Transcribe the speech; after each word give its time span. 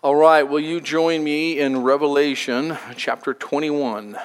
All 0.00 0.14
right, 0.14 0.44
will 0.44 0.60
you 0.60 0.80
join 0.80 1.24
me 1.24 1.58
in 1.58 1.82
Revelation 1.82 2.78
chapter 2.96 3.34
21? 3.34 4.16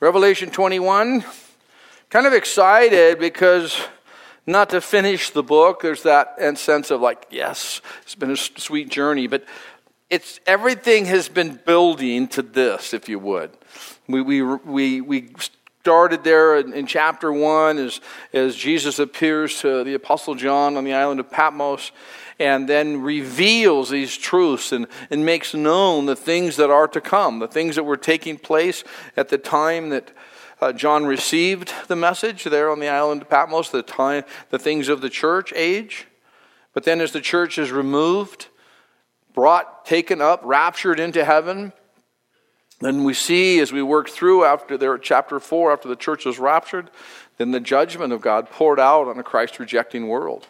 Revelation 0.00 0.50
21, 0.50 1.24
kind 2.10 2.26
of 2.26 2.34
excited 2.34 3.18
because 3.18 3.80
not 4.46 4.68
to 4.68 4.82
finish 4.82 5.30
the 5.30 5.42
book, 5.42 5.80
there's 5.80 6.02
that 6.02 6.58
sense 6.58 6.90
of 6.90 7.00
like, 7.00 7.24
yes, 7.30 7.80
it's 8.02 8.14
been 8.14 8.32
a 8.32 8.36
sweet 8.36 8.90
journey, 8.90 9.28
but 9.28 9.46
it's 10.10 10.40
everything 10.46 11.06
has 11.06 11.30
been 11.30 11.58
building 11.64 12.28
to 12.28 12.42
this, 12.42 12.92
if 12.92 13.08
you 13.08 13.18
would. 13.18 13.50
We, 14.06 14.20
we, 14.20 14.42
we, 14.42 15.00
we 15.00 15.30
started 15.88 16.22
there 16.22 16.58
in, 16.58 16.74
in, 16.74 16.86
chapter 16.86 17.32
1 17.32 17.78
as, 17.78 18.02
as 18.34 18.54
Jesus 18.54 18.98
appears 18.98 19.62
to 19.62 19.82
the 19.84 19.94
Apostle 19.94 20.34
John 20.34 20.76
on 20.76 20.84
the 20.84 20.92
island 20.92 21.18
of 21.18 21.30
Patmos 21.30 21.92
and 22.38 22.68
then 22.68 23.00
reveals 23.00 23.88
these 23.88 24.14
truths 24.14 24.70
and, 24.70 24.86
and 25.08 25.24
makes 25.24 25.54
known 25.54 26.04
the 26.04 26.14
things 26.14 26.56
that 26.56 26.68
are 26.68 26.88
to 26.88 27.00
come, 27.00 27.38
the 27.38 27.48
things 27.48 27.76
that 27.76 27.84
were 27.84 27.96
taking 27.96 28.36
place 28.36 28.84
at 29.16 29.30
the 29.30 29.38
time 29.38 29.88
that 29.88 30.12
uh, 30.60 30.74
John 30.74 31.06
received 31.06 31.72
the 31.86 31.96
message 31.96 32.44
there 32.44 32.70
on 32.70 32.80
the 32.80 32.88
island 32.88 33.22
of 33.22 33.30
Patmos, 33.30 33.70
the 33.70 33.82
time, 33.82 34.24
the 34.50 34.58
things 34.58 34.90
of 34.90 35.00
the 35.00 35.08
church 35.08 35.54
age. 35.56 36.06
But 36.74 36.84
then 36.84 37.00
as 37.00 37.12
the 37.12 37.22
church 37.22 37.56
is 37.56 37.72
removed, 37.72 38.48
brought, 39.32 39.86
taken 39.86 40.20
up, 40.20 40.42
raptured 40.44 41.00
into 41.00 41.24
heaven, 41.24 41.72
then 42.80 43.02
we 43.04 43.14
see 43.14 43.58
as 43.58 43.72
we 43.72 43.82
work 43.82 44.08
through 44.08 44.44
after 44.44 44.76
there, 44.76 44.96
chapter 44.98 45.40
4, 45.40 45.72
after 45.72 45.88
the 45.88 45.96
church 45.96 46.24
was 46.24 46.38
raptured, 46.38 46.90
then 47.36 47.50
the 47.50 47.60
judgment 47.60 48.12
of 48.12 48.20
God 48.20 48.50
poured 48.50 48.78
out 48.78 49.08
on 49.08 49.18
a 49.18 49.22
Christ 49.22 49.58
rejecting 49.58 50.08
world. 50.08 50.46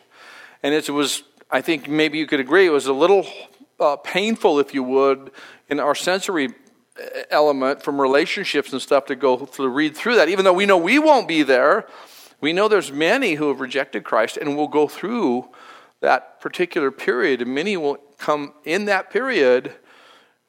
And 0.63 0.75
it 0.75 0.91
was, 0.91 1.23
I 1.51 1.61
think 1.61 1.89
maybe 1.89 2.19
you 2.19 2.27
could 2.27 2.41
agree, 2.41 2.67
it 2.67 2.71
was 2.71 2.87
a 2.87 2.93
little 2.93 3.27
uh, 3.81 3.97
painful, 3.97 4.59
if 4.59 4.75
you 4.75 4.83
would, 4.83 5.31
in 5.69 5.81
our 5.81 5.95
sensory 5.95 6.49
uh, 6.49 7.07
element 7.31 7.83
from 7.83 8.01
relationships 8.01 8.73
and 8.73 8.83
stuff 8.83 9.07
to 9.07 9.17
go 9.17 9.47
to 9.47 9.69
read 9.69 9.97
through 9.97 10.17
that. 10.17 10.29
Even 10.29 10.45
though 10.45 10.53
we 10.53 10.67
know 10.67 10.77
we 10.77 10.99
won't 10.99 11.29
be 11.29 11.43
there, 11.43 11.87
we 12.41 12.53
know 12.53 12.69
there's 12.69 12.93
many 12.93 13.35
who 13.35 13.49
have 13.49 13.61
rejected 13.61 14.05
Christ 14.05 14.37
and 14.37 14.57
will 14.57 14.69
go 14.69 14.87
through 14.87 15.49
that 16.01 16.41
particular 16.41 16.91
period, 16.91 17.43
and 17.43 17.55
many 17.55 17.77
will 17.77 17.97
come 18.19 18.53
in 18.65 18.85
that 18.85 19.11
period 19.11 19.73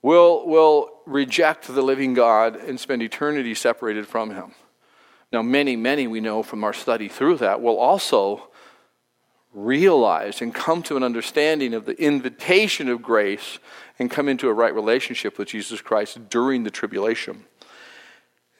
will, 0.01 0.47
will 0.47 0.98
reject 1.09 1.67
the 1.67 1.81
living 1.81 2.13
God 2.13 2.55
and 2.55 2.79
spend 2.79 3.01
eternity 3.01 3.55
separated 3.55 4.07
from 4.07 4.31
Him. 4.31 4.53
Now, 5.31 5.41
many, 5.41 5.75
many 5.75 6.07
we 6.07 6.21
know 6.21 6.43
from 6.43 6.63
our 6.63 6.73
study 6.73 7.07
through 7.07 7.37
that 7.37 7.61
will 7.61 7.77
also 7.77 8.49
realize 9.53 10.41
and 10.41 10.53
come 10.53 10.83
to 10.83 10.95
an 10.95 11.03
understanding 11.03 11.73
of 11.73 11.85
the 11.85 11.99
invitation 12.01 12.87
of 12.87 13.01
grace 13.01 13.59
and 13.97 14.09
come 14.09 14.29
into 14.29 14.47
a 14.47 14.53
right 14.53 14.73
relationship 14.73 15.37
with 15.37 15.47
Jesus 15.49 15.81
Christ 15.81 16.29
during 16.29 16.63
the 16.63 16.71
tribulation. 16.71 17.45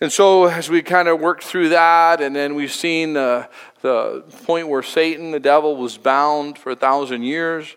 And 0.01 0.11
so, 0.11 0.45
as 0.45 0.69
we 0.69 0.81
kind 0.81 1.09
of 1.09 1.19
worked 1.19 1.43
through 1.43 1.69
that, 1.69 2.21
and 2.21 2.33
then 2.35 2.55
we've 2.55 2.71
seen 2.71 3.13
the, 3.13 3.49
the 3.81 4.23
point 4.45 4.69
where 4.69 4.81
Satan, 4.81 5.31
the 5.31 5.41
devil, 5.41 5.75
was 5.75 5.97
bound 5.97 6.57
for 6.57 6.71
a 6.71 6.75
thousand 6.75 7.23
years, 7.23 7.75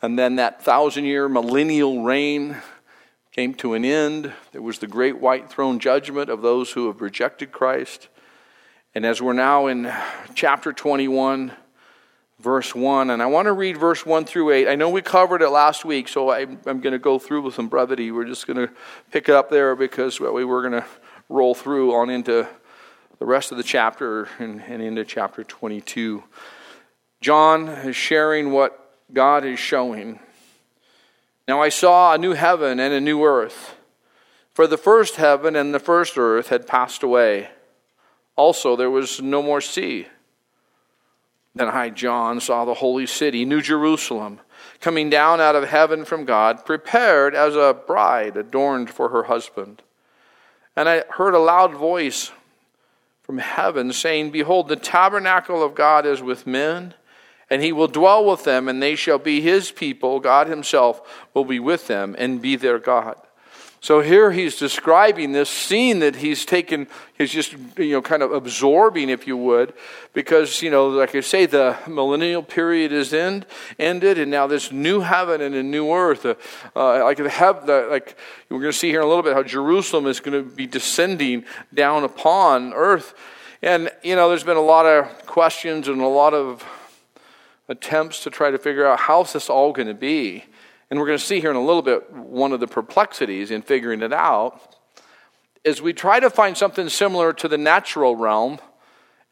and 0.00 0.16
then 0.16 0.36
that 0.36 0.62
thousand 0.62 1.06
year 1.06 1.28
millennial 1.28 2.04
reign 2.04 2.56
came 3.36 3.52
to 3.52 3.74
an 3.74 3.84
end. 3.84 4.32
There 4.52 4.62
was 4.62 4.78
the 4.78 4.86
great 4.86 5.20
white 5.20 5.50
throne 5.50 5.78
judgment 5.78 6.30
of 6.30 6.40
those 6.40 6.72
who 6.72 6.86
have 6.86 7.02
rejected 7.02 7.52
Christ. 7.52 8.08
And 8.94 9.04
as 9.04 9.20
we're 9.20 9.34
now 9.34 9.66
in 9.66 9.92
chapter 10.34 10.72
21, 10.72 11.52
verse 12.40 12.74
1, 12.74 13.10
and 13.10 13.22
I 13.22 13.26
want 13.26 13.44
to 13.44 13.52
read 13.52 13.76
verse 13.76 14.06
1 14.06 14.24
through 14.24 14.52
8. 14.52 14.68
I 14.68 14.74
know 14.74 14.88
we 14.88 15.02
covered 15.02 15.42
it 15.42 15.50
last 15.50 15.84
week, 15.84 16.08
so 16.08 16.30
I, 16.30 16.46
am 16.66 16.80
going 16.80 16.92
to 16.92 16.98
go 16.98 17.18
through 17.18 17.42
with 17.42 17.52
some 17.52 17.68
brevity. 17.68 18.10
We're 18.10 18.24
just 18.24 18.46
going 18.46 18.56
to 18.56 18.72
pick 19.10 19.28
it 19.28 19.34
up 19.34 19.50
there 19.50 19.76
because 19.76 20.18
we 20.18 20.46
were 20.46 20.62
going 20.62 20.82
to 20.82 20.88
roll 21.28 21.54
through 21.54 21.94
on 21.94 22.08
into 22.08 22.48
the 23.18 23.26
rest 23.26 23.52
of 23.52 23.58
the 23.58 23.64
chapter 23.64 24.30
and, 24.38 24.62
and 24.62 24.80
into 24.80 25.04
chapter 25.04 25.44
22. 25.44 26.24
John 27.20 27.68
is 27.68 27.96
sharing 27.96 28.50
what 28.50 28.94
God 29.12 29.44
is 29.44 29.58
showing 29.58 30.20
now 31.48 31.60
I 31.60 31.68
saw 31.68 32.14
a 32.14 32.18
new 32.18 32.32
heaven 32.32 32.80
and 32.80 32.92
a 32.92 33.00
new 33.00 33.24
earth, 33.24 33.76
for 34.52 34.66
the 34.66 34.78
first 34.78 35.16
heaven 35.16 35.54
and 35.54 35.74
the 35.74 35.78
first 35.78 36.16
earth 36.16 36.48
had 36.48 36.66
passed 36.66 37.02
away. 37.02 37.50
Also, 38.36 38.76
there 38.76 38.90
was 38.90 39.20
no 39.20 39.42
more 39.42 39.60
sea. 39.60 40.06
Then 41.54 41.68
I, 41.68 41.88
John, 41.88 42.40
saw 42.40 42.64
the 42.64 42.74
holy 42.74 43.06
city, 43.06 43.44
New 43.46 43.62
Jerusalem, 43.62 44.40
coming 44.80 45.08
down 45.08 45.40
out 45.40 45.56
of 45.56 45.68
heaven 45.68 46.04
from 46.04 46.26
God, 46.26 46.66
prepared 46.66 47.34
as 47.34 47.56
a 47.56 47.74
bride 47.86 48.36
adorned 48.36 48.90
for 48.90 49.08
her 49.08 49.24
husband. 49.24 49.82
And 50.76 50.88
I 50.88 51.04
heard 51.10 51.34
a 51.34 51.38
loud 51.38 51.72
voice 51.72 52.30
from 53.22 53.38
heaven 53.38 53.92
saying, 53.92 54.30
Behold, 54.30 54.68
the 54.68 54.76
tabernacle 54.76 55.62
of 55.62 55.74
God 55.74 56.04
is 56.04 56.22
with 56.22 56.46
men 56.46 56.92
and 57.48 57.62
he 57.62 57.72
will 57.72 57.88
dwell 57.88 58.24
with 58.24 58.44
them, 58.44 58.68
and 58.68 58.82
they 58.82 58.96
shall 58.96 59.18
be 59.18 59.40
his 59.40 59.70
people. 59.70 60.20
God 60.20 60.48
himself 60.48 61.26
will 61.34 61.44
be 61.44 61.60
with 61.60 61.86
them 61.86 62.14
and 62.18 62.42
be 62.42 62.56
their 62.56 62.78
God. 62.78 63.16
So 63.80 64.00
here 64.00 64.32
he's 64.32 64.58
describing 64.58 65.30
this 65.30 65.48
scene 65.48 66.00
that 66.00 66.16
he's 66.16 66.44
taken, 66.44 66.88
he's 67.16 67.30
just, 67.30 67.54
you 67.76 67.92
know, 67.92 68.02
kind 68.02 68.22
of 68.22 68.32
absorbing, 68.32 69.10
if 69.10 69.28
you 69.28 69.36
would, 69.36 69.74
because, 70.12 70.60
you 70.60 70.72
know, 70.72 70.88
like 70.88 71.14
I 71.14 71.20
say, 71.20 71.46
the 71.46 71.76
millennial 71.86 72.42
period 72.42 72.90
is 72.90 73.14
end, 73.14 73.46
ended, 73.78 74.18
and 74.18 74.28
now 74.28 74.48
this 74.48 74.72
new 74.72 75.00
heaven 75.00 75.40
and 75.40 75.54
a 75.54 75.62
new 75.62 75.92
earth, 75.92 76.26
uh, 76.26 76.34
uh, 76.74 77.04
like, 77.04 77.18
the, 77.18 77.86
like 77.88 78.16
we're 78.48 78.58
going 78.58 78.72
to 78.72 78.76
see 78.76 78.88
here 78.88 79.02
in 79.02 79.06
a 79.06 79.08
little 79.08 79.22
bit 79.22 79.34
how 79.34 79.44
Jerusalem 79.44 80.06
is 80.06 80.18
going 80.18 80.42
to 80.42 80.50
be 80.50 80.66
descending 80.66 81.44
down 81.72 82.02
upon 82.02 82.72
earth. 82.72 83.14
And, 83.62 83.90
you 84.02 84.16
know, 84.16 84.28
there's 84.28 84.42
been 84.42 84.56
a 84.56 84.60
lot 84.60 84.86
of 84.86 85.26
questions 85.26 85.86
and 85.86 86.00
a 86.00 86.08
lot 86.08 86.34
of 86.34 86.64
attempts 87.68 88.22
to 88.24 88.30
try 88.30 88.50
to 88.50 88.58
figure 88.58 88.86
out 88.86 89.00
how's 89.00 89.32
this 89.32 89.50
all 89.50 89.72
going 89.72 89.88
to 89.88 89.94
be. 89.94 90.44
And 90.90 91.00
we're 91.00 91.06
going 91.06 91.18
to 91.18 91.24
see 91.24 91.40
here 91.40 91.50
in 91.50 91.56
a 91.56 91.64
little 91.64 91.82
bit 91.82 92.12
one 92.12 92.52
of 92.52 92.60
the 92.60 92.66
perplexities 92.66 93.50
in 93.50 93.62
figuring 93.62 94.02
it 94.02 94.12
out 94.12 94.76
is 95.64 95.82
we 95.82 95.92
try 95.92 96.20
to 96.20 96.30
find 96.30 96.56
something 96.56 96.88
similar 96.88 97.32
to 97.32 97.48
the 97.48 97.58
natural 97.58 98.14
realm 98.14 98.58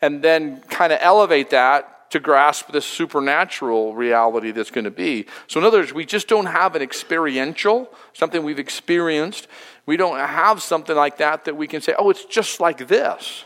and 0.03 0.21
then 0.21 0.61
kind 0.63 0.93
of 0.93 0.99
elevate 1.01 1.51
that 1.51 2.11
to 2.11 2.21
grasp 2.21 2.71
this 2.71 2.85
supernatural 2.85 3.95
reality 3.95 4.51
that's 4.51 4.71
going 4.71 4.85
to 4.85 4.91
be. 4.91 5.27
So, 5.47 5.59
in 5.59 5.67
other 5.67 5.79
words, 5.79 5.93
we 5.93 6.05
just 6.05 6.29
don't 6.29 6.47
have 6.47 6.77
an 6.77 6.83
experiential, 6.83 7.89
something 8.13 8.43
we've 8.43 8.59
experienced. 8.59 9.49
We 9.87 9.97
don't 9.97 10.19
have 10.19 10.63
something 10.63 10.95
like 10.95 11.19
that 11.19 11.45
that 11.45 11.57
we 11.57 11.67
can 11.67 11.81
say, 11.81 11.95
oh, 11.99 12.11
it's 12.11 12.25
just 12.25 12.61
like 12.61 12.87
this. 12.89 13.45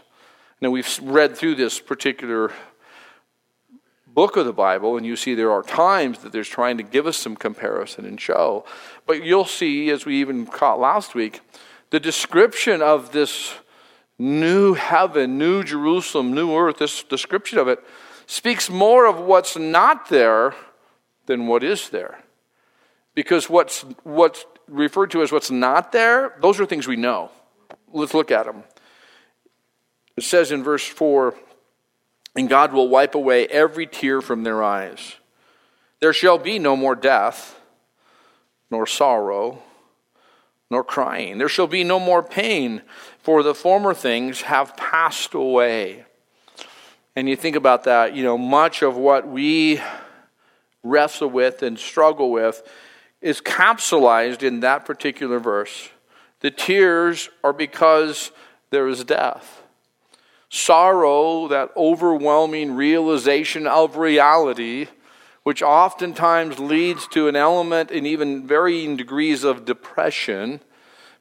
Now, 0.61 0.71
we've 0.71 1.01
read 1.03 1.37
through 1.37 1.55
this 1.55 1.79
particular 1.79 2.53
book 4.19 4.37
of 4.37 4.45
the 4.45 4.53
Bible, 4.53 4.97
and 4.97 5.07
you 5.07 5.15
see 5.15 5.37
there 5.37 5.53
are 5.53 5.63
times 5.63 6.19
that 6.25 6.33
there's 6.33 6.49
trying 6.49 6.77
to 6.77 6.83
give 6.83 7.07
us 7.07 7.17
some 7.17 7.37
comparison 7.37 8.05
and 8.05 8.21
show. 8.21 8.65
But 9.07 9.23
you'll 9.23 9.45
see, 9.45 9.91
as 9.91 10.05
we 10.05 10.17
even 10.17 10.45
caught 10.45 10.81
last 10.81 11.15
week, 11.15 11.41
the 11.91 12.01
description 12.01 12.83
of 12.83 13.13
this 13.13 13.55
new 14.19 14.75
heaven, 14.75 15.39
new 15.39 15.63
Jerusalem, 15.63 16.35
new 16.35 16.53
earth, 16.53 16.79
this 16.79 17.05
description 17.05 17.59
of 17.59 17.69
it 17.69 17.79
speaks 18.27 18.69
more 18.69 19.07
of 19.07 19.21
what's 19.21 19.57
not 19.57 20.09
there 20.09 20.53
than 21.27 21.47
what 21.47 21.63
is 21.63 21.91
there. 21.91 22.19
Because 23.15 23.49
what's, 23.49 23.83
what's 24.03 24.45
referred 24.67 25.13
to 25.13 25.23
as 25.23 25.31
what's 25.31 25.53
not 25.53 25.93
there, 25.93 26.35
those 26.41 26.59
are 26.59 26.67
things 26.67 26.89
we 26.89 26.97
know. 26.97 27.31
Let's 27.93 28.15
look 28.15 28.33
at 28.33 28.47
them. 28.47 28.65
It 30.17 30.25
says 30.25 30.51
in 30.51 30.65
verse 30.65 30.85
4 30.85 31.37
and 32.39 32.49
God 32.49 32.73
will 32.73 32.89
wipe 32.89 33.17
away 33.17 33.49
every 33.49 33.85
tear 33.85 34.23
from 34.23 34.45
their 34.45 34.63
eyes. 34.63 35.17
There 35.99 36.13
shall 36.13 36.39
be 36.39 36.61
no 36.61 36.77
more 36.77 36.95
death, 36.95 37.59
nor 38.71 38.87
sorrow, 38.87 39.61
nor 40.71 40.85
crying. 40.85 41.39
There 41.39 41.49
shall 41.49 41.67
be 41.67 41.83
no 41.83 41.99
more 41.99 42.23
pain, 42.23 42.83
for 43.19 43.43
the 43.43 43.57
former 43.57 43.93
things 43.93 44.43
have 44.43 44.77
passed 44.77 45.35
away. 45.35 46.05
And 47.17 47.29
you 47.29 47.35
think 47.35 47.57
about 47.57 47.83
that, 47.85 48.15
you 48.15 48.23
know, 48.23 48.39
much 48.39 48.83
of 48.83 48.97
what 48.97 49.27
we 49.27 49.81
wrestle 50.85 51.31
with 51.31 51.65
and 51.65 51.77
struggle 51.77 52.31
with 52.31 52.63
is 53.21 53.41
capsulized 53.41 54.45
in 54.45 54.61
that 54.61 54.85
particular 54.85 55.41
verse. 55.41 55.89
The 56.39 56.53
tears 56.53 57.31
are 57.43 57.53
because 57.53 58.31
there 58.71 58.87
is 58.87 59.03
death 59.03 59.58
sorrow, 60.49 61.49
that 61.49 61.71
overwhelming 61.77 62.75
realization 62.75 63.67
of 63.67 63.97
reality, 63.97 64.89
which 65.43 65.63
oftentimes 65.63 66.59
leads 66.59 67.07
to 67.09 67.29
an 67.29 67.37
element 67.37 67.91
in 67.91 68.07
even 68.07 68.47
varying 68.47 68.97
degrees 68.97 69.45
of 69.45 69.65
depression 69.65 70.61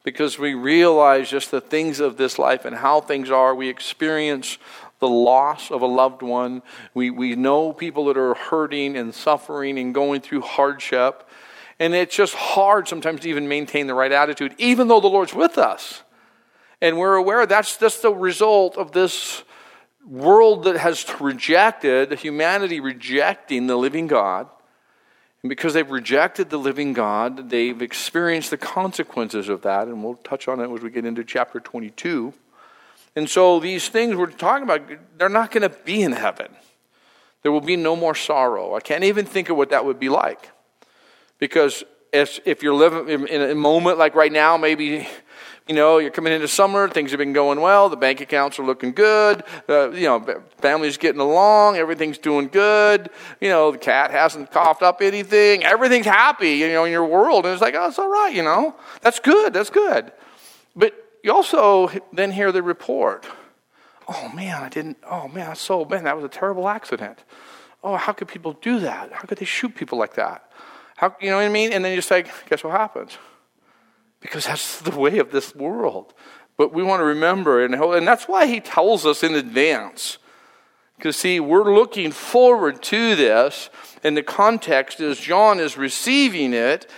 because 0.04 0.40
we 0.40 0.54
realize 0.54 1.30
just 1.30 1.52
the 1.52 1.60
things 1.60 2.00
of 2.00 2.16
this 2.16 2.40
life 2.40 2.64
and 2.64 2.78
how 2.78 3.02
things 3.02 3.30
are. 3.30 3.54
We 3.54 3.68
experience 3.68 4.58
the 5.00 5.08
loss 5.08 5.70
of 5.70 5.82
a 5.82 5.86
loved 5.86 6.22
one. 6.22 6.62
We, 6.94 7.10
we 7.10 7.36
know 7.36 7.74
people 7.74 8.06
that 8.06 8.18
are 8.18 8.34
hurting 8.34 8.98
and 8.98 9.14
suffering 9.14 9.78
and 9.78 9.94
going 9.94 10.22
through 10.22 10.42
hardship. 10.42 11.28
And 11.80 11.94
it's 11.94 12.16
just 12.16 12.34
hard 12.34 12.88
sometimes 12.88 13.22
to 13.22 13.30
even 13.30 13.48
maintain 13.48 13.88
the 13.88 13.94
right 13.94 14.12
attitude, 14.12 14.56
even 14.58 14.88
though 14.88 15.02
the 15.02 15.08
Lord's 15.08 15.34
with 15.34 15.58
us. 15.58 16.04
And 16.82 16.98
we're 16.98 17.16
aware 17.16 17.46
that's 17.46 17.78
just 17.78 18.02
the 18.02 18.14
result 18.14 18.78
of 18.78 18.92
this 18.92 19.44
world 20.06 20.64
that 20.66 20.78
has 20.78 21.06
rejected, 21.20 22.14
humanity 22.20 22.80
rejecting 22.80 23.68
the 23.68 23.76
living 23.76 24.08
God. 24.08 24.48
And 25.44 25.50
because 25.50 25.74
they've 25.74 25.90
rejected 25.90 26.50
the 26.50 26.58
living 26.58 26.94
God, 26.94 27.50
they've 27.50 27.82
experienced 27.82 28.52
the 28.52 28.58
consequences 28.58 29.50
of 29.50 29.64
that. 29.64 29.88
And 29.88 30.04
we'll 30.04 30.16
touch 30.16 30.48
on 30.48 30.60
it 30.60 30.72
as 30.72 30.82
we 30.82 30.90
get 30.90 31.06
into 31.06 31.24
chapter 31.24 31.60
22. 31.60 32.34
And 33.16 33.30
so 33.30 33.60
these 33.60 33.90
things 33.90 34.16
we're 34.16 34.28
talking 34.28 34.64
about, 34.64 34.82
they're 35.18 35.30
not 35.30 35.52
going 35.52 35.64
to 35.64 35.76
be 35.84 36.04
in 36.04 36.12
heaven. 36.12 36.50
There 37.42 37.52
will 37.52 37.62
be 37.62 37.76
no 37.76 37.96
more 37.96 38.14
sorrow. 38.14 38.76
I 38.76 38.80
can't 38.80 39.04
even 39.04 39.26
think 39.26 39.50
of 39.50 39.58
what 39.58 39.70
that 39.70 39.86
would 39.86 40.00
be 40.00 40.10
like. 40.10 40.52
Because 41.40 41.84
if, 42.12 42.40
if 42.46 42.62
you're 42.62 42.74
living 42.74 43.28
in 43.28 43.42
a 43.42 43.56
moment 43.56 43.98
like 43.98 44.16
right 44.16 44.32
now, 44.32 44.58
maybe 44.58 45.08
you 45.68 45.76
know, 45.76 45.98
you're 45.98 46.12
coming 46.12 46.34
into 46.34 46.48
summer, 46.48 46.88
things 46.88 47.12
have 47.12 47.18
been 47.18 47.34
going 47.34 47.60
well, 47.60 47.90
the 47.90 47.98
bank 47.98 48.22
accounts 48.22 48.58
are 48.60 48.64
looking 48.64 48.94
good, 48.94 49.44
uh, 49.68 49.92
you 49.92 50.04
know, 50.04 50.44
family's 50.60 50.98
getting 50.98 51.22
along, 51.22 51.76
everything's 51.76 52.18
doing 52.18 52.48
good, 52.48 53.10
you 53.42 53.50
know, 53.50 53.72
the 53.72 53.78
cat 53.78 54.12
hasn't 54.12 54.52
coughed 54.52 54.82
up 54.82 55.02
anything, 55.02 55.64
everything's 55.64 56.06
happy, 56.06 56.52
you 56.52 56.68
know, 56.70 56.86
in 56.86 56.92
your 56.92 57.06
world. 57.06 57.46
And 57.46 57.54
it's 57.54 57.62
like, 57.62 57.76
oh, 57.76 57.88
it's 57.88 58.00
all 58.00 58.10
right, 58.10 58.34
you 58.34 58.44
know, 58.44 58.76
that's 59.02 59.20
good, 59.20 59.54
that's 59.54 59.70
good. 59.70 60.12
But 60.76 60.94
you 61.24 61.34
also 61.34 61.90
then 62.14 62.32
hear 62.32 62.52
the 62.52 62.64
report. 62.64 63.26
Oh 64.08 64.32
man, 64.34 64.64
I 64.64 64.70
didn't, 64.70 64.98
oh 65.10 65.28
man, 65.28 65.52
I 65.52 65.54
so, 65.54 65.84
man, 65.84 66.06
that 66.06 66.16
was 66.16 66.24
a 66.24 66.30
terrible 66.30 66.70
accident. 66.70 67.24
Oh, 67.84 67.96
how 67.96 68.14
could 68.14 68.28
people 68.28 68.54
do 68.54 68.80
that? 68.80 69.12
How 69.12 69.24
could 69.24 69.38
they 69.38 69.46
shoot 69.46 69.76
people 69.76 69.98
like 69.98 70.16
that? 70.16 70.50
How, 70.96 71.16
you 71.22 71.30
know 71.30 71.38
what 71.38 71.46
I 71.46 71.50
mean? 71.50 71.74
And 71.74 71.86
then 71.86 71.94
you 71.94 72.02
say, 72.02 72.26
guess 72.50 72.64
what 72.64 72.72
happens? 72.72 73.18
Because 74.20 74.46
that's 74.46 74.82
the 74.82 74.98
way 74.98 75.20
of 75.20 75.32
this 75.32 75.56
world. 75.56 76.14
But 76.58 76.74
we 76.74 76.84
want 76.84 77.02
to 77.02 77.06
remember, 77.06 77.64
and, 77.64 77.76
and 77.76 78.08
that's 78.08 78.28
why 78.28 78.48
he 78.48 78.60
tells 78.60 79.06
us 79.06 79.24
in 79.24 79.36
advance. 79.36 80.18
Because, 80.98 81.16
see, 81.16 81.40
we're 81.40 81.76
looking 81.76 82.12
forward 82.12 82.82
to 82.84 83.16
this, 83.16 83.70
and 84.04 84.18
the 84.18 84.24
context 84.24 85.00
is 85.00 85.20
John 85.20 85.60
is 85.60 85.78
receiving 85.78 86.54
it, 86.54 86.90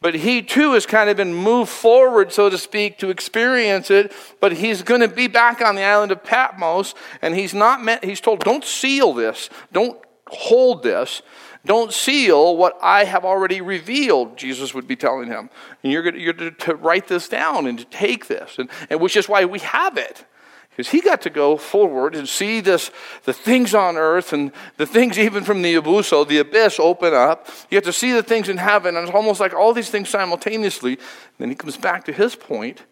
but 0.00 0.16
he 0.16 0.42
too 0.42 0.72
has 0.72 0.84
kind 0.84 1.08
of 1.08 1.16
been 1.16 1.32
moved 1.32 1.70
forward, 1.70 2.32
so 2.32 2.50
to 2.50 2.58
speak, 2.58 2.98
to 2.98 3.10
experience 3.10 3.90
it. 3.90 4.12
But 4.40 4.54
he's 4.54 4.82
going 4.82 5.00
to 5.00 5.08
be 5.08 5.28
back 5.28 5.62
on 5.62 5.76
the 5.76 5.82
island 5.82 6.10
of 6.10 6.24
Patmos, 6.24 6.94
and 7.22 7.34
he's 7.36 7.54
not 7.54 7.82
meant, 7.82 8.04
he's 8.04 8.20
told, 8.20 8.40
don't 8.40 8.64
seal 8.64 9.14
this, 9.14 9.48
don't 9.72 9.98
hold 10.28 10.82
this. 10.82 11.22
Don't 11.66 11.92
seal 11.92 12.56
what 12.56 12.78
I 12.82 13.04
have 13.04 13.24
already 13.24 13.60
revealed, 13.60 14.36
Jesus 14.36 14.74
would 14.74 14.86
be 14.86 14.96
telling 14.96 15.28
him. 15.28 15.48
And 15.82 15.92
you're, 15.92 16.10
to, 16.10 16.18
you're 16.18 16.32
to 16.50 16.74
write 16.74 17.08
this 17.08 17.28
down 17.28 17.66
and 17.66 17.78
to 17.78 17.84
take 17.86 18.26
this, 18.26 18.58
and, 18.58 18.68
and 18.90 19.00
which 19.00 19.16
is 19.16 19.28
why 19.28 19.44
we 19.46 19.60
have 19.60 19.96
it. 19.96 20.26
Because 20.70 20.90
he 20.90 21.00
got 21.00 21.22
to 21.22 21.30
go 21.30 21.56
forward 21.56 22.16
and 22.16 22.28
see 22.28 22.60
this, 22.60 22.90
the 23.22 23.32
things 23.32 23.76
on 23.76 23.96
earth 23.96 24.32
and 24.32 24.50
the 24.76 24.86
things 24.86 25.16
even 25.16 25.44
from 25.44 25.62
the 25.62 25.76
abuso, 25.76 26.26
the 26.26 26.38
abyss, 26.38 26.80
open 26.80 27.14
up. 27.14 27.48
You 27.70 27.76
have 27.76 27.84
to 27.84 27.92
see 27.92 28.10
the 28.10 28.24
things 28.24 28.48
in 28.48 28.56
heaven, 28.56 28.96
and 28.96 29.06
it's 29.06 29.14
almost 29.14 29.38
like 29.38 29.54
all 29.54 29.72
these 29.72 29.88
things 29.88 30.08
simultaneously. 30.08 30.98
Then 31.38 31.48
he 31.48 31.54
comes 31.54 31.76
back 31.76 32.04
to 32.06 32.12
his 32.12 32.34
point, 32.34 32.82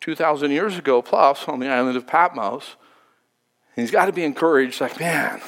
2,000 0.00 0.50
years 0.50 0.76
ago 0.76 1.00
plus, 1.00 1.46
on 1.46 1.60
the 1.60 1.68
island 1.68 1.96
of 1.96 2.08
Patmos. 2.08 2.74
And 3.76 3.84
he's 3.84 3.92
got 3.92 4.06
to 4.06 4.12
be 4.12 4.24
encouraged, 4.24 4.80
like, 4.80 4.98
man, 4.98 5.40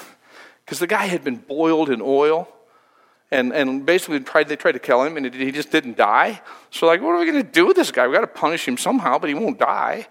because 0.72 0.80
the 0.80 0.86
guy 0.86 1.04
had 1.04 1.22
been 1.22 1.36
boiled 1.36 1.90
in 1.90 2.00
oil. 2.00 2.48
And, 3.30 3.52
and 3.52 3.84
basically 3.84 4.20
tried, 4.20 4.48
they 4.48 4.56
tried 4.56 4.72
to 4.72 4.78
kill 4.78 5.02
him, 5.02 5.18
and 5.18 5.34
he 5.34 5.52
just 5.52 5.70
didn't 5.70 5.98
die. 5.98 6.40
So, 6.70 6.86
like, 6.86 7.02
what 7.02 7.10
are 7.10 7.18
we 7.18 7.30
going 7.30 7.44
to 7.44 7.50
do 7.50 7.66
with 7.66 7.76
this 7.76 7.90
guy? 7.92 8.06
We've 8.06 8.14
got 8.14 8.22
to 8.22 8.26
punish 8.26 8.66
him 8.66 8.78
somehow, 8.78 9.18
but 9.18 9.28
he 9.28 9.34
won't 9.34 9.58
die. 9.58 10.06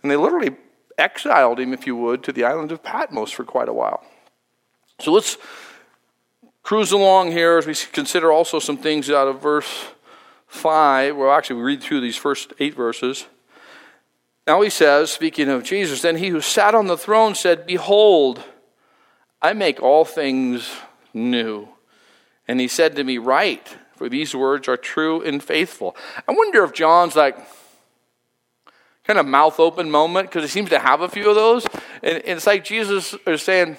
And 0.00 0.10
they 0.10 0.16
literally 0.16 0.56
exiled 0.96 1.60
him, 1.60 1.74
if 1.74 1.86
you 1.86 1.94
would, 1.96 2.22
to 2.24 2.32
the 2.32 2.44
island 2.44 2.72
of 2.72 2.82
Patmos 2.82 3.30
for 3.30 3.44
quite 3.44 3.68
a 3.68 3.74
while. 3.74 4.02
So 5.00 5.12
let's 5.12 5.36
cruise 6.62 6.92
along 6.92 7.32
here 7.32 7.58
as 7.58 7.66
we 7.66 7.74
consider 7.92 8.32
also 8.32 8.58
some 8.58 8.78
things 8.78 9.10
out 9.10 9.28
of 9.28 9.42
verse 9.42 9.88
5. 10.46 11.14
Well, 11.14 11.30
actually, 11.30 11.56
we 11.56 11.62
read 11.62 11.82
through 11.82 12.00
these 12.00 12.16
first 12.16 12.54
eight 12.58 12.74
verses. 12.74 13.26
Now 14.46 14.62
he 14.62 14.70
says, 14.70 15.12
speaking 15.12 15.50
of 15.50 15.62
Jesus, 15.62 16.00
then 16.00 16.16
he 16.16 16.28
who 16.28 16.40
sat 16.40 16.74
on 16.74 16.86
the 16.86 16.96
throne 16.96 17.34
said, 17.34 17.66
Behold, 17.66 18.42
I 19.42 19.52
make 19.52 19.82
all 19.82 20.04
things 20.04 20.70
new. 21.12 21.68
And 22.48 22.60
he 22.60 22.68
said 22.68 22.96
to 22.96 23.04
me, 23.04 23.18
Write, 23.18 23.76
for 23.94 24.08
these 24.08 24.34
words 24.34 24.68
are 24.68 24.76
true 24.76 25.22
and 25.22 25.42
faithful. 25.42 25.96
I 26.28 26.32
wonder 26.32 26.62
if 26.64 26.72
John's 26.72 27.16
like 27.16 27.36
kind 29.04 29.18
of 29.18 29.26
mouth 29.26 29.60
open 29.60 29.90
moment 29.90 30.28
because 30.28 30.42
he 30.42 30.48
seems 30.48 30.70
to 30.70 30.78
have 30.78 31.00
a 31.00 31.08
few 31.08 31.28
of 31.28 31.34
those. 31.34 31.66
And 32.02 32.22
it's 32.24 32.46
like 32.46 32.64
Jesus 32.64 33.14
is 33.26 33.42
saying, 33.42 33.76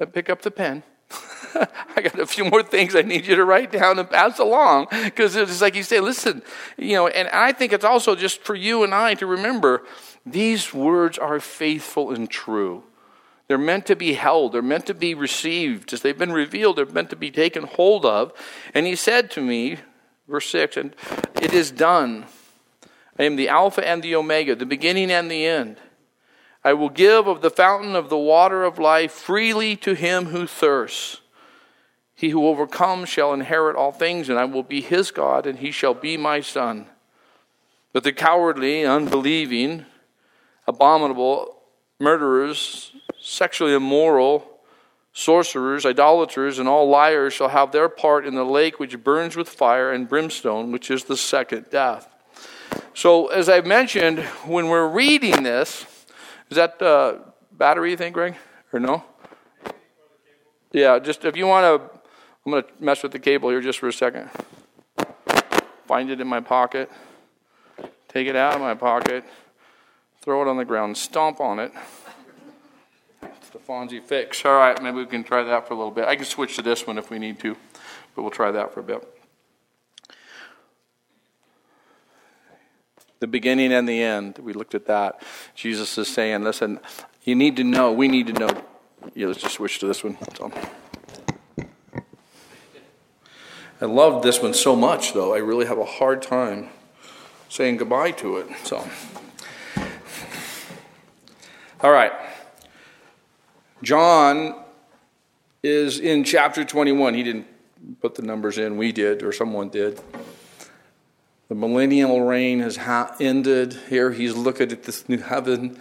uh, 0.00 0.06
Pick 0.06 0.30
up 0.30 0.42
the 0.42 0.50
pen. 0.50 0.82
I 1.54 2.02
got 2.02 2.18
a 2.18 2.26
few 2.26 2.44
more 2.44 2.62
things 2.62 2.94
I 2.94 3.02
need 3.02 3.26
you 3.26 3.36
to 3.36 3.44
write 3.44 3.72
down 3.72 3.98
and 3.98 4.10
pass 4.10 4.38
along. 4.38 4.88
Because 4.90 5.36
it's 5.36 5.60
like 5.60 5.74
you 5.74 5.82
say, 5.82 6.00
listen, 6.00 6.42
you 6.76 6.94
know, 6.94 7.06
and 7.06 7.28
I 7.28 7.52
think 7.52 7.72
it's 7.72 7.84
also 7.84 8.14
just 8.14 8.42
for 8.42 8.54
you 8.54 8.82
and 8.82 8.94
I 8.94 9.14
to 9.14 9.26
remember 9.26 9.84
these 10.24 10.74
words 10.74 11.16
are 11.18 11.40
faithful 11.40 12.10
and 12.10 12.28
true. 12.28 12.82
They're 13.48 13.58
meant 13.58 13.86
to 13.86 13.96
be 13.96 14.14
held, 14.14 14.52
they're 14.52 14.62
meant 14.62 14.86
to 14.86 14.94
be 14.94 15.14
received. 15.14 15.92
As 15.92 16.02
they've 16.02 16.18
been 16.18 16.32
revealed, 16.32 16.76
they're 16.76 16.86
meant 16.86 17.10
to 17.10 17.16
be 17.16 17.30
taken 17.30 17.64
hold 17.64 18.04
of. 18.04 18.32
And 18.74 18.86
he 18.86 18.96
said 18.96 19.30
to 19.32 19.40
me, 19.40 19.78
verse 20.26 20.48
6, 20.50 20.76
and 20.76 20.96
it 21.40 21.52
is 21.52 21.70
done. 21.70 22.26
I 23.18 23.22
am 23.22 23.36
the 23.36 23.48
Alpha 23.48 23.86
and 23.86 24.02
the 24.02 24.14
Omega, 24.16 24.54
the 24.54 24.66
beginning 24.66 25.10
and 25.10 25.30
the 25.30 25.46
end. 25.46 25.78
I 26.64 26.72
will 26.72 26.88
give 26.88 27.28
of 27.28 27.42
the 27.42 27.50
fountain 27.50 27.94
of 27.94 28.08
the 28.08 28.18
water 28.18 28.64
of 28.64 28.78
life 28.78 29.12
freely 29.12 29.76
to 29.76 29.94
him 29.94 30.26
who 30.26 30.48
thirsts. 30.48 31.20
He 32.16 32.30
who 32.30 32.48
overcomes 32.48 33.08
shall 33.08 33.32
inherit 33.32 33.76
all 33.76 33.92
things, 33.92 34.28
and 34.28 34.38
I 34.38 34.46
will 34.46 34.64
be 34.64 34.80
his 34.80 35.10
God, 35.10 35.46
and 35.46 35.60
he 35.60 35.70
shall 35.70 35.94
be 35.94 36.16
my 36.16 36.40
son. 36.40 36.86
But 37.92 38.02
the 38.02 38.12
cowardly, 38.12 38.84
unbelieving, 38.84 39.86
abominable, 40.66 41.56
murderers, 42.00 42.92
sexually 43.26 43.74
immoral, 43.74 44.48
sorcerers, 45.12 45.84
idolaters, 45.84 46.60
and 46.60 46.68
all 46.68 46.88
liars 46.88 47.32
shall 47.32 47.48
have 47.48 47.72
their 47.72 47.88
part 47.88 48.24
in 48.24 48.36
the 48.36 48.44
lake 48.44 48.78
which 48.78 49.02
burns 49.02 49.36
with 49.36 49.48
fire 49.48 49.90
and 49.90 50.08
brimstone, 50.08 50.70
which 50.70 50.90
is 50.90 51.04
the 51.04 51.16
second 51.16 51.68
death. 51.68 52.08
So, 52.94 53.26
as 53.26 53.48
I've 53.48 53.66
mentioned, 53.66 54.20
when 54.46 54.68
we're 54.68 54.88
reading 54.88 55.42
this, 55.42 55.84
is 56.50 56.56
that 56.56 56.80
uh, 56.80 57.18
battery, 57.50 57.90
you 57.90 57.96
think, 57.96 58.14
Greg? 58.14 58.36
Or 58.72 58.78
no? 58.78 59.02
Yeah, 60.72 61.00
just 61.00 61.24
if 61.24 61.36
you 61.36 61.46
want 61.46 61.64
to, 61.64 61.98
I'm 62.44 62.52
going 62.52 62.62
to 62.62 62.68
mess 62.78 63.02
with 63.02 63.10
the 63.10 63.18
cable 63.18 63.50
here 63.50 63.60
just 63.60 63.80
for 63.80 63.88
a 63.88 63.92
second. 63.92 64.30
Find 65.86 66.10
it 66.10 66.20
in 66.20 66.28
my 66.28 66.40
pocket, 66.40 66.90
take 68.08 68.28
it 68.28 68.36
out 68.36 68.54
of 68.54 68.60
my 68.60 68.74
pocket, 68.74 69.24
throw 70.20 70.42
it 70.42 70.48
on 70.48 70.56
the 70.56 70.64
ground, 70.64 70.96
stomp 70.96 71.40
on 71.40 71.58
it 71.58 71.72
the 73.56 73.72
Fonzie 73.72 74.02
fix. 74.02 74.44
All 74.44 74.56
right, 74.56 74.80
maybe 74.82 74.98
we 74.98 75.06
can 75.06 75.24
try 75.24 75.42
that 75.42 75.66
for 75.66 75.74
a 75.74 75.76
little 75.76 75.90
bit. 75.90 76.04
I 76.04 76.16
can 76.16 76.26
switch 76.26 76.56
to 76.56 76.62
this 76.62 76.86
one 76.86 76.98
if 76.98 77.10
we 77.10 77.18
need 77.18 77.38
to, 77.40 77.56
but 78.14 78.22
we'll 78.22 78.30
try 78.30 78.50
that 78.50 78.74
for 78.74 78.80
a 78.80 78.82
bit. 78.82 79.02
The 83.20 83.26
beginning 83.26 83.72
and 83.72 83.88
the 83.88 84.02
end. 84.02 84.38
We 84.38 84.52
looked 84.52 84.74
at 84.74 84.86
that. 84.86 85.22
Jesus 85.54 85.96
is 85.96 86.12
saying, 86.12 86.44
listen, 86.44 86.80
you 87.24 87.34
need 87.34 87.56
to 87.56 87.64
know, 87.64 87.92
we 87.92 88.08
need 88.08 88.26
to 88.26 88.34
know. 88.34 88.50
Yeah, 89.14 89.28
let's 89.28 89.40
just 89.40 89.54
switch 89.54 89.78
to 89.78 89.86
this 89.86 90.04
one. 90.04 90.18
So. 90.36 90.52
I 93.80 93.84
love 93.86 94.22
this 94.22 94.42
one 94.42 94.52
so 94.52 94.76
much, 94.76 95.14
though. 95.14 95.34
I 95.34 95.38
really 95.38 95.64
have 95.64 95.78
a 95.78 95.84
hard 95.84 96.20
time 96.20 96.68
saying 97.48 97.78
goodbye 97.78 98.10
to 98.12 98.36
it. 98.38 98.48
So, 98.64 98.86
all 101.80 101.92
right. 101.92 102.12
John 103.82 104.54
is 105.62 106.00
in 106.00 106.24
chapter 106.24 106.64
21. 106.64 107.14
He 107.14 107.22
didn't 107.22 107.46
put 108.00 108.14
the 108.14 108.22
numbers 108.22 108.56
in, 108.56 108.78
we 108.78 108.90
did, 108.90 109.22
or 109.22 109.32
someone 109.32 109.68
did. 109.68 110.00
The 111.48 111.54
millennial 111.54 112.22
reign 112.22 112.60
has 112.60 112.78
ended. 113.20 113.74
Here 113.88 114.12
he's 114.12 114.34
looking 114.34 114.72
at 114.72 114.84
this 114.84 115.08
new 115.08 115.18
heaven. 115.18 115.78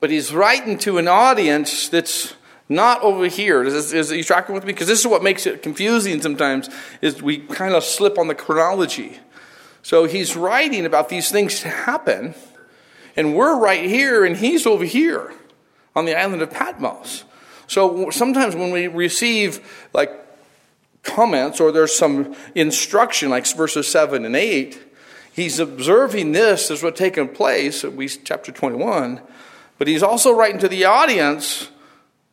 But 0.00 0.10
he's 0.10 0.32
writing 0.32 0.78
to 0.78 0.98
an 0.98 1.06
audience 1.06 1.88
that's 1.88 2.34
not 2.68 3.02
over 3.02 3.26
here. 3.26 3.62
Is, 3.62 3.92
is, 3.92 4.10
you 4.10 4.24
tracking 4.24 4.54
with 4.54 4.64
me? 4.64 4.72
Because 4.72 4.86
this 4.88 5.00
is 5.00 5.06
what 5.06 5.22
makes 5.22 5.46
it 5.46 5.62
confusing 5.62 6.22
sometimes, 6.22 6.70
is 7.02 7.22
we 7.22 7.38
kind 7.38 7.74
of 7.74 7.84
slip 7.84 8.18
on 8.18 8.28
the 8.28 8.34
chronology. 8.34 9.18
So 9.82 10.04
he's 10.04 10.34
writing 10.34 10.86
about 10.86 11.08
these 11.08 11.30
things 11.30 11.60
to 11.60 11.68
happen, 11.68 12.34
and 13.16 13.34
we're 13.34 13.58
right 13.58 13.84
here, 13.84 14.24
and 14.24 14.36
he's 14.36 14.66
over 14.66 14.84
here 14.84 15.32
on 15.98 16.04
the 16.04 16.14
island 16.14 16.40
of 16.42 16.50
Patmos. 16.50 17.24
So 17.66 18.10
sometimes 18.10 18.54
when 18.54 18.70
we 18.70 18.86
receive 18.86 19.88
like 19.92 20.10
comments 21.02 21.60
or 21.60 21.72
there's 21.72 21.96
some 21.96 22.34
instruction, 22.54 23.30
like 23.30 23.46
verses 23.48 23.88
7 23.88 24.24
and 24.24 24.36
8, 24.36 24.80
he's 25.32 25.58
observing 25.58 26.32
this 26.32 26.70
as 26.70 26.82
what's 26.82 26.98
taken 26.98 27.28
place, 27.28 27.84
at 27.84 27.96
least 27.96 28.20
chapter 28.24 28.52
21, 28.52 29.20
but 29.76 29.88
he's 29.88 30.02
also 30.02 30.34
writing 30.34 30.60
to 30.60 30.68
the 30.68 30.84
audience 30.84 31.68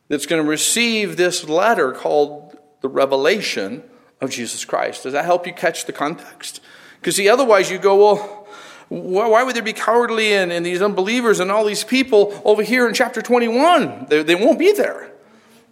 that's 0.08 0.26
going 0.26 0.42
to 0.42 0.48
receive 0.48 1.16
this 1.16 1.48
letter 1.48 1.92
called 1.92 2.56
the 2.80 2.88
revelation 2.88 3.82
of 4.20 4.30
Jesus 4.30 4.64
Christ. 4.64 5.02
Does 5.02 5.12
that 5.12 5.24
help 5.24 5.46
you 5.46 5.52
catch 5.52 5.86
the 5.86 5.92
context? 5.92 6.60
Because 7.00 7.16
see, 7.16 7.28
otherwise 7.28 7.70
you 7.70 7.78
go, 7.78 7.96
well, 7.96 8.45
why 8.88 9.42
would 9.42 9.56
there 9.56 9.62
be 9.62 9.72
cowardly 9.72 10.32
and, 10.32 10.52
and 10.52 10.64
these 10.64 10.80
unbelievers 10.80 11.40
and 11.40 11.50
all 11.50 11.64
these 11.64 11.82
people 11.82 12.40
over 12.44 12.62
here 12.62 12.86
in 12.86 12.94
chapter 12.94 13.20
21? 13.20 14.06
They, 14.08 14.22
they 14.22 14.34
won't 14.34 14.58
be 14.58 14.72
there 14.72 15.10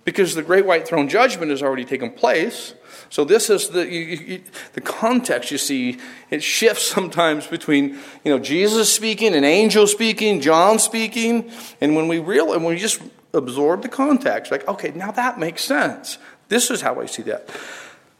because 0.04 0.34
the 0.34 0.42
great 0.42 0.66
white 0.66 0.86
throne 0.86 1.08
judgment 1.08 1.50
has 1.50 1.62
already 1.62 1.84
taken 1.84 2.10
place. 2.10 2.74
So 3.10 3.24
this 3.24 3.50
is 3.50 3.68
the 3.68 3.86
you, 3.86 4.00
you, 4.00 4.42
the 4.72 4.80
context. 4.80 5.50
You 5.50 5.58
see, 5.58 5.98
it 6.30 6.42
shifts 6.42 6.86
sometimes 6.88 7.46
between 7.46 7.98
you 8.24 8.32
know 8.32 8.38
Jesus 8.38 8.92
speaking, 8.92 9.34
an 9.34 9.44
angel 9.44 9.86
speaking, 9.86 10.40
John 10.40 10.78
speaking, 10.78 11.50
and 11.80 11.94
when 11.94 12.08
we 12.08 12.18
real 12.18 12.52
and 12.52 12.64
when 12.64 12.74
we 12.74 12.80
just 12.80 13.00
absorb 13.32 13.82
the 13.82 13.88
context, 13.88 14.50
like 14.50 14.66
okay, 14.68 14.90
now 14.94 15.10
that 15.12 15.38
makes 15.38 15.64
sense. 15.64 16.18
This 16.48 16.70
is 16.70 16.80
how 16.80 17.00
I 17.00 17.06
see 17.06 17.22
that. 17.22 17.48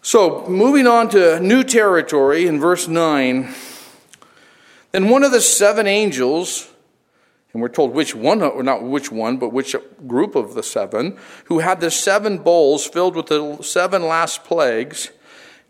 So 0.03 0.47
moving 0.47 0.87
on 0.87 1.09
to 1.11 1.41
new 1.41 1.65
territory 1.65 2.47
in 2.47 2.61
verse 2.61 2.89
nine. 2.89 3.55
Then 4.95 5.09
one 5.09 5.25
of 5.25 5.33
the 5.33 5.41
seven 5.41 5.89
angels 5.89 6.71
and 7.53 7.61
we're 7.61 7.69
told 7.69 7.95
which 7.95 8.15
one, 8.15 8.43
or 8.43 8.63
not 8.63 8.85
which 8.85 9.11
one, 9.11 9.39
but 9.39 9.53
which 9.53 9.75
group 10.07 10.37
of 10.37 10.55
the 10.55 10.63
seven, 10.63 11.19
who 11.47 11.59
had 11.59 11.81
the 11.81 11.91
seven 11.91 12.39
bowls 12.39 12.87
filled 12.87 13.17
with 13.17 13.27
the 13.27 13.61
seven 13.61 14.07
last 14.07 14.45
plagues, 14.45 15.11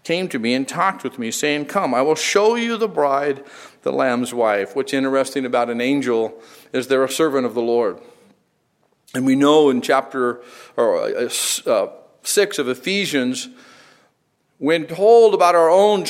came 0.03 0.29
to 0.29 0.39
me 0.39 0.53
and 0.53 0.69
talked 0.69 1.03
with 1.03 1.19
me, 1.19 1.31
saying, 1.31 1.65
Come, 1.65 1.95
I 1.95 2.03
will 2.03 2.15
show 2.15 2.55
you 2.55 2.77
the 2.77 2.89
bride, 2.89 3.43
the 3.81 3.93
Lamb's 3.93 4.35
wife. 4.35 4.77
What's 4.77 4.93
interesting 4.93 5.47
about 5.47 5.71
an 5.71 5.81
angel 5.81 6.39
is 6.75 6.89
they're 6.89 7.03
a 7.03 7.09
servant 7.09 7.47
of 7.47 7.55
the 7.55 7.63
Lord. 7.63 8.01
And 9.15 9.25
we 9.25 9.37
know 9.37 9.71
in 9.71 9.81
chapter 9.81 10.43
or, 10.77 10.99
uh, 10.99 11.31
uh, 11.67 11.93
6 12.23 12.59
of 12.59 12.69
Ephesians, 12.69 13.49
when 14.59 14.87
told 14.87 15.33
about 15.33 15.55
our 15.55 15.71
own 15.71 16.05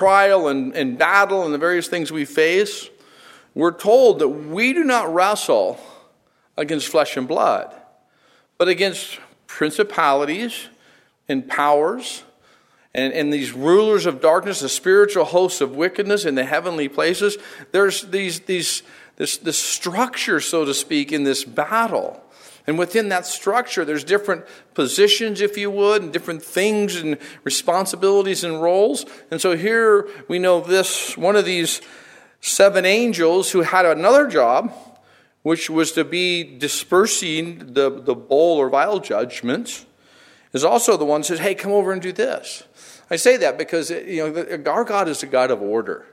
trial 0.00 0.48
and, 0.48 0.74
and 0.74 0.96
battle 0.96 1.44
and 1.44 1.52
the 1.52 1.58
various 1.58 1.86
things 1.86 2.10
we 2.10 2.24
face, 2.24 2.88
we're 3.54 3.70
told 3.70 4.18
that 4.20 4.28
we 4.28 4.72
do 4.72 4.82
not 4.82 5.12
wrestle 5.12 5.78
against 6.56 6.88
flesh 6.88 7.18
and 7.18 7.28
blood, 7.28 7.70
but 8.56 8.66
against 8.66 9.20
principalities 9.46 10.68
and 11.28 11.46
powers 11.46 12.22
and, 12.94 13.12
and 13.12 13.30
these 13.30 13.52
rulers 13.52 14.06
of 14.06 14.22
darkness, 14.22 14.60
the 14.60 14.70
spiritual 14.70 15.26
hosts 15.26 15.60
of 15.60 15.76
wickedness 15.76 16.24
in 16.24 16.34
the 16.34 16.46
heavenly 16.46 16.88
places. 16.88 17.36
There's 17.70 18.00
these, 18.04 18.40
these, 18.40 18.82
this, 19.16 19.36
this 19.36 19.58
structure, 19.58 20.40
so 20.40 20.64
to 20.64 20.72
speak, 20.72 21.12
in 21.12 21.24
this 21.24 21.44
battle. 21.44 22.24
And 22.66 22.78
within 22.78 23.08
that 23.08 23.26
structure, 23.26 23.84
there's 23.84 24.04
different 24.04 24.44
positions, 24.74 25.40
if 25.40 25.56
you 25.56 25.70
would, 25.70 26.02
and 26.02 26.12
different 26.12 26.42
things 26.42 26.96
and 26.96 27.16
responsibilities 27.42 28.44
and 28.44 28.62
roles. 28.62 29.06
And 29.30 29.40
so 29.40 29.56
here 29.56 30.08
we 30.28 30.38
know 30.38 30.60
this 30.60 31.16
one 31.16 31.36
of 31.36 31.44
these 31.44 31.80
seven 32.40 32.84
angels 32.84 33.50
who 33.50 33.62
had 33.62 33.86
another 33.86 34.26
job, 34.26 34.72
which 35.42 35.70
was 35.70 35.92
to 35.92 36.04
be 36.04 36.42
dispersing 36.58 37.72
the, 37.74 37.90
the 37.90 38.14
bowl 38.14 38.58
or 38.58 38.68
vial 38.68 39.00
judgments, 39.00 39.86
is 40.52 40.64
also 40.64 40.96
the 40.96 41.04
one 41.04 41.20
who 41.20 41.24
says, 41.24 41.38
hey, 41.38 41.54
come 41.54 41.72
over 41.72 41.92
and 41.92 42.02
do 42.02 42.12
this. 42.12 42.64
I 43.10 43.16
say 43.16 43.36
that 43.38 43.58
because 43.58 43.90
you 43.90 44.30
know 44.30 44.62
our 44.70 44.84
God 44.84 45.08
is 45.08 45.22
a 45.22 45.26
God 45.26 45.50
of 45.50 45.60
order. 45.60 46.06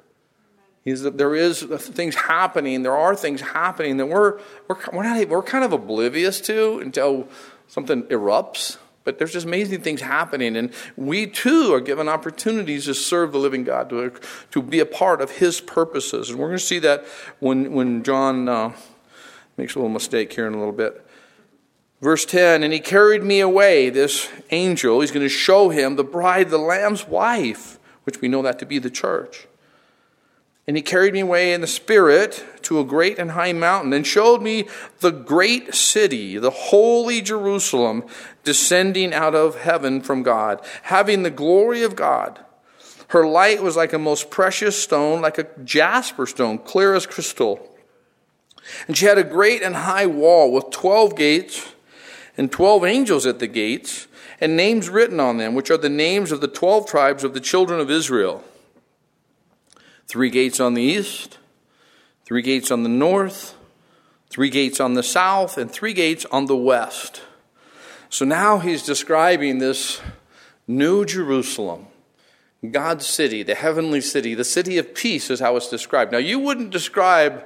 He's, 0.88 1.03
there 1.03 1.36
is 1.36 1.63
things 1.63 2.15
happening. 2.15 2.84
There 2.84 2.96
are 2.96 3.13
things 3.13 3.41
happening 3.41 3.98
that 3.98 4.06
we're 4.06 4.39
we're 4.70 4.77
we're, 4.94 5.03
not, 5.03 5.27
we're 5.27 5.44
kind 5.44 5.65
of 5.65 5.74
oblivious 5.74 6.39
to 6.41 6.79
until 6.79 7.27
something 7.67 8.03
erupts. 8.03 8.77
But 9.03 9.17
there's 9.17 9.34
just 9.34 9.46
amazing 9.46 9.82
things 9.82 10.00
happening, 10.00 10.56
and 10.56 10.74
we 10.96 11.27
too 11.27 11.74
are 11.74 11.82
given 11.82 12.08
opportunities 12.08 12.86
to 12.86 12.94
serve 12.94 13.34
the 13.34 13.38
living 13.38 13.65
God, 13.65 13.89
to, 13.89 14.13
to 14.51 14.62
be 14.62 14.79
a 14.79 14.86
part 14.86 15.20
of 15.20 15.32
His 15.32 15.60
purposes. 15.60 16.29
And 16.29 16.39
we're 16.39 16.48
going 16.48 16.60
to 16.60 16.65
see 16.65 16.79
that 16.79 17.06
when, 17.39 17.74
when 17.74 18.01
John 18.03 18.48
uh, 18.48 18.72
makes 19.58 19.75
a 19.75 19.79
little 19.79 19.91
mistake 19.91 20.32
here 20.32 20.48
in 20.48 20.53
a 20.53 20.58
little 20.58 20.72
bit. 20.72 21.06
Verse 22.00 22.24
10 22.24 22.63
And 22.63 22.72
he 22.72 22.79
carried 22.79 23.24
me 23.24 23.41
away, 23.41 23.89
this 23.89 24.29
angel. 24.51 25.01
He's 25.01 25.12
going 25.12 25.25
to 25.25 25.29
show 25.29 25.67
him 25.67 25.98
the 25.98 26.06
bride, 26.06 26.50
the 26.50 26.58
Lamb's 26.58 27.06
wife, 27.06 27.77
which 28.06 28.22
we 28.22 28.29
know 28.29 28.41
that 28.41 28.58
to 28.60 28.65
be 28.65 28.79
the 28.79 28.89
church. 28.89 29.48
And 30.68 30.76
he 30.76 30.84
carried 30.84 31.14
me 31.14 31.22
away 31.22 31.54
in 31.54 31.62
the 31.62 31.68
Spirit 31.68 32.44
to 32.64 32.80
a 32.80 32.84
great 32.84 33.18
and 33.18 33.32
high 33.32 33.54
mountain 33.54 33.94
and 33.94 34.06
showed 34.06 34.42
me 34.42 34.68
the 35.00 35.12
great 35.12 35.74
city, 35.74 36.38
the 36.38 36.52
holy 36.52 37.22
Jerusalem, 37.22 38.04
descending 38.44 39.14
out 39.14 39.34
of 39.34 39.62
heaven 39.62 40.02
from 40.02 40.24
God, 40.24 40.62
having 40.84 41.24
the 41.24 41.30
glory 41.30 41.84
of 41.84 41.96
God. 41.96 42.44
Her 43.10 43.26
light 43.26 43.64
was 43.64 43.78
like 43.78 43.94
a 43.94 44.00
most 44.00 44.30
precious 44.30 44.82
stone, 44.82 45.22
like 45.22 45.38
a 45.38 45.48
jasper 45.64 46.26
stone, 46.26 46.58
clear 46.58 46.94
as 46.94 47.06
crystal. 47.06 47.74
And 48.88 48.98
she 48.98 49.06
had 49.06 49.18
a 49.18 49.24
great 49.24 49.62
and 49.64 49.74
high 49.74 50.08
wall 50.08 50.52
with 50.52 50.72
12 50.72 51.16
gates 51.16 51.74
and 52.36 52.52
12 52.52 52.84
angels 52.84 53.26
at 53.26 53.40
the 53.40 53.48
gates, 53.48 54.08
and 54.40 54.56
names 54.56 54.90
written 54.90 55.20
on 55.20 55.38
them, 55.38 55.56
which 55.56 55.72
are 55.72 55.78
the 55.78 55.90
names 55.90 56.32
of 56.32 56.42
the 56.42 56.48
12 56.48 56.86
tribes 56.86 57.24
of 57.24 57.34
the 57.34 57.40
children 57.40 57.80
of 57.80 57.90
Israel. 57.90 58.44
Three 60.08 60.30
gates 60.30 60.60
on 60.60 60.74
the 60.74 60.82
east, 60.82 61.38
three 62.26 62.42
gates 62.42 62.72
on 62.72 62.84
the 62.84 62.90
north, 62.90 63.56
three 64.30 64.50
gates 64.50 64.80
on 64.80 64.94
the 64.94 65.04
south, 65.04 65.58
and 65.58 65.70
three 65.70 65.94
gates 65.94 66.26
on 66.32 66.46
the 66.46 66.56
west. 66.56 67.22
So 68.10 68.24
now 68.24 68.60
he's 68.60 68.84
describing 68.84 69.58
this 69.58 70.02
new 70.66 71.06
Jerusalem, 71.06 71.88
God's 72.72 73.06
city, 73.06 73.44
the 73.44 73.56
heavenly 73.56 74.02
city, 74.02 74.34
the 74.34 74.44
city 74.44 74.78
of 74.78 74.96
peace 74.96 75.30
is 75.30 75.40
how 75.40 75.56
it's 75.58 75.70
described. 75.70 76.12
Now, 76.12 76.18
you 76.18 76.40
wouldn't 76.40 76.70
describe 76.70 77.46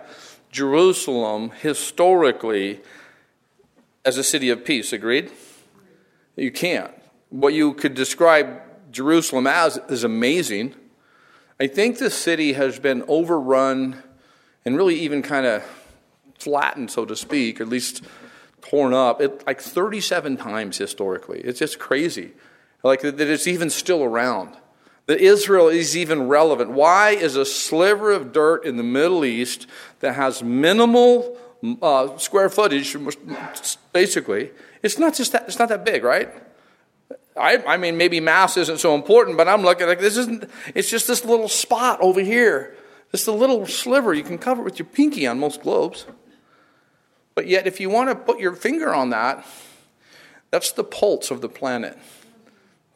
Jerusalem 0.51 1.51
historically 1.61 2.81
as 4.05 4.17
a 4.17 4.23
city 4.23 4.49
of 4.49 4.65
peace, 4.65 4.93
agreed? 4.93 5.31
You 6.35 6.51
can't. 6.51 6.93
What 7.29 7.53
you 7.53 7.73
could 7.73 7.93
describe 7.93 8.61
Jerusalem 8.91 9.47
as 9.47 9.77
is 9.89 10.03
amazing. 10.03 10.75
I 11.61 11.67
think 11.67 11.99
the 11.99 12.09
city 12.09 12.53
has 12.53 12.79
been 12.79 13.03
overrun 13.07 14.01
and 14.65 14.75
really 14.75 14.95
even 15.01 15.21
kind 15.21 15.45
of 15.45 15.63
flattened, 16.39 16.89
so 16.89 17.05
to 17.05 17.15
speak, 17.15 17.61
or 17.61 17.65
at 17.65 17.69
least 17.69 18.01
torn 18.63 18.95
up, 18.95 19.21
it, 19.21 19.45
like 19.45 19.61
37 19.61 20.37
times 20.37 20.79
historically. 20.79 21.39
It's 21.41 21.59
just 21.59 21.77
crazy. 21.77 22.31
Like 22.81 23.01
that 23.01 23.21
it's 23.21 23.45
even 23.45 23.69
still 23.69 24.03
around. 24.03 24.57
That 25.05 25.19
Israel 25.19 25.67
is 25.67 25.95
even 25.95 26.27
relevant. 26.27 26.71
Why 26.71 27.11
is 27.11 27.35
a 27.35 27.45
sliver 27.45 28.11
of 28.11 28.33
dirt 28.33 28.65
in 28.65 28.77
the 28.77 28.83
Middle 28.83 29.23
East 29.23 29.67
that 29.99 30.15
has 30.15 30.41
minimal 30.41 31.37
uh, 31.79 32.17
square 32.17 32.49
footage, 32.49 32.97
basically, 33.93 34.49
it's 34.81 34.97
not 34.97 35.13
just 35.13 35.31
that, 35.33 35.43
it's 35.43 35.59
not 35.59 35.69
that 35.69 35.85
big, 35.85 36.03
right? 36.03 36.33
I, 37.37 37.63
I 37.65 37.77
mean, 37.77 37.97
maybe 37.97 38.19
mass 38.19 38.57
isn't 38.57 38.79
so 38.79 38.93
important, 38.93 39.37
but 39.37 39.47
I'm 39.47 39.61
looking 39.61 39.87
like 39.87 39.99
this 39.99 40.17
isn't, 40.17 40.49
it's 40.75 40.89
just 40.89 41.07
this 41.07 41.23
little 41.23 41.47
spot 41.47 41.99
over 42.01 42.21
here. 42.21 42.75
A 43.13 43.31
little 43.31 43.65
sliver. 43.65 44.13
You 44.13 44.23
can 44.23 44.37
cover 44.37 44.61
it 44.61 44.65
with 44.65 44.79
your 44.79 44.85
pinky 44.85 45.27
on 45.27 45.37
most 45.37 45.61
globes. 45.61 46.05
But 47.35 47.45
yet, 47.47 47.67
if 47.67 47.79
you 47.79 47.89
want 47.89 48.09
to 48.09 48.15
put 48.15 48.39
your 48.39 48.53
finger 48.53 48.93
on 48.93 49.09
that, 49.09 49.45
that's 50.49 50.71
the 50.71 50.83
pulse 50.83 51.29
of 51.29 51.41
the 51.41 51.49
planet. 51.49 51.97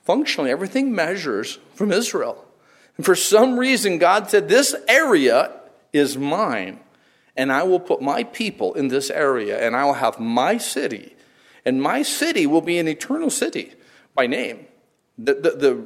Functionally, 0.03 0.51
everything 0.51 0.93
measures 0.93 1.59
from 1.73 1.91
Israel. 1.91 2.45
And 2.97 3.05
for 3.05 3.15
some 3.15 3.57
reason, 3.57 3.97
God 3.97 4.29
said, 4.29 4.47
This 4.47 4.75
area 4.87 5.51
is 5.91 6.17
mine, 6.17 6.79
and 7.35 7.51
I 7.51 7.63
will 7.63 7.79
put 7.79 8.01
my 8.01 8.23
people 8.23 8.73
in 8.73 8.87
this 8.87 9.09
area, 9.09 9.65
and 9.65 9.75
I 9.75 9.83
will 9.85 9.93
have 9.93 10.19
my 10.19 10.57
city. 10.57 11.15
And 11.65 11.81
my 11.81 12.03
city 12.03 12.45
will 12.45 12.61
be 12.61 12.77
an 12.77 12.87
eternal 12.87 13.29
city 13.29 13.73
by 14.15 14.27
name. 14.27 14.65
The, 15.17 15.33
the, 15.35 15.51
the 15.51 15.85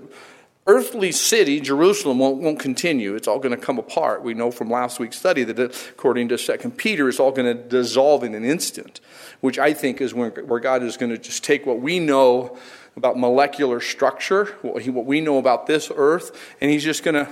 earthly 0.67 1.11
city, 1.11 1.59
Jerusalem, 1.59 2.19
won't, 2.19 2.41
won't 2.41 2.59
continue. 2.59 3.15
It's 3.15 3.27
all 3.27 3.39
going 3.39 3.57
to 3.57 3.63
come 3.63 3.79
apart. 3.79 4.23
We 4.23 4.33
know 4.35 4.51
from 4.51 4.69
last 4.69 4.99
week's 4.99 5.17
study 5.17 5.43
that 5.43 5.59
according 5.89 6.29
to 6.29 6.37
Second 6.37 6.77
Peter, 6.77 7.09
it's 7.09 7.19
all 7.19 7.31
going 7.31 7.57
to 7.57 7.61
dissolve 7.61 8.23
in 8.23 8.35
an 8.35 8.45
instant, 8.45 9.01
which 9.41 9.57
I 9.57 9.73
think 9.73 9.99
is 9.99 10.13
where, 10.13 10.29
where 10.29 10.59
God 10.59 10.83
is 10.83 10.95
going 10.95 11.11
to 11.11 11.17
just 11.17 11.43
take 11.43 11.65
what 11.65 11.81
we 11.81 11.99
know 11.99 12.57
about 12.95 13.17
molecular 13.17 13.79
structure, 13.79 14.45
what, 14.61 14.83
he, 14.83 14.89
what 14.89 15.05
we 15.05 15.21
know 15.21 15.37
about 15.37 15.67
this 15.67 15.91
earth, 15.95 16.55
and 16.61 16.69
he's 16.69 16.83
just 16.83 17.03
going 17.03 17.15
to 17.15 17.31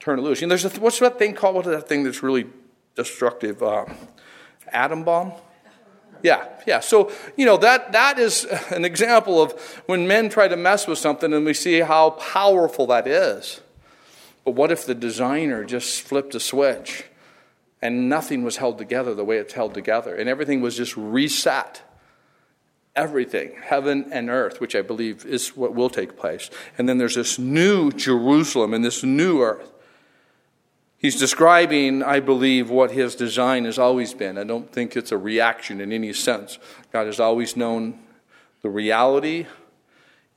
turn 0.00 0.18
it 0.18 0.22
loose. 0.22 0.42
And 0.42 0.50
there's 0.50 0.64
a, 0.64 0.70
what's 0.80 0.98
that 0.98 1.18
thing 1.18 1.34
called? 1.34 1.54
What's 1.54 1.68
that 1.68 1.88
thing 1.88 2.02
that's 2.02 2.22
really 2.22 2.46
destructive? 2.96 3.62
Uh, 3.62 3.84
atom 4.72 5.04
bomb? 5.04 5.32
Yeah, 6.22 6.46
yeah. 6.66 6.80
So, 6.80 7.10
you 7.36 7.46
know, 7.46 7.56
that, 7.58 7.92
that 7.92 8.18
is 8.18 8.44
an 8.70 8.84
example 8.84 9.40
of 9.42 9.52
when 9.86 10.06
men 10.06 10.28
try 10.28 10.48
to 10.48 10.56
mess 10.56 10.86
with 10.86 10.98
something 10.98 11.32
and 11.32 11.44
we 11.44 11.54
see 11.54 11.80
how 11.80 12.10
powerful 12.10 12.86
that 12.88 13.06
is. 13.06 13.60
But 14.44 14.52
what 14.52 14.72
if 14.72 14.86
the 14.86 14.94
designer 14.94 15.64
just 15.64 16.02
flipped 16.02 16.34
a 16.34 16.40
switch 16.40 17.04
and 17.82 18.08
nothing 18.08 18.42
was 18.42 18.58
held 18.58 18.78
together 18.78 19.14
the 19.14 19.24
way 19.24 19.38
it's 19.38 19.54
held 19.54 19.74
together 19.74 20.14
and 20.14 20.28
everything 20.28 20.60
was 20.60 20.76
just 20.76 20.96
reset? 20.96 21.82
Everything, 22.96 23.52
heaven 23.62 24.08
and 24.10 24.28
earth, 24.28 24.60
which 24.60 24.74
I 24.74 24.82
believe 24.82 25.24
is 25.24 25.56
what 25.56 25.74
will 25.74 25.90
take 25.90 26.16
place. 26.16 26.50
And 26.76 26.88
then 26.88 26.98
there's 26.98 27.14
this 27.14 27.38
new 27.38 27.92
Jerusalem 27.92 28.74
and 28.74 28.84
this 28.84 29.04
new 29.04 29.42
earth. 29.42 29.70
He's 31.00 31.18
describing, 31.18 32.02
I 32.02 32.20
believe, 32.20 32.68
what 32.68 32.90
his 32.90 33.14
design 33.14 33.64
has 33.64 33.78
always 33.78 34.12
been. 34.12 34.36
I 34.36 34.44
don't 34.44 34.70
think 34.70 34.98
it's 34.98 35.10
a 35.10 35.16
reaction 35.16 35.80
in 35.80 35.92
any 35.92 36.12
sense. 36.12 36.58
God 36.92 37.06
has 37.06 37.18
always 37.18 37.56
known 37.56 37.98
the 38.60 38.68
reality 38.68 39.46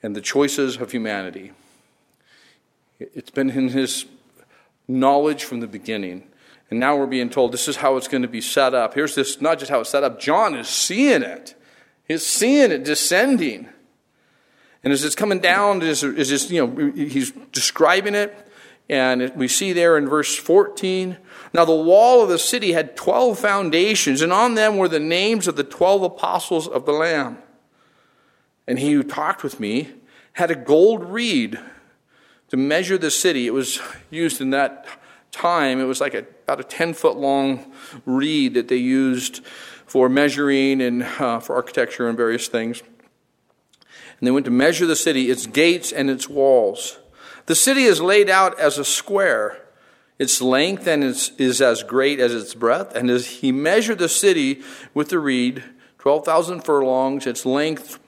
and 0.02 0.16
the 0.16 0.22
choices 0.22 0.78
of 0.78 0.94
humanity. 0.94 1.52
It's 2.98 3.30
been 3.30 3.50
in 3.50 3.68
his 3.68 4.06
knowledge 4.88 5.44
from 5.44 5.60
the 5.60 5.68
beginning. 5.68 6.30
And 6.70 6.80
now 6.80 6.96
we're 6.96 7.08
being 7.08 7.30
told 7.30 7.52
this 7.52 7.68
is 7.68 7.76
how 7.76 7.98
it's 7.98 8.08
going 8.08 8.22
to 8.22 8.30
be 8.30 8.40
set 8.40 8.74
up. 8.74 8.94
Here's 8.94 9.16
this, 9.16 9.42
not 9.42 9.60
just 9.60 9.70
how 9.70 9.82
it's 9.82 9.90
set 9.90 10.06
up, 10.06 10.18
John 10.18 10.56
is 10.56 10.70
seeing 10.70 11.24
it. 11.24 11.56
He's 12.08 12.26
seeing 12.26 12.72
it 12.72 12.86
descending. 12.86 13.68
And 14.82 14.94
as 14.94 15.04
it's 15.04 15.16
coming 15.16 15.40
down, 15.40 15.82
is 15.82 16.02
just, 16.02 16.50
you 16.50 16.66
know, 16.66 16.92
he's 16.94 17.32
describing 17.52 18.16
it. 18.16 18.34
And 18.90 19.32
we 19.36 19.48
see 19.48 19.74
there 19.74 19.98
in 19.98 20.08
verse 20.08 20.36
14 20.36 21.18
now 21.54 21.66
the 21.66 21.76
wall 21.76 22.24
of 22.24 22.30
the 22.30 22.40
city 22.40 22.74
had 22.74 22.98
12 22.98 23.38
foundations, 23.38 24.22
and 24.22 24.34
on 24.34 24.56
them 24.56 24.78
were 24.78 24.88
the 24.88 25.00
names 25.00 25.48
of 25.48 25.56
the 25.56 25.64
12 25.64 26.02
apostles 26.02 26.68
of 26.68 26.86
the 26.86 26.92
Lamb. 26.92 27.38
And 28.68 28.80
he 28.80 28.94
who 28.94 29.04
talked 29.04 29.44
with 29.44 29.60
me 29.60 29.92
had 30.34 30.50
a 30.50 30.56
gold 30.56 31.04
reed 31.06 31.60
to 32.50 32.58
measure 32.58 32.98
the 32.98 33.12
city. 33.12 33.46
It 33.46 33.54
was 33.54 33.80
used 34.10 34.42
in 34.42 34.50
that 34.50 34.88
time, 35.32 35.80
it 35.80 35.86
was 35.86 36.02
like 36.02 36.14
a, 36.14 36.26
about 36.44 36.60
a 36.60 36.64
10 36.64 36.94
foot 36.94 37.18
long 37.18 37.72
reed 38.06 38.56
that 38.56 38.68
they 38.68 38.78
used 38.78 39.46
for 39.86 40.10
measuring 40.10 40.82
and 40.82 41.04
uh, 41.04 41.40
for 41.40 41.56
architecture 41.56 42.08
and 42.08 42.18
various 42.18 42.48
things. 42.48 42.82
And 44.20 44.28
they 44.28 44.32
went 44.32 44.46
to 44.46 44.52
measure 44.52 44.86
the 44.86 44.96
city, 44.96 45.30
its 45.30 45.46
gates 45.46 45.92
and 45.92 46.10
its 46.10 46.30
walls. 46.30 46.98
The 47.46 47.56
city 47.56 47.84
is 47.84 48.00
laid 48.00 48.30
out 48.30 48.58
as 48.60 48.78
a 48.78 48.86
square. 48.86 49.60
Its 50.18 50.42
length 50.42 50.88
and 50.88 51.04
its, 51.04 51.30
is 51.38 51.62
as 51.62 51.84
great 51.84 52.20
as 52.20 52.34
its 52.34 52.54
breadth. 52.54 52.96
And 52.96 53.10
as 53.10 53.28
he 53.28 53.52
measured 53.52 54.00
the 54.00 54.10
city 54.10 54.62
with 54.94 55.10
the 55.10 55.20
reed, 55.20 55.64
12,000 56.00 56.62
furlongs, 56.62 57.28
its 57.28 57.46
length, 57.46 58.00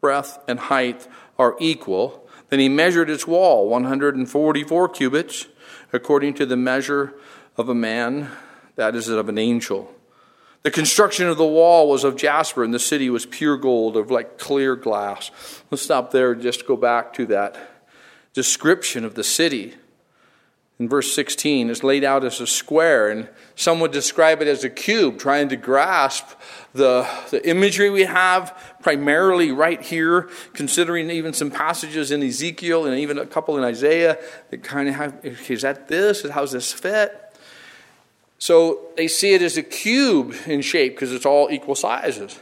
breadth, 0.00 0.38
and 0.46 0.58
height 0.58 1.08
are 1.38 1.56
equal. 1.58 2.28
Then 2.50 2.58
he 2.58 2.68
measured 2.68 3.08
its 3.08 3.26
wall, 3.26 3.68
144 3.68 4.88
cubits, 4.90 5.46
according 5.92 6.34
to 6.34 6.46
the 6.46 6.56
measure 6.56 7.14
of 7.56 7.68
a 7.68 7.74
man, 7.74 8.30
that 8.76 8.94
is, 8.94 9.08
of 9.08 9.28
an 9.28 9.38
angel. 9.38 9.94
The 10.62 10.70
construction 10.70 11.28
of 11.28 11.38
the 11.38 11.46
wall 11.46 11.88
was 11.88 12.04
of 12.04 12.16
jasper, 12.16 12.62
and 12.62 12.74
the 12.74 12.78
city 12.78 13.08
was 13.08 13.26
pure 13.26 13.56
gold, 13.56 13.96
of 13.96 14.10
like 14.10 14.38
clear 14.38 14.76
glass. 14.76 15.30
Let's 15.70 15.82
stop 15.82 16.10
there 16.10 16.34
just 16.34 16.66
go 16.66 16.76
back 16.76 17.14
to 17.14 17.26
that 17.26 17.71
description 18.34 19.04
of 19.04 19.14
the 19.14 19.24
city. 19.24 19.74
In 20.78 20.88
verse 20.88 21.14
16, 21.14 21.70
is 21.70 21.84
laid 21.84 22.02
out 22.02 22.24
as 22.24 22.40
a 22.40 22.46
square, 22.46 23.08
and 23.08 23.28
some 23.54 23.78
would 23.80 23.92
describe 23.92 24.42
it 24.42 24.48
as 24.48 24.64
a 24.64 24.70
cube, 24.70 25.18
trying 25.18 25.48
to 25.50 25.56
grasp 25.56 26.26
the, 26.72 27.06
the 27.30 27.46
imagery 27.48 27.90
we 27.90 28.02
have 28.02 28.58
primarily 28.80 29.52
right 29.52 29.80
here, 29.80 30.28
considering 30.54 31.10
even 31.10 31.34
some 31.34 31.50
passages 31.50 32.10
in 32.10 32.22
Ezekiel 32.22 32.86
and 32.86 32.98
even 32.98 33.18
a 33.18 33.26
couple 33.26 33.56
in 33.58 33.64
Isaiah 33.64 34.18
that 34.50 34.64
kind 34.64 34.88
of 34.88 34.94
have, 34.96 35.24
is 35.24 35.62
that 35.62 35.86
this? 35.88 36.28
How 36.28 36.40
does 36.40 36.52
this 36.52 36.72
fit? 36.72 37.18
So 38.38 38.88
they 38.96 39.06
see 39.06 39.34
it 39.34 39.42
as 39.42 39.56
a 39.56 39.62
cube 39.62 40.34
in 40.46 40.62
shape 40.62 40.94
because 40.94 41.12
it's 41.12 41.26
all 41.26 41.48
equal 41.48 41.76
sizes. 41.76 42.40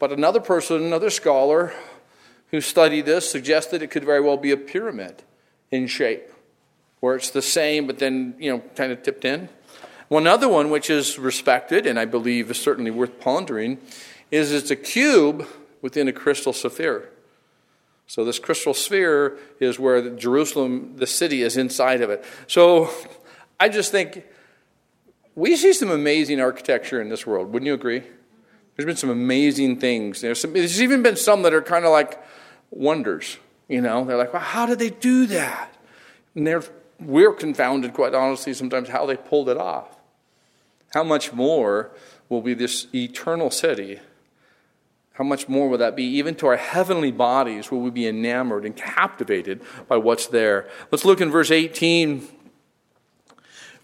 But 0.00 0.10
another 0.10 0.40
person, 0.40 0.82
another 0.82 1.10
scholar, 1.10 1.72
who 2.52 2.60
studied 2.60 3.06
this 3.06 3.28
suggested 3.28 3.82
it 3.82 3.88
could 3.88 4.04
very 4.04 4.20
well 4.20 4.36
be 4.36 4.52
a 4.52 4.56
pyramid 4.56 5.24
in 5.72 5.88
shape, 5.88 6.30
where 7.00 7.16
it's 7.16 7.30
the 7.30 7.42
same 7.42 7.86
but 7.88 7.98
then, 7.98 8.34
you 8.38 8.52
know, 8.52 8.62
kind 8.76 8.92
of 8.92 9.02
tipped 9.02 9.24
in. 9.24 9.48
One 10.08 10.26
other 10.26 10.48
one, 10.48 10.70
which 10.70 10.90
is 10.90 11.18
respected 11.18 11.86
and 11.86 11.98
I 11.98 12.04
believe 12.04 12.50
is 12.50 12.60
certainly 12.60 12.90
worth 12.90 13.18
pondering, 13.18 13.78
is 14.30 14.52
it's 14.52 14.70
a 14.70 14.76
cube 14.76 15.46
within 15.80 16.06
a 16.06 16.12
crystal 16.12 16.52
sphere. 16.52 17.08
So 18.06 18.24
this 18.24 18.38
crystal 18.38 18.74
sphere 18.74 19.38
is 19.58 19.78
where 19.78 20.10
Jerusalem, 20.14 20.96
the 20.96 21.06
city, 21.06 21.42
is 21.42 21.56
inside 21.56 22.02
of 22.02 22.10
it. 22.10 22.22
So 22.46 22.90
I 23.58 23.70
just 23.70 23.90
think 23.90 24.24
we 25.34 25.56
see 25.56 25.72
some 25.72 25.90
amazing 25.90 26.40
architecture 26.40 27.00
in 27.00 27.08
this 27.08 27.26
world. 27.26 27.50
Wouldn't 27.50 27.66
you 27.66 27.72
agree? 27.72 28.02
There's 28.76 28.86
been 28.86 28.96
some 28.96 29.08
amazing 29.10 29.80
things. 29.80 30.20
There's, 30.20 30.40
some, 30.40 30.52
there's 30.52 30.82
even 30.82 31.02
been 31.02 31.16
some 31.16 31.42
that 31.42 31.54
are 31.54 31.62
kind 31.62 31.86
of 31.86 31.90
like 31.90 32.22
wonders. 32.72 33.36
You 33.68 33.80
know, 33.80 34.04
they're 34.04 34.16
like, 34.16 34.32
well, 34.32 34.42
how 34.42 34.66
did 34.66 34.78
they 34.78 34.90
do 34.90 35.26
that? 35.26 35.72
And 36.34 36.46
they're, 36.46 36.64
we're 36.98 37.32
confounded, 37.32 37.94
quite 37.94 38.14
honestly, 38.14 38.54
sometimes 38.54 38.88
how 38.88 39.06
they 39.06 39.16
pulled 39.16 39.48
it 39.48 39.56
off. 39.56 39.96
How 40.92 41.04
much 41.04 41.32
more 41.32 41.90
will 42.28 42.42
be 42.42 42.54
this 42.54 42.86
eternal 42.94 43.50
city? 43.50 44.00
How 45.14 45.24
much 45.24 45.48
more 45.48 45.68
will 45.68 45.78
that 45.78 45.94
be? 45.94 46.04
Even 46.04 46.34
to 46.36 46.46
our 46.48 46.56
heavenly 46.56 47.12
bodies, 47.12 47.70
will 47.70 47.80
we 47.80 47.90
be 47.90 48.06
enamored 48.06 48.64
and 48.64 48.74
captivated 48.74 49.60
by 49.86 49.96
what's 49.96 50.26
there? 50.26 50.68
Let's 50.90 51.04
look 51.04 51.20
in 51.20 51.30
verse 51.30 51.50
18, 51.50 52.26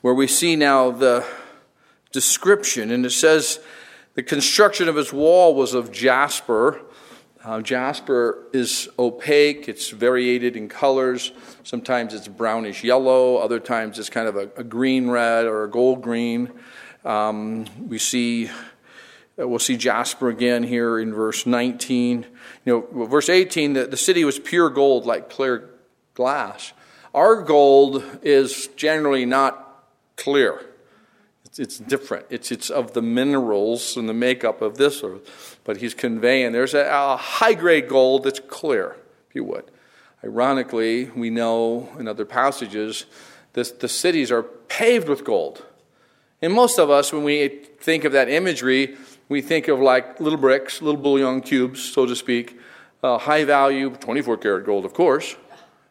where 0.01 0.15
we 0.15 0.27
see 0.27 0.57
now 0.57 0.91
the 0.91 1.27
description, 2.13 2.91
and 2.91 3.05
it 3.05 3.11
says, 3.11 3.61
the 4.15 4.23
construction 4.23 4.89
of 4.89 4.97
its 4.97 5.13
wall 5.13 5.55
was 5.55 5.75
of 5.75 5.93
jasper 5.93 6.81
uh, 7.45 7.61
jasper 7.61 8.47
is 8.53 8.89
opaque, 8.99 9.69
it's 9.69 9.91
variated 9.91 10.57
in 10.57 10.69
colors. 10.69 11.33
Sometimes 11.63 12.15
it's 12.15 12.29
brownish 12.29 12.83
yellow, 12.83 13.37
other 13.37 13.61
times 13.61 13.99
it's 13.99 14.11
kind 14.11 14.29
of 14.29 14.37
a, 14.37 14.51
a 14.57 14.65
green 14.65 15.09
red 15.09 15.47
or 15.47 15.65
a 15.65 15.71
gold 15.71 16.03
green. 16.03 16.51
Um, 17.05 17.67
we 17.87 17.99
see, 17.99 18.49
uh, 18.49 19.47
we'll 19.47 19.59
see 19.59 19.77
jasper 19.77 20.29
again 20.29 20.63
here 20.63 20.99
in 20.99 21.15
verse 21.15 21.47
19. 21.47 22.27
You 22.65 22.89
know, 22.93 23.07
verse 23.07 23.29
18, 23.29 23.75
the, 23.75 23.87
the 23.87 23.97
city 23.97 24.25
was 24.25 24.39
pure 24.39 24.69
gold 24.69 25.07
like 25.07 25.31
clear 25.31 25.71
glass. 26.15 26.73
Our 27.15 27.43
gold 27.43 28.05
is 28.23 28.67
generally 28.77 29.25
not 29.25 29.85
clear. 30.17 30.61
It's, 31.59 31.79
different. 31.79 32.27
It's, 32.31 32.53
it's 32.53 32.71
of 32.71 32.93
the 32.93 33.03
minerals 33.03 33.97
and 33.97 34.09
the 34.09 34.15
makeup 34.15 34.63
of 34.63 34.77
this 34.77 35.03
earth. 35.03 35.59
But 35.65 35.79
he's 35.79 35.95
conveying 35.95 36.53
there's 36.53 36.75
a, 36.75 36.89
a 36.91 37.17
high 37.17 37.55
grade 37.55 37.89
gold 37.89 38.25
that's 38.25 38.41
clear, 38.41 38.97
if 39.29 39.35
you 39.35 39.45
would. 39.45 39.71
Ironically, 40.25 41.07
we 41.07 41.31
know 41.31 41.89
in 41.99 42.09
other 42.09 42.25
passages 42.25 43.07
this, 43.53 43.71
the 43.71 43.89
cities 43.89 44.31
are 44.31 44.43
paved 44.43 45.09
with 45.09 45.25
gold. 45.25 45.65
And 46.41 46.53
most 46.53 46.79
of 46.79 46.91
us, 46.91 47.13
when 47.13 47.25
we 47.25 47.49
think 47.81 48.05
of 48.05 48.13
that 48.13 48.29
imagery, 48.29 48.97
we 49.29 49.43
think 49.43 49.69
of 49.69 49.81
like 49.81 50.21
little 50.21 50.39
bricks, 50.39 50.81
little 50.81 51.01
bullion 51.01 51.41
cubes, 51.41 51.83
so 51.83 52.07
to 52.07 52.15
speak, 52.15 52.59
uh, 53.03 53.19
high 53.19 53.45
value, 53.45 53.91
24 53.91 54.37
karat 54.39 54.65
gold, 54.65 54.85
of 54.85 54.95
course, 54.95 55.37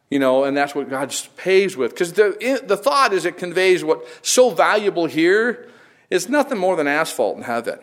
you 0.09 0.19
know, 0.19 0.45
and 0.45 0.55
that's 0.55 0.73
what 0.73 0.89
God 0.89 1.13
pays 1.35 1.75
with. 1.75 1.91
Because 1.91 2.13
the, 2.13 2.61
the 2.63 2.77
thought 2.77 3.13
is 3.13 3.25
it 3.25 3.37
conveys 3.37 3.83
what 3.83 4.05
so 4.21 4.49
valuable 4.49 5.05
here 5.05 5.67
is 6.09 6.29
nothing 6.29 6.57
more 6.57 6.75
than 6.75 6.87
asphalt 6.87 7.37
in 7.37 7.43
heaven. 7.43 7.79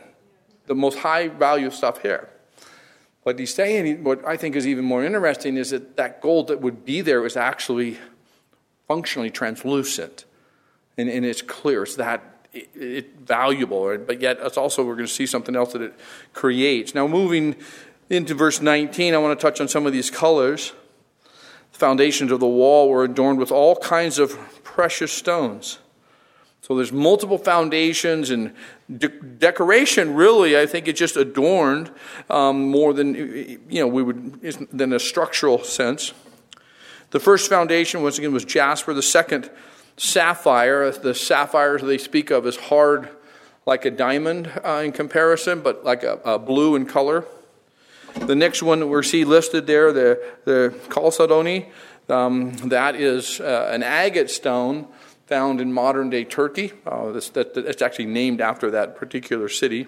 The 0.67 0.75
most 0.75 0.99
high 0.99 1.29
value 1.29 1.71
stuff 1.71 2.01
here. 2.01 2.31
What 3.25 3.39
he's 3.39 3.55
saying, 3.55 4.05
what 4.05 4.27
I 4.27 4.37
think 4.37 4.57
is 4.57 4.67
even 4.67 4.85
more 4.85 5.05
interesting, 5.05 5.57
is 5.57 5.71
that 5.71 5.97
that 5.97 6.21
gold 6.21 6.49
that 6.49 6.61
would 6.61 6.85
be 6.85 7.01
there 7.01 7.25
is 7.25 7.37
actually 7.37 7.99
functionally 8.89 9.31
translucent. 9.31 10.25
And, 10.97 11.09
and 11.09 11.25
it's 11.25 11.43
clear. 11.43 11.83
It's 11.83 11.97
that 11.97 12.23
it, 12.53 12.69
it, 12.75 13.19
valuable. 13.21 13.97
But 13.99 14.21
yet, 14.21 14.39
it's 14.41 14.57
also, 14.57 14.85
we're 14.85 14.95
going 14.95 15.07
to 15.07 15.13
see 15.13 15.27
something 15.27 15.57
else 15.57 15.73
that 15.73 15.83
it 15.83 15.95
creates. 16.33 16.95
Now, 16.95 17.07
moving 17.07 17.57
into 18.09 18.35
verse 18.35 18.61
19, 18.61 19.15
I 19.15 19.19
want 19.19 19.39
to 19.39 19.43
touch 19.43 19.61
on 19.61 19.69
some 19.69 19.87
of 19.87 19.93
these 19.93 20.11
colors. 20.11 20.73
Foundations 21.75 22.31
of 22.31 22.39
the 22.41 22.47
wall 22.47 22.89
were 22.89 23.03
adorned 23.03 23.39
with 23.39 23.51
all 23.51 23.75
kinds 23.77 24.19
of 24.21 24.39
precious 24.63 25.13
stones. 25.13 25.81
So 26.61 26.77
there's 26.77 26.93
multiple 26.93 27.37
foundations 27.37 28.31
and 28.31 28.55
de- 28.97 29.09
decoration. 29.09 30.15
Really, 30.15 30.59
I 30.59 30.67
think 30.67 30.89
it 30.89 30.95
just 30.95 31.17
adorned 31.17 31.91
um, 32.31 32.69
more 32.69 32.95
than 32.95 33.15
you 33.15 33.81
know 33.81 33.89
we 33.89 34.03
would 34.03 34.41
than 34.71 34.93
a 34.93 35.01
structural 35.01 35.63
sense. 35.63 36.15
The 37.11 37.21
first 37.21 37.51
foundation 37.51 38.03
once 38.03 38.19
again 38.19 38.33
was 38.33 38.45
jasper. 38.45 38.95
The 38.95 39.03
second 39.03 39.51
sapphire. 39.97 40.91
The 40.93 41.15
sapphires 41.15 41.83
they 41.83 41.99
speak 41.99 42.31
of 42.31 42.47
as 42.47 42.57
hard 42.57 43.11
like 43.67 43.85
a 43.85 43.91
diamond 43.91 44.51
uh, 44.65 44.83
in 44.85 44.93
comparison, 44.93 45.61
but 45.61 45.85
like 45.85 46.03
a, 46.03 46.21
a, 46.25 46.39
blue 46.39 46.77
in 46.77 46.87
color. 46.87 47.25
The 48.14 48.35
next 48.35 48.62
one 48.62 48.88
we 48.88 49.03
see 49.03 49.24
listed 49.24 49.66
there, 49.66 49.92
the, 49.92 50.22
the 50.44 50.74
chalcedony, 50.92 51.68
um, 52.09 52.53
that 52.68 52.94
is 52.94 53.40
uh, 53.40 53.68
an 53.72 53.83
agate 53.83 54.31
stone 54.31 54.87
found 55.27 55.61
in 55.61 55.72
modern 55.72 56.11
day 56.11 56.24
Turkey. 56.24 56.72
Uh, 56.87 57.12
this, 57.12 57.29
that, 57.31 57.57
it's 57.57 57.83
actually 57.83 58.07
named 58.07 58.40
after 58.40 58.70
that 58.70 58.96
particular 58.96 59.48
city. 59.48 59.87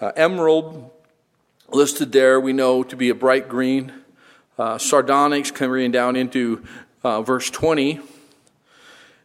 Uh, 0.00 0.12
emerald, 0.16 0.90
listed 1.70 2.12
there, 2.12 2.40
we 2.40 2.52
know 2.52 2.82
to 2.82 2.96
be 2.96 3.08
a 3.08 3.14
bright 3.14 3.48
green. 3.48 3.92
Uh, 4.58 4.78
sardonyx 4.78 5.50
coming 5.50 5.90
down 5.90 6.16
into 6.16 6.64
uh, 7.04 7.22
verse 7.22 7.50
20. 7.50 8.00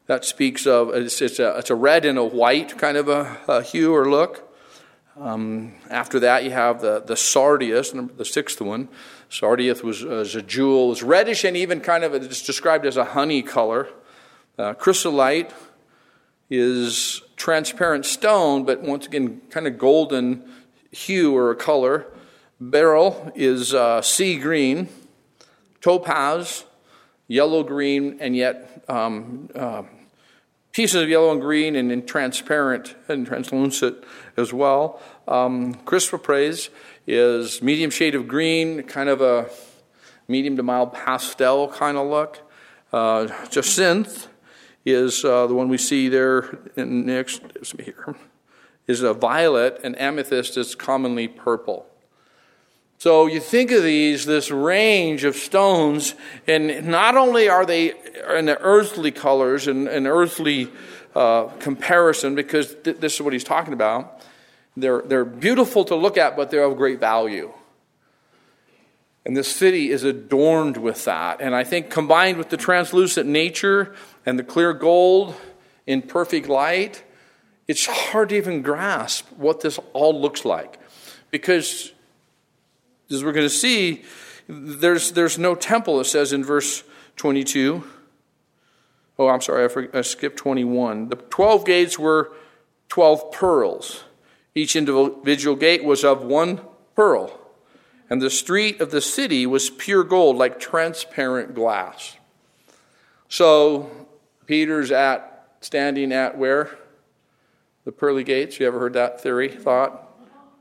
That 0.08 0.24
speaks 0.24 0.68
of 0.68 0.94
it's, 0.94 1.22
it's, 1.22 1.40
a, 1.40 1.58
it's 1.58 1.70
a 1.70 1.76
red 1.76 2.06
and 2.06 2.18
a 2.18 2.24
white 2.24 2.78
kind 2.78 2.98
of 2.98 3.08
a, 3.08 3.40
a 3.48 3.62
hue 3.62 3.94
or 3.94 4.10
look. 4.10 4.45
Um, 5.18 5.74
after 5.90 6.20
that, 6.20 6.44
you 6.44 6.52
have 6.52 6.82
the, 6.82 7.00
the 7.00 7.16
sardius, 7.16 7.92
the 7.92 8.26
sixth 8.26 8.60
one. 8.60 8.90
Sardius 9.30 9.82
was, 9.82 10.04
was 10.04 10.36
a 10.36 10.42
jewel, 10.42 10.88
it 10.88 10.90
was 10.90 11.04
reddish 11.04 11.46
and 11.46 11.56
even 11.56 11.80
kind 11.80 12.04
of 12.04 12.14
it's 12.14 12.42
described 12.42 12.86
as 12.86 12.98
a 12.98 13.06
honey 13.06 13.42
color. 13.42 13.88
Uh, 14.58 14.74
chrysolite 14.74 15.54
is 16.50 17.22
transparent 17.38 18.06
stone, 18.06 18.66
but 18.66 18.82
once 18.82 19.06
again, 19.06 19.42
kind 19.50 19.68
of 19.68 19.78
golden 19.78 20.44
hue 20.92 21.36
or 21.36 21.52
a 21.52 21.56
color. 21.56 22.06
Beryl 22.60 23.32
is 23.36 23.74
uh, 23.74 24.02
sea 24.02 24.38
green. 24.38 24.90
Topaz, 25.82 26.66
yellow 27.28 27.64
green, 27.64 28.18
and 28.20 28.36
yet 28.36 28.84
um, 28.90 29.50
uh, 29.56 29.84
pieces 30.76 31.02
of 31.02 31.08
yellow 31.08 31.32
and 31.32 31.40
green 31.40 31.74
and, 31.78 31.90
and 31.90 32.06
transparent 32.06 32.96
and 33.08 33.26
translucent 33.26 34.04
as 34.36 34.52
well. 34.52 35.02
Um, 35.26 35.76
chrysoprase 35.86 36.70
is 37.08 37.62
medium 37.62 37.90
shade 37.90 38.14
of 38.14 38.28
green, 38.28 38.84
kind 38.84 39.08
of 39.08 39.22
a 39.22 39.50
medium 40.28 40.58
to 40.58 40.64
mild 40.64 40.92
pastel 40.92 41.70
kind 41.70 41.96
of 41.98 42.08
look. 42.08 42.42
Uh, 42.92 43.28
jacinth 43.50 44.28
is 44.86 45.24
uh, 45.24 45.48
the 45.48 45.54
one 45.54 45.70
we 45.70 45.78
see 45.78 46.10
there 46.10 46.60
in 46.76 47.06
next 47.06 47.42
here 47.80 48.14
is 48.86 49.02
a 49.02 49.14
violet, 49.14 49.80
and 49.82 50.00
amethyst 50.00 50.58
is 50.58 50.76
commonly 50.76 51.28
purple. 51.28 51.88
So 52.98 53.28
you 53.28 53.40
think 53.40 53.72
of 53.72 53.84
these, 53.84 54.26
this 54.26 54.50
range 54.50 55.26
of 55.26 55.36
stones, 55.36 56.16
and 56.48 56.88
not 56.88 57.16
only 57.16 57.50
are 57.50 57.66
they 57.66 57.94
in 58.38 58.46
the 58.46 58.58
earthly 58.60 59.12
colors 59.12 59.68
and, 59.68 59.88
and 59.88 60.08
earthly 60.08 60.70
uh, 61.14 61.46
comparison, 61.60 62.36
because 62.36 62.74
th- 62.84 62.98
this 62.98 63.16
is 63.16 63.22
what 63.22 63.34
he's 63.34 63.44
talking 63.44 63.74
about, 63.74 64.22
they're, 64.78 65.02
they're 65.02 65.26
beautiful 65.26 65.86
to 65.86 65.96
look 65.96 66.18
at, 66.18 66.36
but 66.36 66.52
they're 66.52 66.64
of 66.64 66.78
great 66.78 67.00
value. 67.00 67.54
And 69.26 69.36
this 69.36 69.54
city 69.54 69.90
is 69.90 70.04
adorned 70.04 70.78
with 70.78 71.06
that. 71.06 71.42
And 71.42 71.56
I 71.56 71.64
think 71.64 71.90
combined 71.90 72.38
with 72.38 72.50
the 72.50 72.58
translucent 72.58 73.28
nature 73.28 73.96
and 74.26 74.38
the 74.38 74.44
clear 74.44 74.72
gold 74.74 75.36
in 75.88 76.02
perfect 76.04 76.48
light, 76.48 77.04
it's 77.68 77.88
hard 77.88 78.30
to 78.30 78.36
even 78.36 78.62
grasp 78.62 79.28
what 79.38 79.62
this 79.62 79.80
all 79.94 80.20
looks 80.22 80.46
like. 80.46 80.80
Because, 81.32 81.92
as 83.12 83.24
we're 83.24 83.32
going 83.32 83.46
to 83.46 83.50
see, 83.50 84.04
there's, 84.48 85.12
there's 85.12 85.38
no 85.38 85.56
temple, 85.56 86.00
it 86.00 86.06
says 86.06 86.34
in 86.34 86.44
verse 86.44 86.84
22. 87.18 87.84
Oh, 89.18 89.28
I'm 89.28 89.42
sorry, 89.42 89.90
I, 89.94 90.00
I 90.00 90.02
skipped 90.02 90.38
21. 90.38 91.10
The 91.10 91.16
12 91.16 91.66
gates 91.66 92.00
were 92.00 92.34
12 92.90 93.32
pearls. 93.32 94.04
Each 94.54 94.76
individual 94.76 95.56
gate 95.56 95.84
was 95.84 96.04
of 96.04 96.24
one 96.24 96.62
pearl. 96.96 97.40
And 98.10 98.22
the 98.22 98.30
street 98.30 98.82
of 98.82 98.92
the 98.92 99.02
city 99.02 99.46
was 99.46 99.70
pure 99.70 100.04
gold, 100.04 100.38
like 100.38 100.60
transparent 100.60 101.56
glass. 101.56 102.18
So, 103.28 103.90
Peter's 104.46 104.92
at, 104.92 105.48
standing 105.62 106.12
at 106.12 106.38
where? 106.38 106.78
The 107.84 107.92
pearly 107.92 108.24
gates. 108.24 108.60
You 108.60 108.68
ever 108.68 108.80
heard 108.80 108.94
that 108.94 109.22
theory, 109.22 109.50
thought? 109.50 110.04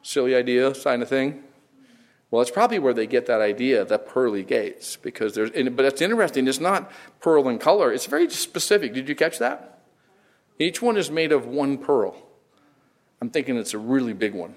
Silly 0.03 0.35
idea, 0.35 0.73
kind 0.75 1.03
of 1.03 1.09
thing? 1.09 1.44
Well, 2.35 2.43
it's 2.43 2.51
probably 2.51 2.81
where 2.81 2.93
they 2.93 3.07
get 3.07 3.27
that 3.27 3.41
idea, 3.41 3.85
the 3.85 3.97
pearly 3.97 4.43
gates, 4.43 4.97
because 4.97 5.37
there's. 5.37 5.51
But 5.53 5.85
it's 5.85 6.03
interesting. 6.03 6.49
It's 6.49 6.59
not 6.59 6.91
pearl 7.21 7.49
in 7.49 7.61
color. 7.61 7.93
It's 7.93 8.07
very 8.07 8.29
specific. 8.29 8.93
Did 8.93 9.09
you 9.09 9.15
catch 9.15 9.39
that? 9.39 9.79
Each 10.59 10.83
one 10.83 10.97
is 10.97 11.13
made 11.13 11.31
of 11.31 11.47
one 11.47 11.79
pearl. 11.79 12.21
I'm 13.21 13.31
thinking 13.31 13.57
it's 13.57 13.73
a 13.73 13.79
really 13.79 14.15
big 14.15 14.35
one. 14.35 14.57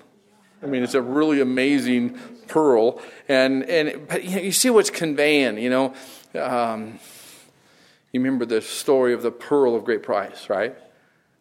I 0.63 0.66
mean, 0.66 0.82
it's 0.82 0.96
a 0.96 1.04
really 1.04 1.40
amazing 1.40 2.18
pearl, 2.48 3.00
and 3.30 3.63
and 3.66 4.08
but 4.08 4.24
you, 4.24 4.52
see 4.52 4.72
what's 4.72 4.90
conveying. 4.90 5.60
You 5.60 5.70
know, 5.70 5.94
um, 6.34 6.98
you 8.12 8.20
remember 8.20 8.46
the 8.46 8.63
story 8.63 9.13
of 9.13 9.22
the 9.22 9.30
pearl 9.30 9.76
of 9.76 9.86
great 9.86 10.02
price, 10.02 10.50
right? 10.50 10.76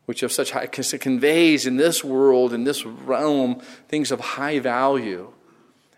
Which 0.05 0.23
of 0.23 0.33
such 0.33 0.51
high, 0.51 0.67
because 0.67 0.93
it 0.93 0.99
conveys 0.99 1.65
in 1.65 1.79
this 1.79 2.05
world, 2.05 2.53
in 2.53 2.65
this 2.65 2.85
realm, 2.85 3.63
things 3.89 4.11
of 4.11 4.21
high 4.21 4.59
value. 4.59 5.33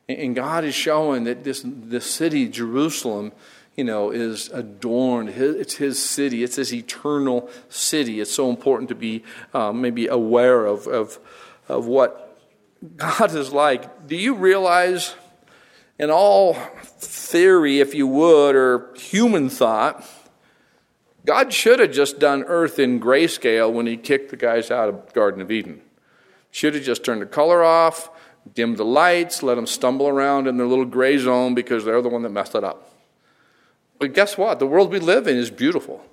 And 0.09 0.35
God 0.35 0.65
is 0.65 0.75
showing 0.75 1.25
that 1.25 1.45
this, 1.45 1.63
this 1.65 2.11
city, 2.11 2.49
Jerusalem, 2.49 3.33
you 3.77 3.85
know, 3.85 4.11
is 4.11 4.49
adorned. 4.49 5.29
It's 5.29 5.75
His 5.75 6.03
city. 6.03 6.43
It's 6.43 6.57
His 6.57 6.73
eternal 6.73 7.51
city. 7.69 8.21
It's 8.21 8.33
so 8.33 8.49
important 8.49 8.89
to 8.89 8.95
be 8.95 9.23
um, 9.53 9.83
maybe 9.83 10.07
aware 10.07 10.65
of, 10.65 10.87
of, 10.87 11.19
of 11.69 11.87
what 11.87 12.39
God 12.97 13.35
is 13.35 13.53
like. 13.53 14.07
Do 14.07 14.17
you 14.17 14.35
realize, 14.35 15.15
in 15.99 16.11
all 16.11 16.55
theory, 16.55 17.81
if 17.81 17.95
you 17.95 18.07
would, 18.07 18.57
or 18.57 18.95
human 18.97 19.51
thought, 19.51 20.05
God 21.27 21.53
should 21.53 21.81
have 21.81 21.93
just 21.93 22.19
done 22.19 22.45
earth 22.45 22.79
in 22.79 22.99
grayscale 22.99 23.71
when 23.71 23.87
He 23.87 23.99
kicked 23.99 24.31
the 24.31 24.37
guys 24.39 24.71
out 24.71 24.89
of 24.89 25.13
Garden 25.13 25.43
of 25.43 25.51
Eden. 25.51 25.83
Should 26.51 26.75
have 26.75 26.85
just 26.85 27.05
turned 27.05 27.21
the 27.21 27.27
color 27.27 27.63
off 27.63 28.09
dim 28.55 28.77
the 28.77 28.85
lights, 28.85 29.43
let 29.43 29.57
them 29.57 29.67
stumble 29.67 30.09
around 30.09 30.47
in 30.47 30.57
their 30.57 30.67
little 30.67 30.85
gray 30.85 31.19
zone 31.19 31.55
because 31.55 31.85
they're 31.85 32.03
the 32.03 32.09
one 32.09 32.23
that 32.23 32.31
messed 32.31 32.55
it 32.55 32.65
up. 32.65 32.95
But 33.99 34.15
guess 34.15 34.39
what? 34.39 34.59
The 34.59 34.67
world 34.67 34.93
we 34.93 35.01
live 35.01 35.27
in 35.27 35.37
is 35.37 35.51
beautiful. 35.51 36.05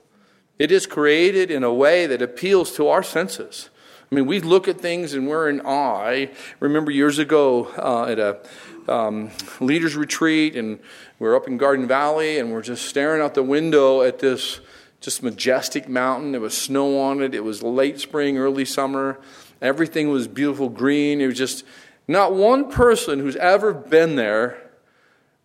It 0.58 0.72
is 0.72 0.88
created 0.88 1.52
in 1.52 1.64
a 1.64 1.74
way 1.74 2.08
that 2.08 2.22
appeals 2.22 2.76
to 2.78 2.88
our 2.88 3.04
senses. 3.04 3.70
I 4.12 4.16
mean, 4.16 4.26
we 4.26 4.40
look 4.40 4.68
at 4.68 4.80
things 4.80 5.14
and 5.14 5.28
we're 5.28 5.50
in 5.50 5.62
awe. 5.62 6.06
I 6.06 6.32
remember 6.60 6.92
years 6.92 7.20
ago 7.20 7.66
uh, 7.78 8.06
at 8.06 8.20
a 8.20 8.40
um, 8.88 9.32
leaders 9.60 9.96
retreat, 9.96 10.56
and 10.56 10.80
we 11.20 11.28
are 11.28 11.36
up 11.36 11.48
in 11.48 11.58
Garden 11.58 11.88
Valley, 11.88 12.40
and 12.40 12.52
we're 12.52 12.62
just 12.62 12.86
staring 12.86 13.22
out 13.22 13.34
the 13.34 13.44
window 13.44 14.02
at 14.04 14.20
this 14.20 14.60
just 15.02 15.24
majestic 15.24 15.90
mountain. 15.90 16.32
There 16.32 16.42
was 16.42 16.58
snow 16.58 17.00
on 17.00 17.22
it. 17.22 17.36
It 17.36 17.44
was 17.44 17.64
late 17.64 18.00
spring, 18.00 18.38
early 18.38 18.66
summer. 18.66 19.20
Everything 19.62 20.10
was 20.10 20.28
beautiful 20.28 20.70
green. 20.70 21.22
It 21.22 21.28
was 21.28 21.38
just 21.38 21.64
not 22.08 22.34
one 22.34 22.70
person 22.70 23.20
who's 23.20 23.36
ever 23.36 23.74
been 23.74 24.16
there 24.16 24.62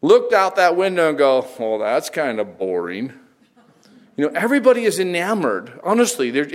looked 0.03 0.33
out 0.33 0.57
that 0.57 0.77
window 0.77 1.11
and 1.11 1.19
go, 1.19 1.47
well, 1.59 1.79
that's 1.79 2.11
kind 2.11 2.41
of 2.41 2.59
boring. 2.59 3.13
You 4.17 4.27
know, 4.27 4.33
everybody 4.35 4.85
is 4.85 4.99
enamored. 4.99 5.81
Honestly, 5.83 6.31
there, 6.31 6.47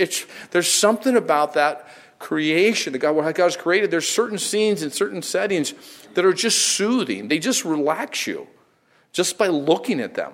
there's 0.50 0.68
something 0.68 1.16
about 1.16 1.54
that 1.54 1.88
creation 2.18 2.92
that 2.92 3.00
God, 3.00 3.12
what 3.12 3.34
God 3.34 3.44
has 3.44 3.56
created. 3.56 3.90
There's 3.90 4.08
certain 4.08 4.38
scenes 4.38 4.82
and 4.82 4.92
certain 4.92 5.22
settings 5.22 5.74
that 6.14 6.24
are 6.24 6.32
just 6.32 6.58
soothing. 6.58 7.28
They 7.28 7.38
just 7.38 7.64
relax 7.64 8.26
you 8.26 8.46
just 9.12 9.38
by 9.38 9.48
looking 9.48 10.00
at 10.00 10.14
them. 10.14 10.32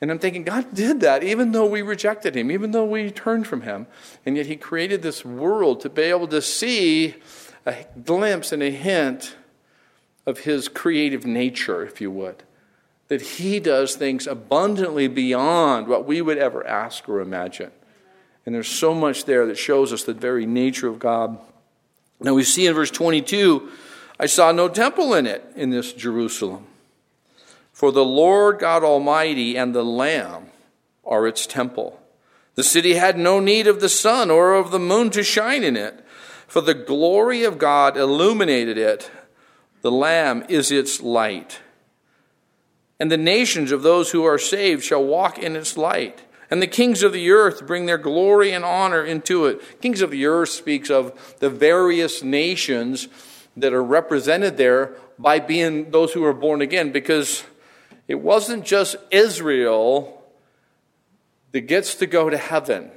And 0.00 0.10
I'm 0.10 0.18
thinking, 0.18 0.44
God 0.44 0.74
did 0.74 1.00
that 1.00 1.22
even 1.22 1.52
though 1.52 1.66
we 1.66 1.80
rejected 1.80 2.36
Him, 2.36 2.50
even 2.50 2.72
though 2.72 2.84
we 2.84 3.10
turned 3.10 3.46
from 3.46 3.62
Him. 3.62 3.86
And 4.26 4.36
yet 4.36 4.46
He 4.46 4.56
created 4.56 5.00
this 5.00 5.24
world 5.24 5.80
to 5.80 5.88
be 5.88 6.02
able 6.02 6.28
to 6.28 6.42
see 6.42 7.14
a 7.66 7.86
glimpse 8.04 8.52
and 8.52 8.62
a 8.62 8.70
hint 8.70 9.36
of 10.26 10.40
his 10.40 10.68
creative 10.68 11.26
nature, 11.26 11.84
if 11.84 12.00
you 12.00 12.10
would. 12.10 12.42
That 13.08 13.20
he 13.20 13.60
does 13.60 13.96
things 13.96 14.26
abundantly 14.26 15.08
beyond 15.08 15.86
what 15.86 16.06
we 16.06 16.22
would 16.22 16.38
ever 16.38 16.66
ask 16.66 17.08
or 17.08 17.20
imagine. 17.20 17.70
And 18.46 18.54
there's 18.54 18.68
so 18.68 18.94
much 18.94 19.24
there 19.24 19.46
that 19.46 19.58
shows 19.58 19.92
us 19.92 20.04
the 20.04 20.14
very 20.14 20.46
nature 20.46 20.88
of 20.88 20.98
God. 20.98 21.38
Now 22.20 22.34
we 22.34 22.44
see 22.44 22.66
in 22.66 22.74
verse 22.74 22.90
22 22.90 23.70
I 24.18 24.26
saw 24.26 24.52
no 24.52 24.68
temple 24.68 25.12
in 25.14 25.26
it, 25.26 25.44
in 25.56 25.70
this 25.70 25.92
Jerusalem. 25.92 26.66
For 27.72 27.90
the 27.90 28.04
Lord 28.04 28.60
God 28.60 28.84
Almighty 28.84 29.56
and 29.56 29.74
the 29.74 29.84
Lamb 29.84 30.50
are 31.04 31.26
its 31.26 31.46
temple. 31.46 32.00
The 32.54 32.62
city 32.62 32.94
had 32.94 33.18
no 33.18 33.40
need 33.40 33.66
of 33.66 33.80
the 33.80 33.88
sun 33.88 34.30
or 34.30 34.54
of 34.54 34.70
the 34.70 34.78
moon 34.78 35.10
to 35.10 35.24
shine 35.24 35.64
in 35.64 35.76
it 35.76 36.03
for 36.46 36.60
the 36.60 36.74
glory 36.74 37.44
of 37.44 37.58
God 37.58 37.96
illuminated 37.96 38.78
it. 38.78 39.10
The 39.82 39.90
Lamb 39.90 40.44
is 40.48 40.70
its 40.70 41.00
light. 41.00 41.60
And 43.00 43.10
the 43.10 43.16
nations 43.16 43.72
of 43.72 43.82
those 43.82 44.12
who 44.12 44.24
are 44.24 44.38
saved 44.38 44.84
shall 44.84 45.04
walk 45.04 45.38
in 45.38 45.56
its 45.56 45.76
light. 45.76 46.22
And 46.50 46.62
the 46.62 46.66
kings 46.66 47.02
of 47.02 47.12
the 47.12 47.30
earth 47.30 47.66
bring 47.66 47.86
their 47.86 47.98
glory 47.98 48.52
and 48.52 48.64
honor 48.64 49.04
into 49.04 49.46
it. 49.46 49.80
Kings 49.80 50.00
of 50.00 50.10
the 50.10 50.26
earth 50.26 50.50
speaks 50.50 50.90
of 50.90 51.36
the 51.40 51.50
various 51.50 52.22
nations 52.22 53.08
that 53.56 53.72
are 53.72 53.82
represented 53.82 54.56
there 54.56 54.94
by 55.18 55.38
being 55.38 55.90
those 55.90 56.12
who 56.12 56.24
are 56.24 56.34
born 56.34 56.60
again, 56.60 56.92
because 56.92 57.44
it 58.08 58.16
wasn't 58.16 58.64
just 58.64 58.96
Israel 59.10 60.22
that 61.52 61.62
gets 61.62 61.94
to 61.96 62.06
go 62.06 62.28
to 62.30 62.36
heaven. 62.36 62.90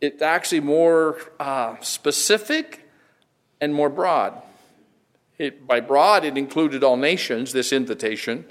It's 0.00 0.22
actually 0.22 0.60
more 0.60 1.18
uh, 1.38 1.76
specific 1.80 2.88
and 3.60 3.74
more 3.74 3.90
broad. 3.90 4.40
It, 5.38 5.66
by 5.66 5.80
broad, 5.80 6.24
it 6.24 6.36
included 6.36 6.82
all 6.84 6.96
nations, 6.96 7.52
this 7.52 7.72
invitation. 7.72 8.44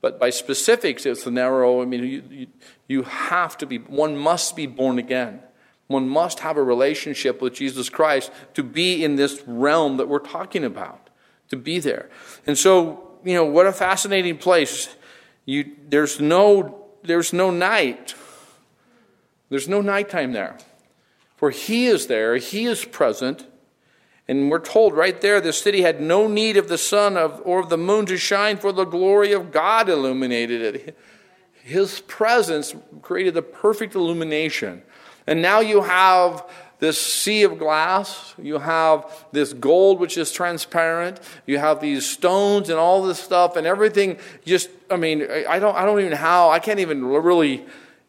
But 0.00 0.18
by 0.18 0.30
specifics, 0.30 1.04
it's 1.06 1.24
the 1.24 1.30
narrow. 1.30 1.82
I 1.82 1.84
mean, 1.84 2.04
you, 2.04 2.22
you, 2.30 2.46
you 2.88 3.02
have 3.02 3.58
to 3.58 3.66
be, 3.66 3.78
one 3.78 4.16
must 4.16 4.56
be 4.56 4.66
born 4.66 4.98
again. 4.98 5.40
One 5.88 6.08
must 6.08 6.40
have 6.40 6.56
a 6.56 6.62
relationship 6.62 7.42
with 7.42 7.54
Jesus 7.54 7.88
Christ 7.88 8.30
to 8.54 8.62
be 8.62 9.04
in 9.04 9.16
this 9.16 9.42
realm 9.46 9.96
that 9.96 10.08
we're 10.08 10.20
talking 10.20 10.64
about, 10.64 11.10
to 11.48 11.56
be 11.56 11.80
there. 11.80 12.08
And 12.46 12.56
so, 12.56 13.18
you 13.24 13.34
know, 13.34 13.44
what 13.44 13.66
a 13.66 13.72
fascinating 13.72 14.38
place. 14.38 14.94
You, 15.46 15.72
there's, 15.88 16.20
no, 16.20 16.86
there's 17.02 17.32
no 17.32 17.50
night. 17.50 18.14
There's 19.48 19.68
no 19.68 19.80
nighttime 19.80 20.32
there. 20.32 20.58
For 21.40 21.48
he 21.48 21.86
is 21.86 22.06
there, 22.06 22.36
he 22.36 22.66
is 22.66 22.84
present. 22.84 23.46
And 24.28 24.50
we're 24.50 24.58
told 24.58 24.94
right 24.94 25.18
there 25.18 25.40
the 25.40 25.54
city 25.54 25.80
had 25.80 25.98
no 25.98 26.28
need 26.28 26.58
of 26.58 26.68
the 26.68 26.76
sun 26.76 27.16
of, 27.16 27.40
or 27.46 27.60
of 27.60 27.70
the 27.70 27.78
moon 27.78 28.04
to 28.06 28.18
shine, 28.18 28.58
for 28.58 28.72
the 28.72 28.84
glory 28.84 29.32
of 29.32 29.50
God 29.50 29.88
illuminated 29.88 30.76
it. 30.76 30.98
His 31.62 32.00
presence 32.02 32.74
created 33.00 33.32
the 33.32 33.40
perfect 33.40 33.94
illumination. 33.94 34.82
And 35.26 35.40
now 35.40 35.60
you 35.60 35.80
have 35.80 36.46
this 36.78 37.00
sea 37.00 37.42
of 37.44 37.58
glass. 37.58 38.34
You 38.36 38.58
have 38.58 39.26
this 39.32 39.54
gold, 39.54 39.98
which 39.98 40.18
is 40.18 40.30
transparent. 40.32 41.20
You 41.46 41.56
have 41.56 41.80
these 41.80 42.06
stones 42.06 42.68
and 42.68 42.78
all 42.78 43.02
this 43.02 43.18
stuff, 43.18 43.56
and 43.56 43.66
everything. 43.66 44.18
Just, 44.44 44.68
I 44.90 44.96
mean, 44.96 45.26
I 45.48 45.58
don't, 45.58 45.74
I 45.74 45.86
don't 45.86 46.00
even 46.00 46.12
how. 46.12 46.50
I 46.50 46.58
can't 46.58 46.80
even 46.80 47.02
really 47.02 47.64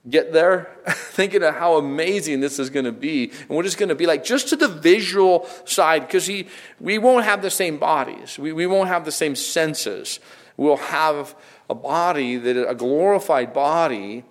get 0.09 0.33
there 0.33 0.75
thinking 0.87 1.43
of 1.43 1.55
how 1.55 1.75
amazing 1.75 2.39
this 2.39 2.59
is 2.59 2.69
going 2.69 2.85
to 2.85 2.91
be. 2.91 3.31
And 3.41 3.49
what 3.49 3.65
it's 3.65 3.75
going 3.75 3.89
to 3.89 3.95
be 3.95 4.05
like 4.05 4.23
just 4.23 4.49
to 4.49 4.55
the 4.55 4.67
visual 4.67 5.47
side 5.65 6.07
because 6.07 6.29
we 6.79 6.97
won't 6.97 7.25
have 7.25 7.41
the 7.41 7.51
same 7.51 7.77
bodies. 7.77 8.39
We, 8.39 8.51
we 8.51 8.67
won't 8.67 8.89
have 8.89 9.05
the 9.05 9.11
same 9.11 9.35
senses. 9.35 10.19
We'll 10.57 10.77
have 10.77 11.35
a 11.69 11.75
body 11.75 12.37
that 12.37 12.69
a 12.69 12.75
glorified 12.75 13.53
body 13.53 14.25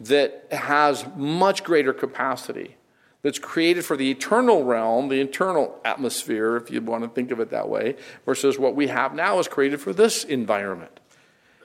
that 0.00 0.46
has 0.50 1.04
much 1.16 1.62
greater 1.62 1.92
capacity 1.92 2.76
that's 3.22 3.38
created 3.38 3.84
for 3.84 3.96
the 3.96 4.10
eternal 4.10 4.64
realm 4.64 5.08
the 5.08 5.20
eternal 5.20 5.78
atmosphere 5.84 6.56
if 6.56 6.70
you 6.70 6.80
want 6.80 7.04
to 7.04 7.10
think 7.10 7.30
of 7.30 7.38
it 7.38 7.50
that 7.50 7.68
way 7.68 7.94
versus 8.24 8.58
what 8.58 8.74
we 8.74 8.88
have 8.88 9.14
now 9.14 9.38
is 9.38 9.46
created 9.46 9.80
for 9.80 9.92
this 9.92 10.24
environment. 10.24 10.98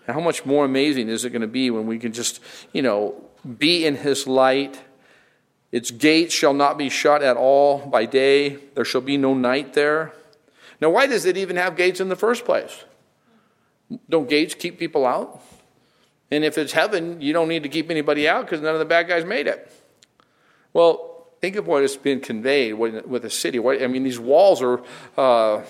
How 0.05 0.19
much 0.19 0.45
more 0.45 0.65
amazing 0.65 1.09
is 1.09 1.25
it 1.25 1.31
going 1.31 1.41
to 1.41 1.47
be 1.47 1.71
when 1.71 1.87
we 1.87 1.97
can 1.97 2.11
just 2.11 2.39
you 2.71 2.81
know 2.81 3.15
be 3.45 3.85
in 3.85 3.97
his 3.97 4.27
light. 4.27 4.81
Its 5.71 5.91
gates 5.91 6.33
shall 6.33 6.53
not 6.53 6.77
be 6.77 6.89
shut 6.89 7.21
at 7.21 7.37
all 7.37 7.79
by 7.79 8.05
day. 8.05 8.57
There 8.75 8.85
shall 8.85 9.01
be 9.01 9.17
no 9.17 9.33
night 9.33 9.73
there. 9.73 10.13
Now, 10.81 10.89
why 10.89 11.07
does 11.07 11.25
it 11.25 11.37
even 11.37 11.55
have 11.55 11.75
gates 11.75 11.99
in 11.99 12.09
the 12.09 12.15
first 12.15 12.45
place? 12.45 12.83
Don't 14.09 14.27
gates 14.27 14.55
keep 14.55 14.79
people 14.79 15.05
out? 15.05 15.41
And 16.31 16.43
if 16.43 16.57
it's 16.57 16.73
heaven, 16.73 17.21
you 17.21 17.33
don't 17.33 17.47
need 17.47 17.63
to 17.63 17.69
keep 17.69 17.89
anybody 17.91 18.27
out 18.27 18.45
because 18.45 18.61
none 18.61 18.73
of 18.73 18.79
the 18.79 18.85
bad 18.85 19.07
guys 19.07 19.25
made 19.25 19.47
it. 19.47 19.71
Well, 20.73 21.27
think 21.39 21.55
of 21.55 21.67
what 21.67 21.83
has 21.83 21.95
been 21.95 22.19
conveyed 22.19 22.73
with 22.73 23.25
a 23.25 23.29
city. 23.29 23.59
I 23.59 23.87
mean, 23.87 24.03
these 24.03 24.19
walls 24.19 24.61
are, 24.61 24.81
uh, 25.17 25.63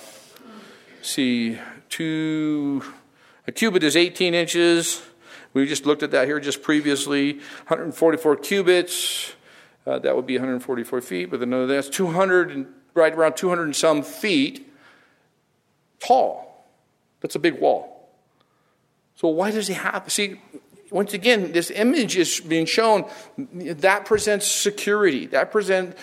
see, 1.02 1.60
two, 1.90 2.82
a 3.48 3.52
cubit 3.52 3.84
is 3.84 3.96
18 3.96 4.34
inches. 4.34 5.02
We 5.56 5.66
just 5.66 5.86
looked 5.86 6.04
at 6.04 6.12
that 6.12 6.28
here 6.28 6.40
just 6.42 6.62
previously 6.62 7.36
144 7.68 8.36
cubits. 8.36 9.34
Uh, 9.88 10.00
that 10.00 10.14
would 10.14 10.26
be 10.26 10.36
144 10.36 11.00
feet, 11.00 11.32
but 11.32 11.42
another 11.42 11.66
that's 11.66 11.88
200 11.88 12.52
and 12.52 12.68
right 12.94 13.14
around 13.14 13.38
200 13.38 13.64
and 13.64 13.76
some 13.76 14.04
feet 14.04 14.70
tall. 16.00 16.68
That's 17.22 17.36
a 17.36 17.40
big 17.40 17.60
wall. 17.62 18.10
So 19.16 19.30
why 19.30 19.52
does 19.52 19.68
he 19.68 19.76
have? 19.76 20.12
See, 20.12 20.42
once 20.92 21.14
again, 21.14 21.54
this 21.54 21.72
image 21.72 22.18
is 22.18 22.42
being 22.42 22.66
shown. 22.66 23.10
That 23.38 24.06
presents 24.06 24.46
security. 24.48 25.26
That 25.28 25.54
present, 25.54 25.96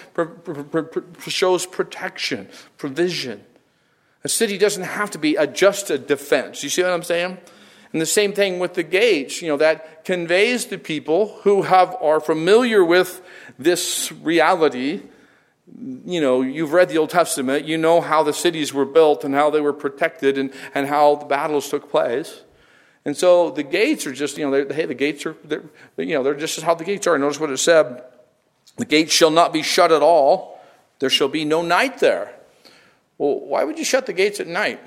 shows 1.28 1.66
protection, 1.66 2.48
provision. 2.78 3.44
A 4.24 4.30
city 4.30 4.56
doesn't 4.56 4.84
have 4.84 5.10
to 5.10 5.18
be 5.18 5.36
a 5.36 5.46
just 5.46 5.90
a 5.90 5.98
defense. 5.98 6.62
You 6.62 6.70
see 6.70 6.82
what 6.82 6.92
I'm 6.92 7.02
saying? 7.02 7.36
And 7.92 8.00
the 8.00 8.06
same 8.06 8.32
thing 8.32 8.58
with 8.58 8.74
the 8.74 8.82
gates, 8.82 9.42
you 9.42 9.48
know, 9.48 9.58
that 9.58 10.04
conveys 10.04 10.64
to 10.66 10.78
people 10.78 11.38
who 11.42 11.62
have 11.62 11.94
are 12.00 12.20
familiar 12.20 12.84
with 12.84 13.20
this 13.58 14.10
reality. 14.12 15.02
You 16.04 16.20
know, 16.20 16.40
you've 16.42 16.72
read 16.72 16.88
the 16.88 16.98
Old 16.98 17.10
Testament, 17.10 17.66
you 17.66 17.76
know 17.76 18.00
how 18.00 18.22
the 18.22 18.32
cities 18.32 18.72
were 18.72 18.84
built 18.84 19.24
and 19.24 19.34
how 19.34 19.50
they 19.50 19.60
were 19.60 19.72
protected 19.72 20.38
and, 20.38 20.52
and 20.74 20.88
how 20.88 21.16
the 21.16 21.26
battles 21.26 21.68
took 21.68 21.90
place. 21.90 22.42
And 23.04 23.16
so 23.16 23.50
the 23.50 23.62
gates 23.62 24.06
are 24.06 24.12
just, 24.12 24.38
you 24.38 24.48
know, 24.48 24.66
hey, 24.70 24.86
the 24.86 24.94
gates 24.94 25.26
are, 25.26 25.36
you 25.96 26.14
know, 26.14 26.22
they're 26.22 26.34
just 26.34 26.60
how 26.60 26.74
the 26.74 26.84
gates 26.84 27.06
are. 27.06 27.18
Notice 27.18 27.40
what 27.40 27.50
it 27.50 27.58
said 27.58 28.02
the 28.76 28.84
gates 28.86 29.12
shall 29.12 29.30
not 29.30 29.52
be 29.52 29.62
shut 29.62 29.92
at 29.92 30.02
all, 30.02 30.60
there 30.98 31.10
shall 31.10 31.28
be 31.28 31.44
no 31.44 31.60
night 31.60 31.98
there. 31.98 32.32
Well, 33.18 33.40
why 33.40 33.64
would 33.64 33.78
you 33.78 33.84
shut 33.84 34.06
the 34.06 34.14
gates 34.14 34.40
at 34.40 34.46
night? 34.46 34.80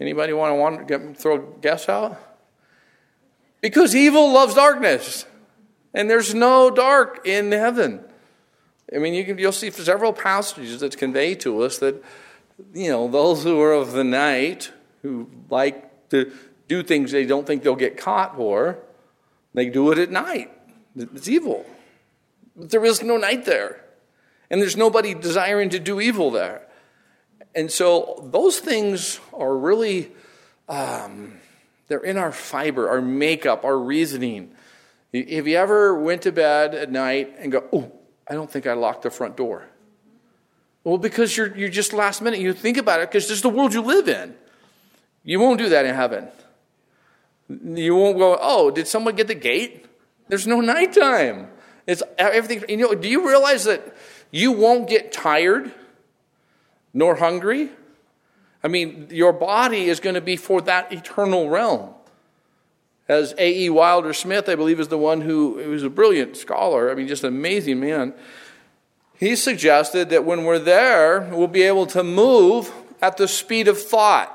Anybody 0.00 0.32
want 0.32 0.52
to 0.52 0.54
want, 0.54 0.88
get, 0.88 1.16
throw 1.16 1.38
guess 1.38 1.88
out? 1.88 2.20
Because 3.60 3.94
evil 3.94 4.32
loves 4.32 4.54
darkness, 4.54 5.26
and 5.92 6.08
there's 6.08 6.34
no 6.34 6.70
dark 6.70 7.26
in 7.26 7.50
heaven. 7.50 8.04
I 8.94 8.98
mean, 8.98 9.14
you 9.14 9.24
can, 9.24 9.38
you'll 9.38 9.52
see 9.52 9.70
several 9.70 10.12
passages 10.12 10.80
that 10.80 10.96
convey 10.96 11.34
to 11.36 11.62
us 11.62 11.78
that, 11.78 12.02
you 12.72 12.88
know, 12.88 13.08
those 13.08 13.42
who 13.42 13.60
are 13.60 13.72
of 13.72 13.92
the 13.92 14.04
night, 14.04 14.70
who 15.02 15.28
like 15.50 16.08
to 16.10 16.32
do 16.68 16.82
things 16.82 17.10
they 17.10 17.26
don't 17.26 17.46
think 17.46 17.62
they'll 17.62 17.74
get 17.74 17.96
caught 17.96 18.36
for, 18.36 18.78
they 19.54 19.68
do 19.68 19.90
it 19.90 19.98
at 19.98 20.10
night. 20.10 20.52
It's 20.96 21.28
evil. 21.28 21.66
But 22.56 22.70
there 22.70 22.84
is 22.84 23.02
no 23.02 23.16
night 23.16 23.44
there. 23.44 23.84
And 24.50 24.62
there's 24.62 24.76
nobody 24.76 25.14
desiring 25.14 25.70
to 25.70 25.78
do 25.78 26.00
evil 26.00 26.30
there. 26.30 26.67
And 27.54 27.70
so 27.70 28.28
those 28.32 28.58
things 28.60 29.20
are 29.32 29.56
really, 29.56 30.12
um, 30.68 31.40
they're 31.88 32.04
in 32.04 32.16
our 32.16 32.32
fiber, 32.32 32.88
our 32.88 33.00
makeup, 33.00 33.64
our 33.64 33.76
reasoning. 33.76 34.52
Have 35.12 35.48
you 35.48 35.56
ever 35.56 35.98
went 35.98 36.22
to 36.22 36.32
bed 36.32 36.74
at 36.74 36.90
night 36.92 37.34
and 37.38 37.50
go, 37.50 37.64
oh, 37.72 37.92
I 38.28 38.34
don't 38.34 38.50
think 38.50 38.66
I 38.66 38.74
locked 38.74 39.02
the 39.02 39.10
front 39.10 39.36
door? 39.36 39.66
Well, 40.84 40.98
because 40.98 41.36
you're, 41.36 41.56
you're 41.56 41.68
just 41.68 41.92
last 41.92 42.22
minute. 42.22 42.40
You 42.40 42.52
think 42.52 42.76
about 42.76 43.00
it 43.00 43.10
because 43.10 43.24
this 43.24 43.38
is 43.38 43.42
the 43.42 43.48
world 43.48 43.74
you 43.74 43.82
live 43.82 44.08
in. 44.08 44.34
You 45.24 45.40
won't 45.40 45.58
do 45.58 45.70
that 45.70 45.84
in 45.84 45.94
heaven. 45.94 46.28
You 47.48 47.96
won't 47.96 48.18
go, 48.18 48.38
oh, 48.40 48.70
did 48.70 48.86
someone 48.86 49.16
get 49.16 49.26
the 49.26 49.34
gate? 49.34 49.86
There's 50.28 50.46
no 50.46 50.60
nighttime. 50.60 51.48
It's 51.86 52.02
everything. 52.18 52.68
You 52.68 52.76
know, 52.76 52.94
do 52.94 53.08
you 53.08 53.26
realize 53.26 53.64
that 53.64 53.96
you 54.30 54.52
won't 54.52 54.88
get 54.88 55.10
tired 55.10 55.72
nor 56.98 57.14
hungry. 57.14 57.70
I 58.64 58.66
mean, 58.66 59.06
your 59.12 59.32
body 59.32 59.88
is 59.88 60.00
going 60.00 60.16
to 60.16 60.20
be 60.20 60.34
for 60.34 60.60
that 60.62 60.92
eternal 60.92 61.48
realm. 61.48 61.94
As 63.06 63.34
A.E. 63.38 63.70
Wilder 63.70 64.12
Smith, 64.12 64.48
I 64.48 64.56
believe, 64.56 64.80
is 64.80 64.88
the 64.88 64.98
one 64.98 65.20
who 65.20 65.52
was 65.70 65.84
a 65.84 65.90
brilliant 65.90 66.36
scholar, 66.36 66.90
I 66.90 66.96
mean, 66.96 67.06
just 67.06 67.22
an 67.22 67.28
amazing 67.28 67.78
man. 67.78 68.14
He 69.16 69.36
suggested 69.36 70.10
that 70.10 70.24
when 70.24 70.44
we're 70.44 70.58
there, 70.58 71.20
we'll 71.32 71.46
be 71.46 71.62
able 71.62 71.86
to 71.86 72.02
move 72.02 72.72
at 73.00 73.16
the 73.16 73.28
speed 73.28 73.68
of 73.68 73.80
thought. 73.80 74.34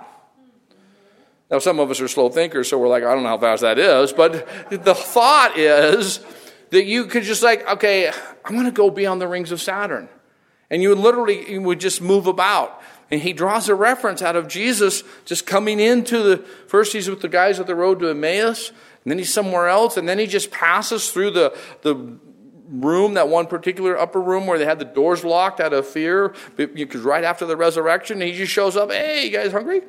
Now, 1.52 1.60
some 1.60 1.82
of 1.82 1.92
us 1.92 2.00
are 2.00 2.08
slow 2.08 2.30
thinkers, 2.30 2.70
so 2.70 2.80
we're 2.80 2.88
like, 2.88 3.04
I 3.04 3.14
don't 3.14 3.24
know 3.24 3.30
how 3.30 3.38
fast 3.38 3.62
that 3.62 3.78
is. 3.78 4.14
But 4.14 4.48
the 4.70 4.96
thought 4.96 5.58
is 5.58 6.22
that 6.70 6.86
you 6.86 7.08
could 7.08 7.24
just 7.24 7.44
like, 7.44 7.70
okay, 7.70 8.10
I'm 8.46 8.54
going 8.54 8.66
to 8.66 8.72
go 8.72 8.90
beyond 8.90 9.20
the 9.20 9.28
rings 9.28 9.52
of 9.52 9.62
Saturn. 9.62 10.08
And 10.74 10.82
you 10.82 10.90
would 10.90 10.98
literally 10.98 11.52
you 11.52 11.62
would 11.62 11.80
just 11.80 12.02
move 12.02 12.26
about. 12.26 12.82
And 13.12 13.22
he 13.22 13.32
draws 13.32 13.70
a 13.70 13.76
reference 13.76 14.24
out 14.24 14.36
of 14.36 14.48
Jesus 14.48 15.04
just 15.24 15.46
coming 15.46 15.80
into 15.80 16.24
the 16.24 16.38
first 16.68 16.94
he's 16.94 17.08
with 17.08 17.22
the 17.22 17.30
guys 17.30 17.60
at 17.60 17.68
the 17.68 17.76
road 17.76 18.00
to 18.00 18.08
Emmaus, 18.08 18.70
and 18.70 19.12
then 19.12 19.20
he's 19.20 19.32
somewhere 19.32 19.68
else, 19.68 19.98
and 19.98 20.10
then 20.10 20.18
he 20.18 20.26
just 20.26 20.50
passes 20.50 21.12
through 21.12 21.30
the, 21.30 21.56
the 21.84 22.18
room, 22.70 23.14
that 23.14 23.30
one 23.30 23.46
particular 23.46 23.96
upper 24.00 24.20
room 24.20 24.48
where 24.48 24.58
they 24.58 24.66
had 24.66 24.80
the 24.80 24.86
doors 24.86 25.24
locked 25.24 25.60
out 25.60 25.74
of 25.74 25.88
fear, 25.88 26.34
because 26.56 27.02
right 27.02 27.24
after 27.24 27.46
the 27.46 27.56
resurrection, 27.56 28.20
he 28.20 28.32
just 28.32 28.52
shows 28.52 28.76
up, 28.76 28.90
hey, 28.90 29.26
you 29.26 29.32
guys 29.32 29.52
hungry? 29.52 29.82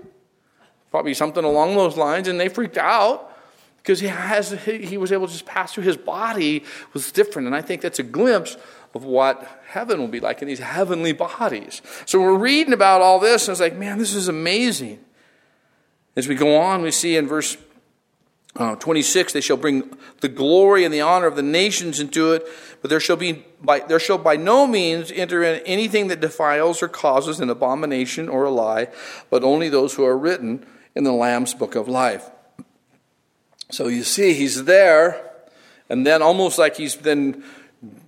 Probably 0.91 1.15
something 1.15 1.45
along 1.45 1.77
those 1.77 1.97
lines, 1.97 2.29
and 2.29 2.39
they 2.39 2.51
freaked 2.51 2.77
out. 2.77 3.35
because 3.79 4.01
he 4.01 4.09
has 4.09 4.51
he 4.65 4.99
was 4.99 5.13
able 5.13 5.27
to 5.27 5.33
just 5.33 5.47
pass 5.47 5.73
through 5.73 5.85
his 5.85 5.97
body 5.97 6.65
was 6.95 7.13
different 7.13 7.47
and 7.47 7.55
i 7.55 7.61
think 7.61 7.83
that's 7.83 7.99
a 7.99 8.03
glimpse 8.03 8.57
of 8.95 9.05
what 9.05 9.63
heaven 9.67 10.01
will 10.01 10.09
be 10.09 10.21
like 10.21 10.41
in 10.41 10.49
these 10.49 10.61
heavenly 10.61 11.13
bodies. 11.13 11.83
So 12.07 12.21
we're 12.21 12.39
reading 12.39 12.73
about 12.73 13.01
all 13.01 13.19
this 13.19 13.49
and 13.49 13.53
it's 13.53 13.61
like 13.61 13.77
man 13.77 13.99
this 13.99 14.15
is 14.15 14.29
amazing. 14.29 15.01
As 16.17 16.29
we 16.29 16.35
go 16.35 16.57
on 16.57 16.83
we 16.83 16.91
see 16.91 17.17
in 17.17 17.27
verse 17.27 17.57
uh, 18.57 18.77
26 18.77 19.33
they 19.33 19.41
shall 19.41 19.57
bring 19.57 19.97
the 20.21 20.29
glory 20.29 20.85
and 20.85 20.95
the 20.95 21.01
honor 21.01 21.27
of 21.27 21.35
the 21.35 21.43
nations 21.43 21.99
into 21.99 22.33
it 22.33 22.47
but 22.81 22.89
there 22.89 23.01
shall 23.01 23.17
be 23.17 23.45
by 23.61 23.81
there 23.81 23.99
shall 23.99 24.17
by 24.17 24.37
no 24.37 24.65
means 24.65 25.11
enter 25.11 25.43
in 25.43 25.61
anything 25.67 26.07
that 26.07 26.21
defiles 26.21 26.81
or 26.81 26.87
causes 26.87 27.41
an 27.41 27.51
abomination 27.51 28.29
or 28.29 28.45
a 28.45 28.51
lie 28.51 28.87
but 29.29 29.43
only 29.43 29.69
those 29.69 29.95
who 29.95 30.05
are 30.05 30.17
written 30.17 30.65
in 30.95 31.05
the 31.05 31.13
lamb's 31.13 31.55
book 31.55 31.75
of 31.75 31.89
life. 31.89 32.31
So 33.71 33.89
you 33.89 34.05
see, 34.05 34.35
he's 34.35 34.65
there, 34.65 35.33
and 35.89 36.07
then 36.07 36.23
almost 36.23 36.59
like 36.59 36.77
he's 36.77 36.97
then 36.97 37.43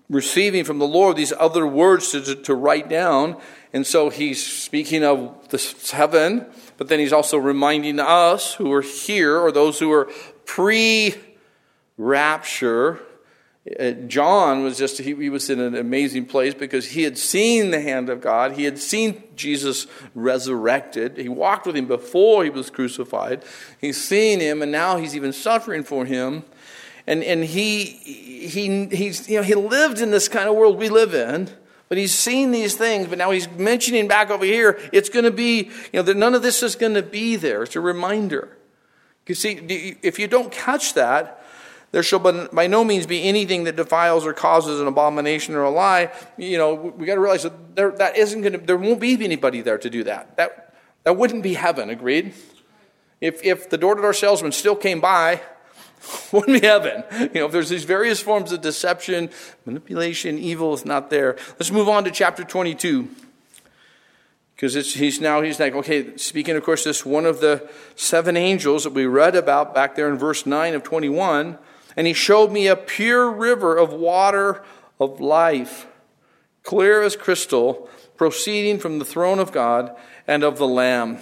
receiving 0.09 0.64
from 0.64 0.79
the 0.79 0.87
Lord 0.87 1.16
these 1.16 1.33
other 1.38 1.66
words 1.66 2.12
to, 2.12 2.21
to, 2.23 2.35
to 2.35 2.55
write 2.55 2.88
down. 2.88 3.40
And 3.73 3.87
so 3.87 4.11
he's 4.11 4.45
speaking 4.45 5.05
of 5.05 5.49
the 5.49 5.59
heaven, 5.92 6.47
but 6.77 6.88
then 6.88 6.99
he's 6.99 7.12
also 7.12 7.37
reminding 7.37 7.99
us 7.99 8.55
who 8.55 8.73
are 8.73 8.83
here, 8.83 9.38
or 9.38 9.51
those 9.51 9.79
who 9.79 9.92
are 9.92 10.09
pre 10.45 11.14
rapture, 11.99 13.01
uh, 13.81 13.90
John 14.07 14.62
was 14.62 14.79
just, 14.79 14.99
he, 14.99 15.14
he, 15.14 15.29
was 15.29 15.51
in 15.51 15.59
an 15.59 15.75
amazing 15.75 16.27
place 16.27 16.55
because 16.55 16.90
he 16.90 17.03
had 17.03 17.19
seen 17.19 17.73
the 17.73 17.81
hand 17.81 18.09
of 18.09 18.21
God. 18.21 18.53
He 18.53 18.62
had 18.62 18.79
seen 18.79 19.25
Jesus 19.35 19.88
resurrected. 20.14 21.16
He 21.16 21.29
walked 21.29 21.66
with 21.66 21.77
him 21.77 21.87
before 21.87 22.45
he 22.45 22.51
was 22.51 22.71
crucified. 22.71 23.45
He's 23.81 24.03
seen 24.03 24.38
him, 24.38 24.62
and 24.62 24.71
now 24.71 24.99
he's 24.99 25.16
even 25.16 25.33
suffering 25.33 25.83
for 25.83 26.05
him. 26.05 26.45
And, 27.07 27.23
and 27.23 27.45
he, 27.45 27.85
he, 27.85 28.87
he's, 28.87 29.29
you 29.29 29.37
know, 29.37 29.42
he 29.42 29.55
lived 29.55 30.01
in 30.01 30.11
this 30.11 30.29
kind 30.29 30.49
of 30.49 30.57
world 30.57 30.79
we 30.79 30.88
live 30.88 31.14
in, 31.14 31.51
but 31.88 31.99
he's 31.99 32.14
seen 32.14 32.51
these 32.51 32.75
things, 32.75 33.07
but 33.07 33.19
now 33.19 33.31
he's 33.31 33.49
mentioning 33.51 34.09
back 34.09 34.31
over 34.31 34.45
here, 34.45 34.81
it's 34.92 35.09
going 35.09 35.25
to 35.25 35.31
be, 35.31 35.71
you 35.92 36.01
know, 36.01 36.03
that 36.03 36.16
none 36.16 36.35
of 36.35 36.42
this 36.42 36.62
is 36.62 36.75
going 36.75 36.95
to 36.95 37.03
be 37.03 37.37
there. 37.37 37.62
It's 37.62 37.77
a 37.77 37.81
reminder. 37.81 38.57
You 39.27 39.35
see, 39.35 39.97
if 40.03 40.19
you 40.19 40.27
don't 40.27 40.51
catch 40.51 40.95
that, 40.95 41.45
there 41.92 42.03
shall 42.03 42.19
by 42.19 42.66
no 42.66 42.85
means 42.85 43.07
be 43.07 43.23
anything 43.23 43.64
that 43.64 43.77
defiles 43.77 44.27
or 44.27 44.33
causes 44.33 44.81
an 44.81 44.87
abomination 44.87 45.55
or 45.55 45.62
a 45.62 45.71
lie. 45.71 46.12
You 46.37 46.59
know, 46.59 46.75
we 46.75 47.07
got 47.07 47.14
to 47.14 47.21
realize 47.21 47.45
that 47.45 47.77
there, 47.77 47.92
that 47.92 48.16
isn't 48.16 48.40
going 48.40 48.53
to, 48.53 48.59
there 48.59 48.77
won't 48.77 49.01
be 49.01 49.14
anybody 49.25 49.62
there 49.62 49.79
to 49.79 49.88
do 49.88 50.05
that. 50.05 50.37
That, 50.37 50.75
that 51.05 51.16
wouldn't 51.16 51.42
be 51.42 51.55
heaven, 51.55 51.88
agreed? 51.88 52.35
If, 53.21 53.42
if 53.45 53.71
the 53.71 53.79
door 53.79 53.95
to 53.95 54.03
door 54.03 54.12
salesman 54.12 54.53
still 54.53 54.77
came 54.77 55.01
by, 55.01 55.40
wouldn't 56.32 56.61
be 56.61 56.66
heaven. 56.66 57.04
You 57.12 57.40
know, 57.40 57.46
if 57.46 57.52
there's 57.52 57.68
these 57.68 57.85
various 57.85 58.20
forms 58.20 58.52
of 58.52 58.61
deception, 58.61 59.30
manipulation, 59.64 60.38
evil 60.38 60.74
is 60.74 60.85
not 60.85 61.11
there. 61.11 61.37
Let's 61.52 61.70
move 61.70 61.88
on 61.88 62.04
to 62.04 62.11
chapter 62.11 62.44
22. 62.44 63.09
Because 64.54 64.94
he's 64.94 65.20
now, 65.20 65.42
he's 65.42 65.61
like, 65.61 65.74
okay, 65.74 66.16
speaking, 66.16 66.56
of 66.56 66.64
course, 66.64 66.85
this 66.85 67.04
one 67.04 67.26
of 67.26 67.40
the 67.40 67.68
seven 67.94 68.37
angels 68.37 68.85
that 68.85 68.94
we 68.94 69.04
read 69.04 69.37
about 69.37 69.74
back 69.74 69.96
there 69.96 70.09
in 70.09 70.16
verse 70.16 70.46
9 70.46 70.74
of 70.74 70.82
21 70.82 71.59
and 71.96 72.06
he 72.06 72.12
showed 72.12 72.52
me 72.52 72.66
a 72.66 72.76
pure 72.76 73.30
river 73.30 73.76
of 73.76 73.92
water 73.92 74.62
of 75.00 75.18
life, 75.20 75.87
clear 76.62 77.02
as 77.02 77.16
crystal, 77.16 77.88
proceeding 78.16 78.78
from 78.78 78.98
the 78.98 79.04
throne 79.04 79.38
of 79.38 79.50
God 79.50 79.96
and 80.26 80.44
of 80.44 80.59
the 80.59 80.68
Lamb. 80.68 81.18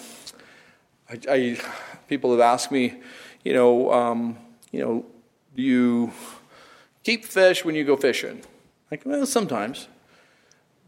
I, 1.09 1.19
I, 1.31 1.61
people 2.09 2.33
have 2.33 2.41
asked 2.41 2.73
me, 2.73 3.01
you 3.45 3.53
know, 3.53 3.93
um, 3.93 4.37
you 4.75 4.81
know, 4.81 5.07
do 5.55 5.63
you 5.63 6.13
keep 7.05 7.25
fish 7.25 7.65
when 7.65 7.77
you 7.77 7.85
go 7.85 7.97
fishing? 7.97 8.43
Like, 8.91 9.03
well, 9.07 9.25
sometimes. 9.25 9.87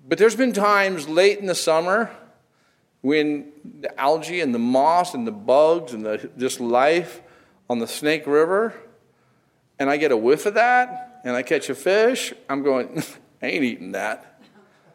But 0.09 0.19
there's 0.19 0.35
been 0.35 0.53
times 0.53 1.09
late 1.09 1.39
in 1.39 1.47
the 1.47 1.55
summer 1.55 2.11
when 3.01 3.53
the 3.81 4.01
algae 4.01 4.41
and 4.41 4.53
the 4.53 4.59
moss 4.59 5.15
and 5.15 5.25
the 5.25 5.33
bugs 5.33 5.93
and 5.93 6.05
the 6.05 6.31
just 6.37 6.59
life 6.59 7.23
on 7.71 7.79
the 7.79 7.87
Snake 7.87 8.27
River 8.27 8.75
and 9.79 9.89
I 9.89 9.99
get 9.99 10.11
a 10.11 10.17
whiff 10.17 10.47
of 10.47 10.55
that 10.55 11.21
and 11.25 11.37
I 11.37 11.43
catch 11.43 11.71
a 11.71 11.75
fish, 11.77 12.33
I'm 12.49 12.65
going, 12.65 13.05
I 13.43 13.47
ain't 13.47 13.63
eating 13.65 13.93
that. 13.93 14.41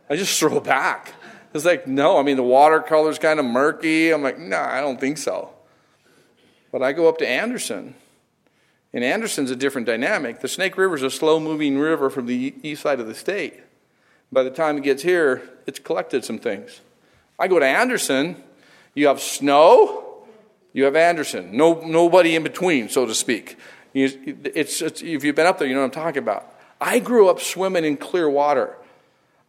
I 0.09 0.17
just 0.17 0.37
throw 0.37 0.57
it 0.57 0.65
back. 0.65 1.13
It's 1.53 1.63
like, 1.63 1.87
no, 1.87 2.17
I 2.17 2.23
mean, 2.23 2.35
the 2.35 2.43
watercolor's 2.43 3.19
kind 3.19 3.39
of 3.39 3.45
murky. 3.45 4.11
I'm 4.11 4.21
like, 4.21 4.37
no, 4.37 4.57
I 4.57 4.81
don't 4.81 4.99
think 4.99 5.17
so. 5.17 5.53
But 6.73 6.83
I 6.83 6.91
go 6.91 7.07
up 7.07 7.17
to 7.19 7.27
Anderson. 7.27 7.95
And 8.93 9.03
Anderson's 9.03 9.51
a 9.51 9.55
different 9.55 9.87
dynamic. 9.87 10.41
The 10.41 10.47
Snake 10.47 10.77
River 10.77 10.95
is 10.95 11.03
a 11.03 11.09
slow 11.09 11.39
moving 11.39 11.79
river 11.79 12.09
from 12.09 12.25
the 12.25 12.53
east 12.61 12.81
side 12.81 12.99
of 12.99 13.07
the 13.07 13.15
state. 13.15 13.61
By 14.31 14.43
the 14.43 14.49
time 14.49 14.77
it 14.77 14.83
gets 14.83 15.03
here, 15.03 15.41
it's 15.65 15.79
collected 15.79 16.25
some 16.25 16.39
things. 16.39 16.81
I 17.39 17.47
go 17.47 17.59
to 17.59 17.65
Anderson, 17.65 18.41
you 18.93 19.07
have 19.07 19.21
snow, 19.21 20.25
you 20.73 20.83
have 20.85 20.95
Anderson. 20.95 21.55
No, 21.55 21.81
nobody 21.81 22.35
in 22.35 22.43
between, 22.43 22.89
so 22.89 23.05
to 23.05 23.15
speak. 23.15 23.57
It's, 23.93 24.81
it's, 24.81 25.01
if 25.01 25.23
you've 25.23 25.35
been 25.35 25.47
up 25.47 25.59
there, 25.59 25.67
you 25.67 25.73
know 25.73 25.81
what 25.81 25.97
I'm 25.97 26.03
talking 26.03 26.23
about. 26.23 26.53
I 26.79 26.99
grew 26.99 27.29
up 27.29 27.39
swimming 27.39 27.83
in 27.83 27.97
clear 27.97 28.29
water. 28.29 28.75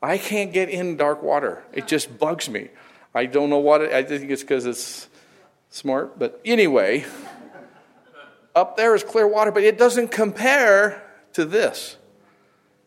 I 0.02 0.18
can't 0.18 0.52
get 0.52 0.68
in 0.68 0.96
dark 0.96 1.22
water. 1.22 1.62
It 1.72 1.86
just 1.86 2.18
bugs 2.18 2.48
me. 2.48 2.68
I 3.14 3.26
don't 3.26 3.50
know 3.50 3.58
what 3.58 3.82
it, 3.82 3.92
I 3.92 4.02
think 4.02 4.30
it's 4.30 4.42
because 4.42 4.66
it's 4.66 5.08
smart, 5.70 6.18
but 6.18 6.40
anyway, 6.44 7.04
up 8.54 8.76
there 8.76 8.94
is 8.94 9.02
clear 9.02 9.26
water, 9.26 9.50
but 9.50 9.62
it 9.62 9.78
doesn't 9.78 10.08
compare 10.10 11.02
to 11.32 11.44
this. 11.44 11.96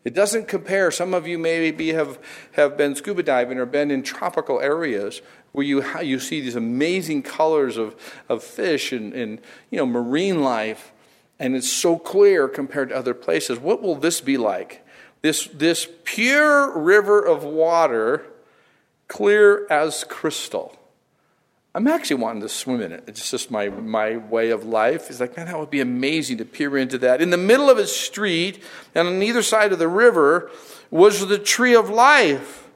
It 0.03 0.13
doesn't 0.13 0.47
compare. 0.47 0.91
Some 0.91 1.13
of 1.13 1.27
you 1.27 1.39
maybe 1.39 1.93
have, 1.93 2.19
have 2.51 2.77
been 2.77 2.95
scuba 2.95 3.23
diving 3.23 3.57
or 3.57 3.65
been 3.65 3.89
in 3.89 4.03
tropical 4.03 4.59
areas 4.59 5.21
where 5.51 5.65
you, 5.65 5.83
you 6.01 6.19
see 6.19 6.41
these 6.41 6.55
amazing 6.55 7.23
colors 7.23 7.77
of, 7.77 7.95
of 8.29 8.43
fish 8.43 8.91
and, 8.91 9.13
and 9.13 9.41
you 9.71 9.79
know, 9.79 9.85
marine 9.85 10.43
life 10.43 10.91
and 11.39 11.55
it's 11.55 11.69
so 11.69 11.97
clear 11.97 12.47
compared 12.47 12.89
to 12.89 12.95
other 12.95 13.13
places. 13.13 13.59
What 13.59 13.81
will 13.81 13.95
this 13.95 14.21
be 14.21 14.37
like? 14.37 14.85
This, 15.21 15.47
this 15.47 15.87
pure 16.03 16.77
river 16.77 17.25
of 17.25 17.43
water, 17.43 18.25
clear 19.07 19.67
as 19.69 20.03
crystal. 20.03 20.77
I'm 21.75 21.87
actually 21.87 22.15
wanting 22.21 22.41
to 22.41 22.47
swim 22.47 22.81
in 22.81 22.93
it. 22.93 23.03
It's 23.05 23.29
just 23.29 23.51
my, 23.51 23.67
my 23.67 24.15
way 24.15 24.51
of 24.51 24.63
life. 24.63 25.09
It's 25.09 25.19
like, 25.19 25.35
man, 25.35 25.47
that 25.47 25.59
would 25.59 25.69
be 25.69 25.81
amazing 25.81 26.37
to 26.37 26.45
peer 26.45 26.77
into 26.77 26.97
that. 26.99 27.21
In 27.21 27.31
the 27.31 27.37
middle 27.37 27.69
of 27.69 27.77
a 27.77 27.85
street, 27.85 28.63
and 28.95 29.09
on 29.09 29.21
either 29.21 29.43
side 29.43 29.73
of 29.73 29.79
the 29.79 29.89
river, 29.89 30.49
was 30.89 31.27
the 31.27 31.37
tree 31.37 31.75
of 31.75 31.89
life, 31.89 32.69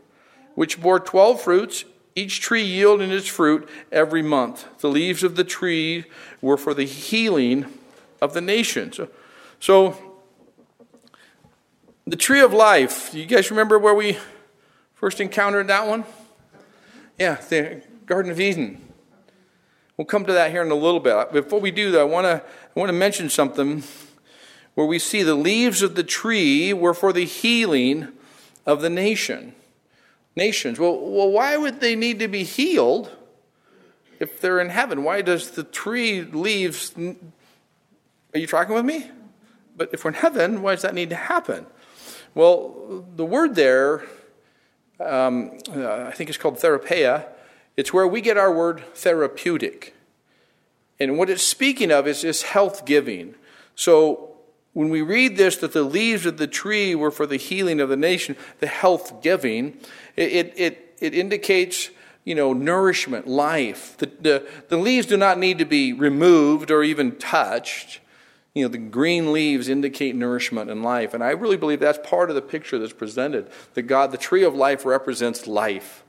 which 0.55 0.81
bore 0.81 0.99
12 0.99 1.41
fruits, 1.41 1.85
each 2.13 2.41
tree 2.41 2.61
yielding 2.61 3.09
its 3.09 3.29
fruit 3.29 3.69
every 3.89 4.21
month. 4.21 4.67
The 4.79 4.89
leaves 4.89 5.23
of 5.23 5.37
the 5.37 5.45
tree 5.45 6.03
were 6.41 6.57
for 6.57 6.73
the 6.73 6.83
healing 6.83 7.67
of 8.21 8.33
the 8.33 8.41
nations. 8.41 8.99
So, 9.61 9.97
the 12.05 12.17
tree 12.17 12.41
of 12.41 12.51
life, 12.51 13.13
you 13.13 13.25
guys 13.25 13.49
remember 13.49 13.79
where 13.79 13.95
we 13.95 14.17
first 14.93 15.21
encountered 15.21 15.67
that 15.67 15.87
one? 15.87 16.03
Yeah, 17.17 17.35
the 17.35 17.81
Garden 18.05 18.29
of 18.29 18.41
Eden. 18.41 18.88
We'll 19.99 20.05
come 20.05 20.23
to 20.27 20.31
that 20.31 20.51
here 20.51 20.61
in 20.61 20.71
a 20.71 20.75
little 20.75 21.01
bit. 21.01 21.33
Before 21.33 21.59
we 21.59 21.71
do, 21.71 21.91
though, 21.91 21.99
I 21.99 22.05
want 22.05 22.23
to 22.23 22.41
I 22.41 22.79
want 22.79 22.87
to 22.87 22.93
mention 22.93 23.29
something 23.29 23.83
where 24.73 24.87
we 24.87 24.97
see 24.97 25.23
the 25.23 25.35
leaves 25.35 25.81
of 25.81 25.95
the 25.95 26.05
tree 26.05 26.71
were 26.71 26.93
for 26.93 27.11
the 27.11 27.25
healing 27.25 28.07
of 28.65 28.81
the 28.81 28.89
nation. 28.89 29.53
Nations. 30.37 30.79
Well, 30.79 30.97
well, 30.97 31.29
why 31.29 31.57
would 31.57 31.81
they 31.81 31.97
need 31.97 32.19
to 32.19 32.29
be 32.29 32.45
healed 32.45 33.11
if 34.21 34.39
they're 34.39 34.61
in 34.61 34.69
heaven? 34.69 35.03
Why 35.03 35.21
does 35.21 35.51
the 35.51 35.65
tree 35.65 36.21
leaves 36.21 36.93
are 36.97 38.39
you 38.39 38.47
tracking 38.47 38.75
with 38.75 38.85
me? 38.85 39.11
But 39.75 39.89
if 39.91 40.05
we're 40.05 40.11
in 40.11 40.15
heaven, 40.15 40.61
why 40.61 40.75
does 40.75 40.83
that 40.83 40.95
need 40.95 41.09
to 41.09 41.17
happen? 41.17 41.65
Well, 42.35 43.03
the 43.17 43.25
word 43.25 43.53
there, 43.53 44.05
um, 45.01 45.59
uh, 45.75 46.05
I 46.07 46.11
think 46.11 46.29
it's 46.29 46.37
called 46.37 46.55
therapeia. 46.55 47.25
It's 47.79 47.93
where 47.93 48.05
we 48.05 48.19
get 48.19 48.35
our 48.35 48.51
word 48.51 48.83
therapeutic. 48.93 49.95
And 50.99 51.17
what 51.17 51.29
it's 51.29 51.41
speaking 51.41 51.93
of 51.93 52.07
is, 52.07 52.41
health 52.41 52.83
giving. 52.83 53.35
So 53.73 54.35
when 54.73 54.89
we 54.89 55.01
read 55.01 55.37
this, 55.37 55.55
that 55.55 55.71
the 55.71 55.83
leaves 55.83 56.25
of 56.25 56.35
the 56.35 56.45
tree 56.45 56.93
were 56.93 57.09
for 57.09 57.25
the 57.25 57.37
healing 57.37 57.79
of 57.79 57.87
the 57.87 57.95
nation, 57.95 58.35
the 58.59 58.67
health 58.67 59.21
giving, 59.21 59.77
it, 60.17 60.51
it, 60.57 60.93
it 60.99 61.13
indicates 61.13 61.89
you 62.25 62.35
know, 62.35 62.51
nourishment, 62.51 63.27
life. 63.27 63.95
The, 63.95 64.11
the, 64.19 64.49
the 64.67 64.75
leaves 64.75 65.07
do 65.07 65.15
not 65.15 65.39
need 65.39 65.57
to 65.59 65.65
be 65.65 65.93
removed 65.93 66.71
or 66.71 66.83
even 66.83 67.15
touched. 67.15 68.01
You 68.53 68.63
know, 68.65 68.67
the 68.67 68.77
green 68.77 69.31
leaves 69.31 69.69
indicate 69.69 70.17
nourishment 70.17 70.69
and 70.69 70.83
life. 70.83 71.13
And 71.13 71.23
I 71.23 71.29
really 71.29 71.55
believe 71.55 71.79
that's 71.79 72.05
part 72.05 72.29
of 72.29 72.35
the 72.35 72.41
picture 72.41 72.77
that's 72.77 72.91
presented. 72.91 73.49
That 73.75 73.83
God, 73.83 74.11
the 74.11 74.17
tree 74.17 74.43
of 74.43 74.53
life 74.53 74.83
represents 74.83 75.47
life. 75.47 76.03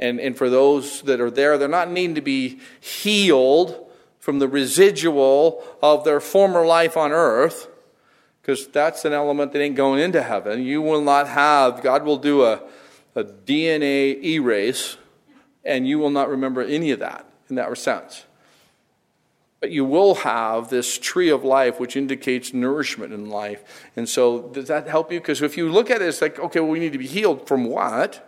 And, 0.00 0.20
and 0.20 0.36
for 0.36 0.48
those 0.48 1.02
that 1.02 1.20
are 1.20 1.30
there, 1.30 1.58
they're 1.58 1.68
not 1.68 1.90
needing 1.90 2.14
to 2.14 2.20
be 2.20 2.60
healed, 2.80 3.88
from 4.28 4.40
the 4.40 4.48
residual 4.48 5.64
of 5.82 6.04
their 6.04 6.20
former 6.20 6.66
life 6.66 6.98
on 6.98 7.12
earth, 7.12 7.66
because 8.42 8.68
that's 8.68 9.06
an 9.06 9.14
element 9.14 9.52
that 9.52 9.62
ain't 9.62 9.74
going 9.74 10.00
into 10.00 10.22
heaven. 10.22 10.62
You 10.62 10.82
will 10.82 11.00
not 11.00 11.28
have, 11.28 11.82
God 11.82 12.04
will 12.04 12.18
do 12.18 12.44
a, 12.44 12.60
a 13.14 13.24
DNA 13.24 14.22
erase, 14.22 14.98
and 15.64 15.88
you 15.88 15.98
will 15.98 16.10
not 16.10 16.28
remember 16.28 16.60
any 16.60 16.90
of 16.90 16.98
that 16.98 17.24
in 17.48 17.56
that 17.56 17.74
sense. 17.78 18.26
But 19.60 19.70
you 19.70 19.86
will 19.86 20.16
have 20.16 20.68
this 20.68 20.98
tree 20.98 21.30
of 21.30 21.42
life, 21.42 21.80
which 21.80 21.96
indicates 21.96 22.52
nourishment 22.52 23.14
in 23.14 23.30
life. 23.30 23.88
And 23.96 24.06
so, 24.06 24.42
does 24.42 24.68
that 24.68 24.88
help 24.88 25.10
you? 25.10 25.20
Because 25.20 25.40
if 25.40 25.56
you 25.56 25.72
look 25.72 25.90
at 25.90 26.02
it, 26.02 26.04
it's 26.06 26.20
like, 26.20 26.38
okay, 26.38 26.60
well, 26.60 26.68
we 26.68 26.80
need 26.80 26.92
to 26.92 26.98
be 26.98 27.06
healed 27.06 27.48
from 27.48 27.64
what? 27.64 28.27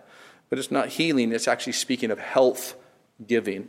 But 0.50 0.58
it's 0.58 0.70
not 0.70 0.88
healing, 0.88 1.32
it's 1.32 1.48
actually 1.48 1.72
speaking 1.72 2.10
of 2.10 2.18
health 2.18 2.74
giving. 3.26 3.68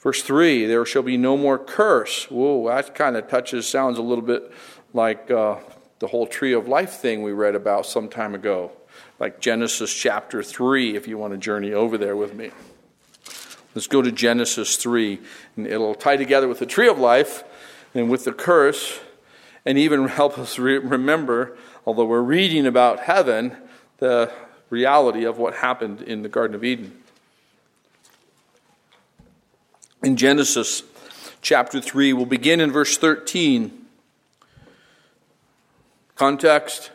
Verse 0.00 0.22
3 0.22 0.66
there 0.66 0.84
shall 0.84 1.02
be 1.02 1.16
no 1.16 1.36
more 1.36 1.58
curse. 1.58 2.30
Whoa, 2.30 2.68
that 2.68 2.94
kind 2.94 3.16
of 3.16 3.28
touches, 3.28 3.68
sounds 3.68 3.98
a 3.98 4.02
little 4.02 4.24
bit 4.24 4.50
like 4.94 5.30
uh, 5.30 5.56
the 5.98 6.06
whole 6.06 6.26
tree 6.26 6.52
of 6.52 6.68
life 6.68 6.92
thing 6.92 7.22
we 7.22 7.32
read 7.32 7.54
about 7.54 7.86
some 7.86 8.08
time 8.08 8.34
ago, 8.34 8.72
like 9.18 9.40
Genesis 9.40 9.92
chapter 9.92 10.42
3, 10.42 10.96
if 10.96 11.06
you 11.06 11.18
want 11.18 11.32
to 11.32 11.38
journey 11.38 11.72
over 11.72 11.98
there 11.98 12.16
with 12.16 12.34
me. 12.34 12.50
Let's 13.74 13.86
go 13.86 14.00
to 14.00 14.10
Genesis 14.10 14.76
3, 14.76 15.20
and 15.56 15.66
it'll 15.66 15.94
tie 15.94 16.16
together 16.16 16.48
with 16.48 16.60
the 16.60 16.66
tree 16.66 16.88
of 16.88 16.98
life 16.98 17.44
and 17.94 18.10
with 18.10 18.24
the 18.24 18.32
curse, 18.32 19.00
and 19.66 19.76
even 19.76 20.08
help 20.08 20.38
us 20.38 20.58
re- 20.58 20.78
remember, 20.78 21.56
although 21.84 22.06
we're 22.06 22.22
reading 22.22 22.66
about 22.66 23.00
heaven, 23.00 23.56
the 23.98 24.32
reality 24.70 25.24
of 25.24 25.38
what 25.38 25.54
happened 25.54 26.02
in 26.02 26.22
the 26.22 26.28
Garden 26.28 26.54
of 26.54 26.64
Eden. 26.64 26.96
In 30.02 30.16
Genesis 30.16 30.82
chapter 31.42 31.80
3, 31.80 32.12
we'll 32.12 32.26
begin 32.26 32.60
in 32.60 32.70
verse 32.70 32.96
13. 32.96 33.86
Context 36.14 36.90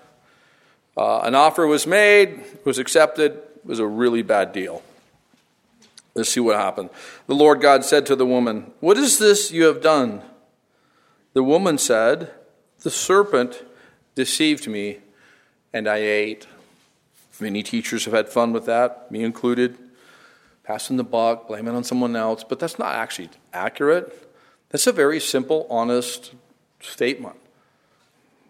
uh, 0.96 1.20
An 1.20 1.36
offer 1.36 1.66
was 1.66 1.88
made, 1.88 2.44
was 2.66 2.78
accepted, 2.78 3.42
was 3.64 3.80
a 3.80 3.88
really 3.88 4.22
bad 4.22 4.52
deal. 4.52 4.84
Let's 6.16 6.30
see 6.30 6.40
what 6.40 6.56
happened. 6.56 6.92
The 7.28 7.36
Lord 7.36 7.62
God 7.62 7.84
said 7.84 8.06
to 8.06 8.16
the 8.16 8.26
woman, 8.26 8.72
What 8.80 8.98
is 8.98 9.18
this 9.18 9.52
you 9.52 9.64
have 9.64 9.82
done? 9.82 10.22
The 11.34 11.44
woman 11.44 11.78
said, 11.78 12.32
The 12.82 12.92
serpent 12.92 13.64
deceived 14.14 14.68
me, 14.68 15.00
and 15.74 15.88
I 15.88 15.98
ate. 15.98 16.48
Many 17.44 17.62
teachers 17.62 18.06
have 18.06 18.14
had 18.14 18.30
fun 18.30 18.54
with 18.54 18.66
that, 18.68 19.12
me 19.12 19.22
included, 19.22 19.78
passing 20.64 20.96
the 20.96 21.04
buck, 21.04 21.50
blaming 21.50 21.76
on 21.76 21.84
someone 21.84 22.16
else, 22.16 22.42
but 22.42 22.58
that's 22.58 22.80
not 22.80 22.96
actually 22.96 23.30
accurate. 23.52 24.30
That's 24.70 24.88
a 24.88 24.94
very 24.94 25.20
simple, 25.20 25.68
honest 25.70 26.34
statement. 26.80 27.36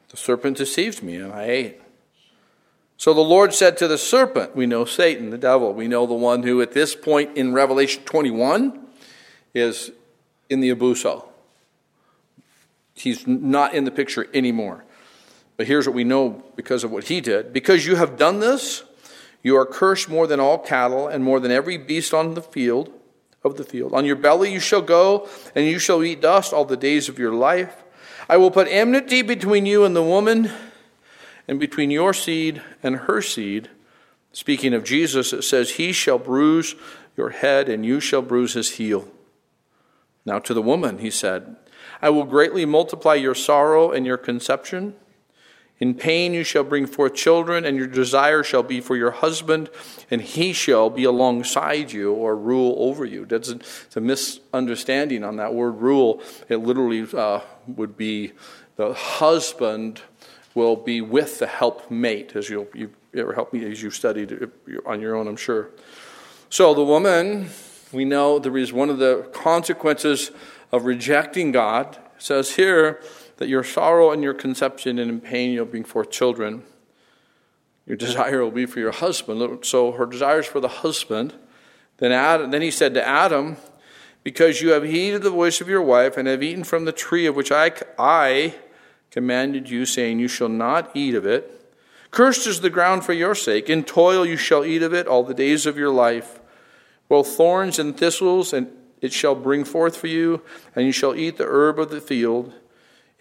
The 0.10 0.18
serpent 0.18 0.58
deceived 0.58 1.02
me, 1.02 1.16
and 1.16 1.34
I 1.34 1.46
ate. 1.46 1.82
So 2.98 3.16
the 3.16 3.22
Lord 3.22 3.52
said 3.56 3.78
to 3.78 3.88
the 3.88 3.98
serpent, 3.98 4.56
we 4.56 4.68
know 4.68 4.86
Satan, 4.86 5.32
the 5.32 5.40
devil, 5.40 5.74
we 5.74 5.88
know 5.88 6.06
the 6.06 6.14
one 6.14 6.44
who 6.44 6.62
at 6.62 6.74
this 6.74 6.96
point 6.96 7.36
in 7.36 7.52
Revelation 7.52 8.04
21 8.04 8.80
is 9.56 9.90
in 10.52 10.60
the 10.60 10.70
abuso. 10.70 11.26
He's 12.94 13.26
not 13.26 13.74
in 13.74 13.86
the 13.86 13.92
picture 13.92 14.28
anymore. 14.36 14.86
But 15.58 15.68
here's 15.68 15.88
what 15.88 15.96
we 15.96 16.04
know 16.04 16.44
because 16.56 16.84
of 16.84 16.92
what 16.92 17.06
he 17.06 17.22
did. 17.22 17.54
Because 17.54 17.86
you 17.86 17.96
have 17.96 18.18
done 18.18 18.40
this, 18.40 18.84
you 19.44 19.56
are 19.58 19.66
cursed 19.66 20.10
more 20.10 20.26
than 20.26 20.40
all 20.40 20.58
cattle 20.58 21.08
and 21.08 21.24
more 21.24 21.40
than 21.40 21.52
every 21.52 21.78
beast 21.78 22.14
on 22.14 22.34
the 22.34 22.42
field 22.42 22.92
of 23.44 23.58
the 23.58 23.64
field. 23.64 23.94
On 23.94 24.06
your 24.06 24.16
belly 24.16 24.52
you 24.52 24.60
shall 24.60 24.82
go, 24.82 25.28
and 25.54 25.66
you 25.66 25.80
shall 25.80 26.04
eat 26.04 26.22
dust 26.22 26.54
all 26.54 26.66
the 26.66 26.78
days 26.78 27.10
of 27.10 27.20
your 27.20 27.34
life. 27.34 27.84
I 28.30 28.38
will 28.38 28.52
put 28.52 28.68
enmity 28.68 29.22
between 29.22 29.66
you 29.66 29.84
and 29.84 29.96
the 29.96 30.04
woman 30.04 30.50
and 31.48 31.60
between 31.60 31.92
your 31.92 32.14
seed 32.14 32.62
and 32.82 32.96
her 32.96 33.22
seed. 33.22 33.70
Speaking 34.32 34.74
of 34.74 34.84
Jesus, 34.84 35.34
it 35.34 35.44
says, 35.44 35.72
He 35.72 35.92
shall 35.92 36.18
bruise 36.18 36.76
your 37.16 37.30
head, 37.30 37.70
and 37.70 37.86
you 37.86 38.00
shall 38.00 38.22
bruise 38.22 38.54
his 38.54 38.72
heel. 38.72 39.08
Now 40.26 40.40
to 40.40 40.54
the 40.54 40.62
woman, 40.62 41.00
he 41.00 41.12
said, 41.12 41.58
I 42.02 42.10
will 42.10 42.24
greatly 42.24 42.66
multiply 42.66 43.16
your 43.16 43.36
sorrow 43.36 43.92
and 43.92 44.06
your 44.06 44.18
conception. 44.18 44.96
In 45.84 45.96
pain 45.96 46.34
you 46.34 46.46
shall 46.46 46.64
bring 46.64 46.86
forth 46.86 47.14
children, 47.14 47.66
and 47.66 47.76
your 47.76 47.88
desire 47.88 48.42
shall 48.42 48.64
be 48.64 48.80
for 48.80 48.96
your 48.96 49.12
husband, 49.12 49.70
and 50.10 50.22
he 50.22 50.54
shall 50.54 50.90
be 50.90 51.04
alongside 51.04 51.92
you 51.92 52.14
or 52.14 52.38
rule 52.38 52.74
over 52.78 53.04
you. 53.04 53.26
That's 53.26 53.50
a, 53.50 53.60
a 53.98 54.00
misunderstanding 54.00 55.26
on 55.26 55.36
that 55.36 55.54
word 55.54 55.82
rule. 55.82 56.22
It 56.48 56.56
literally 56.56 57.06
uh, 57.14 57.42
would 57.68 57.98
be 57.98 58.32
the 58.78 58.94
husband 58.94 60.00
will 60.56 60.78
be 60.78 61.02
with 61.02 61.40
the 61.40 61.48
helpmate, 61.48 62.34
as 62.34 62.50
you'll 62.50 62.70
you 62.74 62.90
ever 63.14 63.34
help 63.34 63.52
me 63.52 63.70
as 63.70 63.84
you 63.84 63.92
studied 63.92 64.50
on 64.86 65.02
your 65.02 65.18
own, 65.18 65.28
I'm 65.28 65.36
sure. 65.36 65.68
So 66.50 66.74
the 66.74 66.86
woman, 66.86 67.50
we 67.92 68.06
know 68.06 68.40
there 68.40 68.58
is 68.58 68.72
one 68.72 68.90
of 68.90 69.00
the 69.00 69.30
consequences 69.34 70.32
of 70.72 70.86
rejecting 70.86 71.52
God. 71.52 71.98
Says 72.20 72.56
here 72.56 73.02
that 73.38 73.50
your 73.50 73.64
sorrow 73.64 74.12
and 74.12 74.24
your 74.24 74.34
conception 74.34 75.00
and 75.00 75.10
in 75.10 75.22
pain 75.22 75.52
you'll 75.52 75.66
bring 75.66 75.84
forth 75.84 76.12
children. 76.12 76.64
Your 77.86 77.98
desire 77.98 78.44
will 78.44 78.52
be 78.52 78.66
for 78.66 78.80
your 78.80 78.92
husband. 78.92 79.66
So 79.66 79.92
her 79.94 80.06
desire 80.06 80.40
is 80.40 80.46
for 80.46 80.60
the 80.60 80.68
husband. 80.68 81.34
Then 81.98 82.12
Adam, 82.12 82.52
then 82.52 82.62
he 82.62 82.72
said 82.72 82.94
to 82.94 83.06
Adam, 83.06 83.58
because 84.24 84.62
you 84.62 84.72
have 84.72 84.84
heeded 84.84 85.22
the 85.22 85.30
voice 85.30 85.60
of 85.60 85.68
your 85.68 85.82
wife 85.82 86.18
and 86.18 86.28
have 86.28 86.42
eaten 86.42 86.64
from 86.64 86.86
the 86.86 86.92
tree 86.92 87.26
of 87.26 87.36
which 87.36 87.52
I, 87.52 87.72
I 88.00 88.56
commanded 89.12 89.70
you, 89.70 89.86
saying, 89.86 90.20
You 90.20 90.30
shall 90.30 90.50
not 90.50 90.92
eat 90.94 91.14
of 91.14 91.26
it. 91.26 91.60
Cursed 92.10 92.48
is 92.48 92.62
the 92.62 92.70
ground 92.70 93.04
for 93.04 93.14
your 93.14 93.36
sake. 93.36 93.70
In 93.70 93.84
toil 93.84 94.26
you 94.26 94.38
shall 94.38 94.64
eat 94.64 94.82
of 94.82 94.94
it 94.94 95.08
all 95.08 95.24
the 95.24 95.34
days 95.34 95.66
of 95.66 95.78
your 95.78 95.90
life. 95.90 96.40
Both 97.10 97.36
thorns 97.36 97.80
and 97.80 97.98
thistles, 97.98 98.54
and 98.54 98.68
it 99.02 99.12
shall 99.12 99.36
bring 99.36 99.66
forth 99.66 99.98
for 99.98 100.08
you, 100.08 100.42
and 100.76 100.86
you 100.86 100.92
shall 100.92 101.16
eat 101.16 101.38
the 101.38 101.46
herb 101.46 101.80
of 101.80 101.90
the 101.90 102.00
field. 102.00 102.54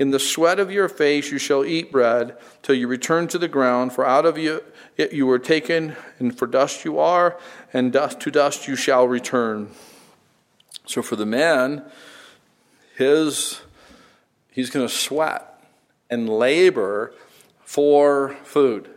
In 0.02 0.10
the 0.10 0.18
sweat 0.18 0.58
of 0.58 0.72
your 0.72 0.88
face 0.88 1.30
you 1.30 1.38
shall 1.38 1.64
eat 1.64 1.92
bread 1.92 2.36
till 2.60 2.74
you 2.74 2.88
return 2.88 3.28
to 3.28 3.38
the 3.38 3.46
ground, 3.46 3.92
for 3.92 4.04
out 4.04 4.26
of 4.26 4.36
you 4.36 4.64
it 4.96 5.12
you 5.12 5.26
were 5.26 5.38
taken, 5.38 5.94
and 6.18 6.36
for 6.36 6.48
dust 6.48 6.84
you 6.84 6.98
are, 6.98 7.38
and 7.72 7.92
dust 7.92 8.18
to 8.22 8.32
dust 8.32 8.66
you 8.66 8.74
shall 8.74 9.06
return. 9.06 9.70
So 10.86 11.02
for 11.02 11.14
the 11.14 11.24
man, 11.24 11.84
his 12.96 13.60
he's 14.50 14.70
going 14.70 14.84
to 14.84 14.92
sweat 14.92 15.62
and 16.10 16.28
labor 16.28 17.14
for 17.64 18.36
food. 18.42 18.90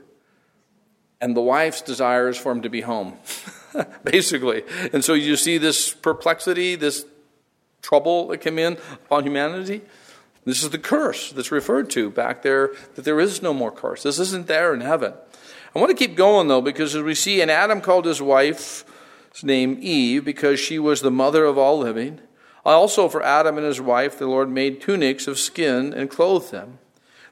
And 1.22 1.38
the 1.38 1.42
wife's 1.42 1.84
desire 1.84 2.30
is 2.30 2.38
for 2.40 2.52
him 2.52 2.64
to 2.64 2.70
be 2.70 2.82
home, 2.82 3.20
basically. 4.04 4.64
And 4.92 5.06
so 5.06 5.14
you 5.14 5.36
see 5.36 5.60
this 5.60 5.94
perplexity, 5.94 6.74
this 6.74 7.06
trouble 7.84 8.30
that 8.30 8.40
came 8.40 8.58
in 8.58 8.80
upon 9.06 9.24
humanity. 9.24 9.84
This 10.46 10.64
is 10.64 10.70
the 10.70 10.78
curse 10.78 11.32
that's 11.32 11.52
referred 11.52 11.90
to 11.92 12.12
back 12.12 12.44
there, 12.44 12.72
that 12.94 13.04
there 13.04 13.20
is 13.20 13.42
no 13.42 13.54
more 13.54 13.72
curse. 13.72 14.04
This 14.04 14.20
isn't 14.20 14.48
there 14.48 14.74
in 14.74 14.82
heaven. 14.82 15.14
I 15.76 15.80
want 15.80 15.90
to 15.90 16.08
keep 16.08 16.16
going, 16.16 16.48
though, 16.48 16.62
because 16.62 16.96
as 16.96 17.02
we 17.02 17.16
see, 17.16 17.42
and 17.42 17.50
Adam 17.52 17.82
called 17.82 18.06
his 18.06 18.22
wife's 18.22 18.86
name 19.44 19.78
Eve 19.82 20.24
because 20.24 20.60
she 20.60 20.80
was 20.80 21.02
the 21.02 21.12
mother 21.12 21.46
of 21.46 21.58
all 21.58 21.80
living. 21.80 22.22
Also, 22.64 23.10
for 23.10 23.24
Adam 23.24 23.58
and 23.58 23.66
his 23.66 23.82
wife, 23.82 24.18
the 24.18 24.28
Lord 24.28 24.50
made 24.50 24.82
tunics 24.82 25.28
of 25.28 25.38
skin 25.40 25.94
and 25.94 26.10
clothed 26.10 26.52
them. 26.52 26.80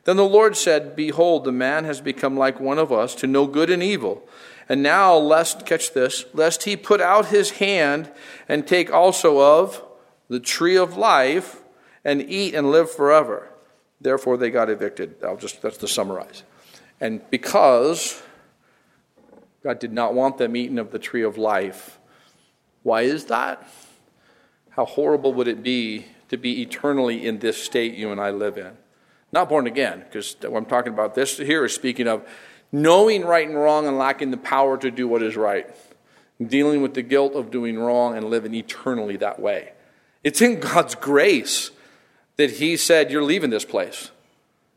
Then 0.03 0.17
the 0.17 0.25
Lord 0.25 0.57
said, 0.57 0.95
Behold, 0.95 1.45
the 1.45 1.51
man 1.51 1.85
has 1.85 2.01
become 2.01 2.35
like 2.35 2.59
one 2.59 2.77
of 2.77 2.91
us 2.91 3.15
to 3.15 3.27
know 3.27 3.47
good 3.47 3.69
and 3.69 3.81
evil. 3.81 4.27
And 4.67 4.83
now, 4.83 5.15
lest, 5.15 5.65
catch 5.65 5.93
this, 5.93 6.25
lest 6.33 6.63
he 6.63 6.75
put 6.75 6.99
out 6.99 7.27
his 7.27 7.51
hand 7.51 8.11
and 8.49 8.67
take 8.67 8.91
also 8.91 9.39
of 9.39 9.81
the 10.29 10.39
tree 10.39 10.75
of 10.75 10.97
life 10.97 11.62
and 12.03 12.21
eat 12.21 12.53
and 12.53 12.71
live 12.71 12.91
forever. 12.91 13.49
Therefore, 14.01 14.37
they 14.37 14.49
got 14.49 14.69
evicted. 14.69 15.15
I'll 15.23 15.37
just, 15.37 15.61
that's 15.61 15.77
to 15.77 15.87
summarize. 15.87 16.43
And 16.99 17.21
because 17.29 18.21
God 19.63 19.79
did 19.79 19.93
not 19.93 20.13
want 20.13 20.37
them 20.37 20.55
eating 20.55 20.79
of 20.79 20.91
the 20.91 20.99
tree 20.99 21.23
of 21.23 21.37
life, 21.37 21.99
why 22.83 23.03
is 23.03 23.25
that? 23.25 23.67
How 24.71 24.85
horrible 24.85 25.33
would 25.33 25.47
it 25.47 25.63
be 25.63 26.05
to 26.29 26.37
be 26.37 26.61
eternally 26.61 27.25
in 27.25 27.39
this 27.39 27.61
state 27.63 27.93
you 27.93 28.11
and 28.11 28.19
I 28.19 28.31
live 28.31 28.57
in? 28.57 28.77
Not 29.31 29.49
born 29.49 29.67
again, 29.67 29.99
because 29.99 30.35
what 30.41 30.57
I'm 30.57 30.65
talking 30.65 30.93
about 30.93 31.15
this 31.15 31.37
here 31.37 31.65
is 31.65 31.73
speaking 31.73 32.07
of 32.07 32.27
knowing 32.71 33.23
right 33.23 33.47
and 33.47 33.57
wrong 33.57 33.87
and 33.87 33.97
lacking 33.97 34.31
the 34.31 34.37
power 34.37 34.77
to 34.77 34.91
do 34.91 35.07
what 35.07 35.23
is 35.23 35.35
right, 35.35 35.67
dealing 36.45 36.81
with 36.81 36.93
the 36.93 37.01
guilt 37.01 37.33
of 37.33 37.51
doing 37.51 37.79
wrong 37.79 38.17
and 38.17 38.29
living 38.29 38.53
eternally 38.53 39.15
that 39.17 39.39
way. 39.39 39.71
It's 40.23 40.41
in 40.41 40.59
God's 40.59 40.95
grace 40.95 41.71
that 42.37 42.51
He 42.51 42.77
said, 42.77 43.11
You're 43.11 43.23
leaving 43.23 43.49
this 43.49 43.65
place. 43.65 44.11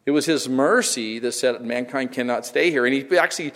It 0.04 0.10
was 0.12 0.26
His 0.26 0.48
mercy 0.48 1.18
that 1.18 1.32
said 1.32 1.60
mankind 1.62 2.12
cannot 2.12 2.46
stay 2.46 2.70
here. 2.70 2.86
And 2.86 2.94
He 2.94 3.18
actually 3.18 3.52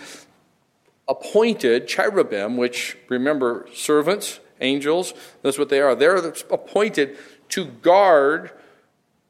appointed 1.08 1.88
cherubim, 1.88 2.56
which 2.56 2.96
remember 3.08 3.66
servants 3.74 4.40
angels. 4.60 5.12
That's 5.42 5.58
what 5.58 5.68
they 5.68 5.80
are. 5.80 5.94
They're 5.94 6.16
appointed 6.50 7.18
to 7.50 7.64
guard 7.64 8.52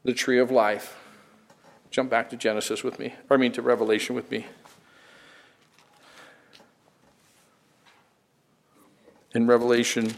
the 0.05 0.13
tree 0.13 0.39
of 0.39 0.51
life. 0.51 0.97
Jump 1.91 2.11
back 2.11 2.31
to 2.31 2.37
Genesis 2.37 2.85
with 2.85 2.99
me, 2.99 3.15
or 3.29 3.37
I 3.37 3.41
mean 3.41 3.53
to 3.53 3.63
Revelation 3.63 4.15
with 4.15 4.31
me. 4.31 4.47
In 9.35 9.47
Revelation 9.47 10.15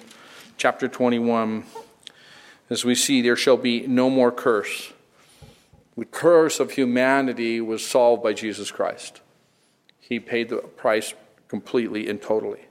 chapter 0.56 0.88
21, 0.88 1.64
as 2.72 2.84
we 2.84 2.94
see, 2.94 3.20
there 3.20 3.36
shall 3.36 3.56
be 3.56 3.86
no 3.86 4.08
more 4.08 4.32
curse. 4.32 4.92
The 5.96 6.04
curse 6.04 6.58
of 6.58 6.72
humanity 6.72 7.60
was 7.60 7.86
solved 7.86 8.22
by 8.22 8.32
Jesus 8.32 8.70
Christ. 8.70 9.20
He 9.98 10.18
paid 10.18 10.48
the 10.48 10.56
price 10.56 11.14
completely 11.48 12.08
and 12.08 12.20
totally. 12.20 12.66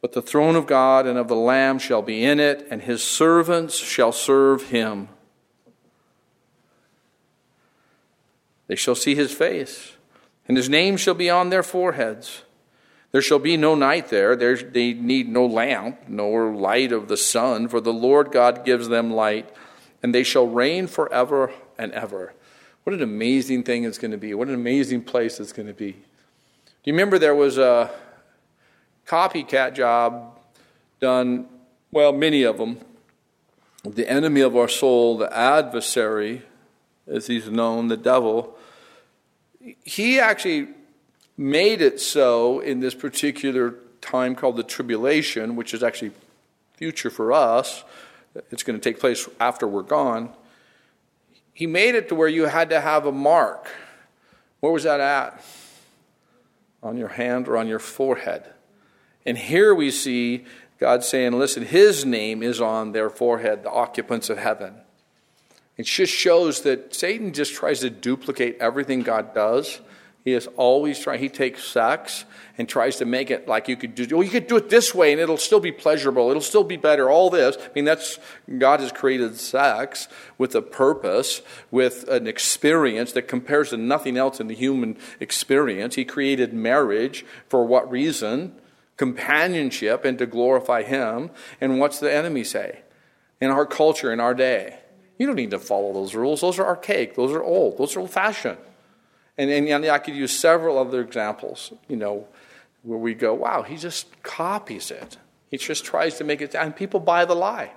But 0.00 0.12
the 0.12 0.22
throne 0.22 0.56
of 0.56 0.66
God 0.66 1.06
and 1.06 1.18
of 1.18 1.28
the 1.28 1.36
Lamb 1.36 1.78
shall 1.78 2.02
be 2.02 2.24
in 2.24 2.40
it, 2.40 2.66
and 2.70 2.82
his 2.82 3.02
servants 3.02 3.76
shall 3.76 4.12
serve 4.12 4.70
him. 4.70 5.08
They 8.66 8.76
shall 8.76 8.94
see 8.94 9.14
his 9.14 9.32
face, 9.32 9.92
and 10.46 10.56
his 10.56 10.68
name 10.68 10.96
shall 10.96 11.14
be 11.14 11.28
on 11.28 11.50
their 11.50 11.62
foreheads. 11.62 12.42
There 13.12 13.22
shall 13.22 13.38
be 13.38 13.56
no 13.56 13.74
night 13.74 14.08
there. 14.08 14.36
there. 14.36 14.56
They 14.56 14.92
need 14.92 15.28
no 15.28 15.44
lamp, 15.44 16.08
nor 16.08 16.54
light 16.54 16.92
of 16.92 17.08
the 17.08 17.16
sun, 17.16 17.68
for 17.68 17.80
the 17.80 17.92
Lord 17.92 18.30
God 18.30 18.64
gives 18.64 18.88
them 18.88 19.12
light, 19.12 19.52
and 20.02 20.14
they 20.14 20.22
shall 20.22 20.46
reign 20.46 20.86
forever 20.86 21.52
and 21.76 21.92
ever. 21.92 22.34
What 22.84 22.94
an 22.94 23.02
amazing 23.02 23.64
thing 23.64 23.84
it's 23.84 23.98
going 23.98 24.12
to 24.12 24.18
be. 24.18 24.32
What 24.34 24.48
an 24.48 24.54
amazing 24.54 25.02
place 25.02 25.40
it's 25.40 25.52
going 25.52 25.68
to 25.68 25.74
be. 25.74 25.92
Do 25.92 25.98
you 26.84 26.92
remember 26.92 27.18
there 27.18 27.34
was 27.34 27.58
a 27.58 27.90
copycat 29.06 29.74
job 29.74 30.38
done, 31.00 31.46
well, 31.90 32.12
many 32.12 32.42
of 32.44 32.58
them. 32.58 32.78
The 33.84 34.08
enemy 34.08 34.40
of 34.42 34.56
our 34.56 34.68
soul, 34.68 35.18
the 35.18 35.36
adversary, 35.36 36.42
as 37.06 37.26
he's 37.26 37.50
known, 37.50 37.88
the 37.88 37.96
devil, 37.96 38.56
he 39.84 40.20
actually 40.20 40.68
made 41.36 41.80
it 41.80 42.00
so 42.00 42.60
in 42.60 42.80
this 42.80 42.94
particular 42.94 43.74
time 44.00 44.34
called 44.34 44.56
the 44.56 44.62
tribulation, 44.62 45.56
which 45.56 45.74
is 45.74 45.82
actually 45.82 46.12
future 46.74 47.10
for 47.10 47.32
us. 47.32 47.84
It's 48.50 48.62
going 48.62 48.78
to 48.78 48.82
take 48.82 49.00
place 49.00 49.28
after 49.38 49.66
we're 49.66 49.82
gone. 49.82 50.30
He 51.52 51.66
made 51.66 51.94
it 51.94 52.08
to 52.08 52.14
where 52.14 52.28
you 52.28 52.46
had 52.46 52.70
to 52.70 52.80
have 52.80 53.06
a 53.06 53.12
mark. 53.12 53.68
Where 54.60 54.72
was 54.72 54.84
that 54.84 55.00
at? 55.00 55.44
On 56.82 56.96
your 56.96 57.08
hand 57.08 57.48
or 57.48 57.56
on 57.56 57.68
your 57.68 57.78
forehead. 57.78 58.44
And 59.26 59.36
here 59.36 59.74
we 59.74 59.90
see 59.90 60.44
God 60.78 61.04
saying, 61.04 61.32
listen, 61.32 61.64
his 61.64 62.06
name 62.06 62.42
is 62.42 62.60
on 62.60 62.92
their 62.92 63.10
forehead, 63.10 63.62
the 63.62 63.70
occupants 63.70 64.30
of 64.30 64.38
heaven. 64.38 64.74
It 65.76 65.84
just 65.84 66.12
shows 66.12 66.62
that 66.62 66.94
Satan 66.94 67.32
just 67.32 67.54
tries 67.54 67.80
to 67.80 67.90
duplicate 67.90 68.56
everything 68.60 69.02
God 69.02 69.34
does. 69.34 69.80
He 70.24 70.34
is 70.34 70.48
always 70.56 70.98
trying, 70.98 71.18
he 71.20 71.30
takes 71.30 71.64
sex 71.64 72.24
and 72.58 72.68
tries 72.68 72.96
to 72.96 73.06
make 73.06 73.30
it 73.30 73.48
like 73.48 73.68
you 73.68 73.76
could 73.76 73.94
do, 73.94 74.06
well, 74.16 74.22
you 74.22 74.30
could 74.30 74.46
do 74.46 74.56
it 74.56 74.68
this 74.68 74.94
way 74.94 75.12
and 75.12 75.20
it'll 75.20 75.38
still 75.38 75.60
be 75.60 75.72
pleasurable. 75.72 76.28
It'll 76.28 76.42
still 76.42 76.64
be 76.64 76.76
better. 76.76 77.08
All 77.08 77.30
this. 77.30 77.56
I 77.58 77.68
mean, 77.74 77.86
that's, 77.86 78.18
God 78.58 78.80
has 78.80 78.92
created 78.92 79.36
sex 79.38 80.08
with 80.36 80.54
a 80.54 80.60
purpose, 80.60 81.40
with 81.70 82.06
an 82.08 82.26
experience 82.26 83.12
that 83.12 83.28
compares 83.28 83.70
to 83.70 83.78
nothing 83.78 84.18
else 84.18 84.40
in 84.40 84.48
the 84.48 84.54
human 84.54 84.98
experience. 85.20 85.94
He 85.94 86.04
created 86.04 86.52
marriage 86.52 87.24
for 87.48 87.64
what 87.64 87.90
reason? 87.90 88.60
companionship 89.00 90.04
and 90.04 90.18
to 90.18 90.26
glorify 90.26 90.82
Him. 90.82 91.30
And 91.58 91.80
what's 91.80 92.00
the 92.00 92.12
enemy 92.12 92.44
say? 92.44 92.80
In 93.40 93.48
our 93.48 93.64
culture, 93.64 94.12
in 94.12 94.20
our 94.20 94.34
day, 94.34 94.78
you 95.18 95.26
don't 95.26 95.36
need 95.36 95.52
to 95.52 95.58
follow 95.58 95.94
those 95.94 96.14
rules. 96.14 96.42
Those 96.42 96.58
are 96.58 96.66
archaic, 96.66 97.14
those 97.14 97.32
are 97.32 97.42
old, 97.42 97.78
those 97.78 97.96
are 97.96 98.00
old 98.00 98.10
fashioned. 98.10 98.58
And, 99.40 99.50
and, 99.50 99.66
and 99.68 99.86
I 99.86 99.98
could 99.98 100.14
use 100.14 100.38
several 100.38 100.76
other 100.76 101.00
examples, 101.00 101.72
you 101.88 101.96
know, 101.96 102.28
where 102.82 102.98
we 102.98 103.14
go, 103.14 103.32
wow, 103.32 103.62
he 103.62 103.78
just 103.78 104.22
copies 104.22 104.90
it. 104.90 105.16
He 105.50 105.56
just 105.56 105.82
tries 105.82 106.18
to 106.18 106.24
make 106.24 106.42
it, 106.42 106.54
and 106.54 106.76
people 106.76 107.00
buy 107.00 107.24
the 107.24 107.34
lie. 107.34 107.72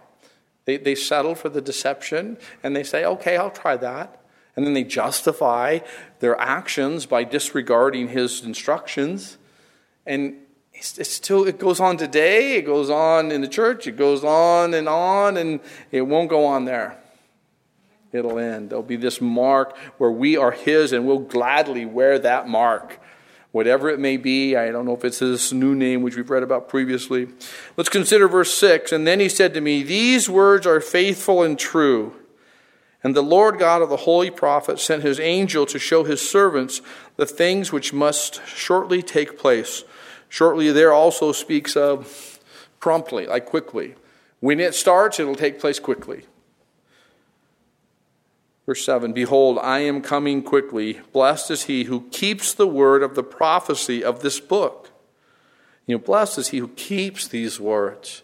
They, 0.65 0.75
they 0.75 0.93
settle 0.93 1.35
for 1.35 1.47
the 1.47 1.61
deception 1.61 2.37
and 2.63 2.75
they 2.75 2.83
say, 2.83 3.05
okay, 3.05 3.37
I'll 3.37 3.49
try 3.49 3.77
that. 3.77 4.21
And 4.57 4.67
then 4.67 4.73
they 4.73 4.83
justify 4.83 5.79
their 6.19 6.37
actions 6.37 7.05
by 7.05 7.23
disregarding 7.23 8.09
his 8.09 8.43
instructions. 8.43 9.37
And 10.05 10.35
it's, 10.73 11.13
still, 11.13 11.47
it 11.47 11.59
goes 11.59 11.79
on 11.79 11.95
today, 11.95 12.57
it 12.57 12.65
goes 12.65 12.89
on 12.89 13.31
in 13.31 13.39
the 13.39 13.47
church, 13.47 13.87
it 13.87 13.95
goes 13.95 14.25
on 14.25 14.73
and 14.73 14.89
on, 14.89 15.37
and 15.37 15.61
it 15.91 16.01
won't 16.01 16.29
go 16.29 16.45
on 16.45 16.65
there. 16.65 16.97
It'll 18.13 18.37
end. 18.37 18.69
There'll 18.69 18.83
be 18.83 18.95
this 18.95 19.19
mark 19.19 19.75
where 19.97 20.11
we 20.11 20.37
are 20.37 20.51
His, 20.51 20.93
and 20.93 21.05
we'll 21.05 21.19
gladly 21.19 21.85
wear 21.85 22.19
that 22.19 22.47
mark. 22.47 22.99
Whatever 23.51 23.89
it 23.89 23.99
may 23.99 24.17
be, 24.17 24.55
I 24.55 24.71
don't 24.71 24.85
know 24.85 24.95
if 24.95 25.03
it's 25.03 25.19
this 25.19 25.51
new 25.51 25.75
name, 25.75 26.01
which 26.01 26.15
we've 26.15 26.29
read 26.29 26.43
about 26.43 26.69
previously. 26.69 27.27
Let's 27.75 27.89
consider 27.89 28.27
verse 28.27 28.53
6. 28.53 28.91
And 28.91 29.05
then 29.05 29.19
He 29.19 29.29
said 29.29 29.53
to 29.53 29.61
me, 29.61 29.83
These 29.83 30.29
words 30.29 30.65
are 30.65 30.79
faithful 30.79 31.43
and 31.43 31.57
true. 31.57 32.15
And 33.03 33.15
the 33.15 33.21
Lord 33.21 33.59
God 33.59 33.81
of 33.81 33.89
the 33.89 33.97
holy 33.97 34.31
prophet 34.31 34.79
sent 34.79 35.03
his 35.03 35.19
angel 35.19 35.65
to 35.65 35.77
show 35.77 36.05
his 36.05 36.27
servants 36.27 36.81
the 37.17 37.25
things 37.25 37.71
which 37.71 37.91
must 37.91 38.45
shortly 38.47 39.01
take 39.01 39.37
place. 39.37 39.83
Shortly 40.29 40.71
there 40.71 40.93
also 40.93 41.33
speaks 41.33 41.75
of 41.75 42.39
promptly, 42.79 43.27
like 43.27 43.45
quickly. 43.45 43.95
When 44.39 44.59
it 44.59 44.73
starts, 44.73 45.19
it'll 45.19 45.35
take 45.35 45.59
place 45.59 45.79
quickly. 45.79 46.25
Verse 48.65 48.85
7 48.85 49.13
Behold, 49.13 49.59
I 49.61 49.79
am 49.79 50.01
coming 50.01 50.41
quickly. 50.41 51.01
Blessed 51.11 51.51
is 51.51 51.63
he 51.63 51.85
who 51.85 52.07
keeps 52.11 52.53
the 52.53 52.67
word 52.67 53.03
of 53.03 53.15
the 53.15 53.23
prophecy 53.23 54.03
of 54.03 54.21
this 54.21 54.39
book. 54.39 54.91
You 55.85 55.95
know, 55.95 56.03
blessed 56.03 56.37
is 56.37 56.47
he 56.49 56.59
who 56.59 56.69
keeps 56.69 57.27
these 57.27 57.59
words. 57.59 58.21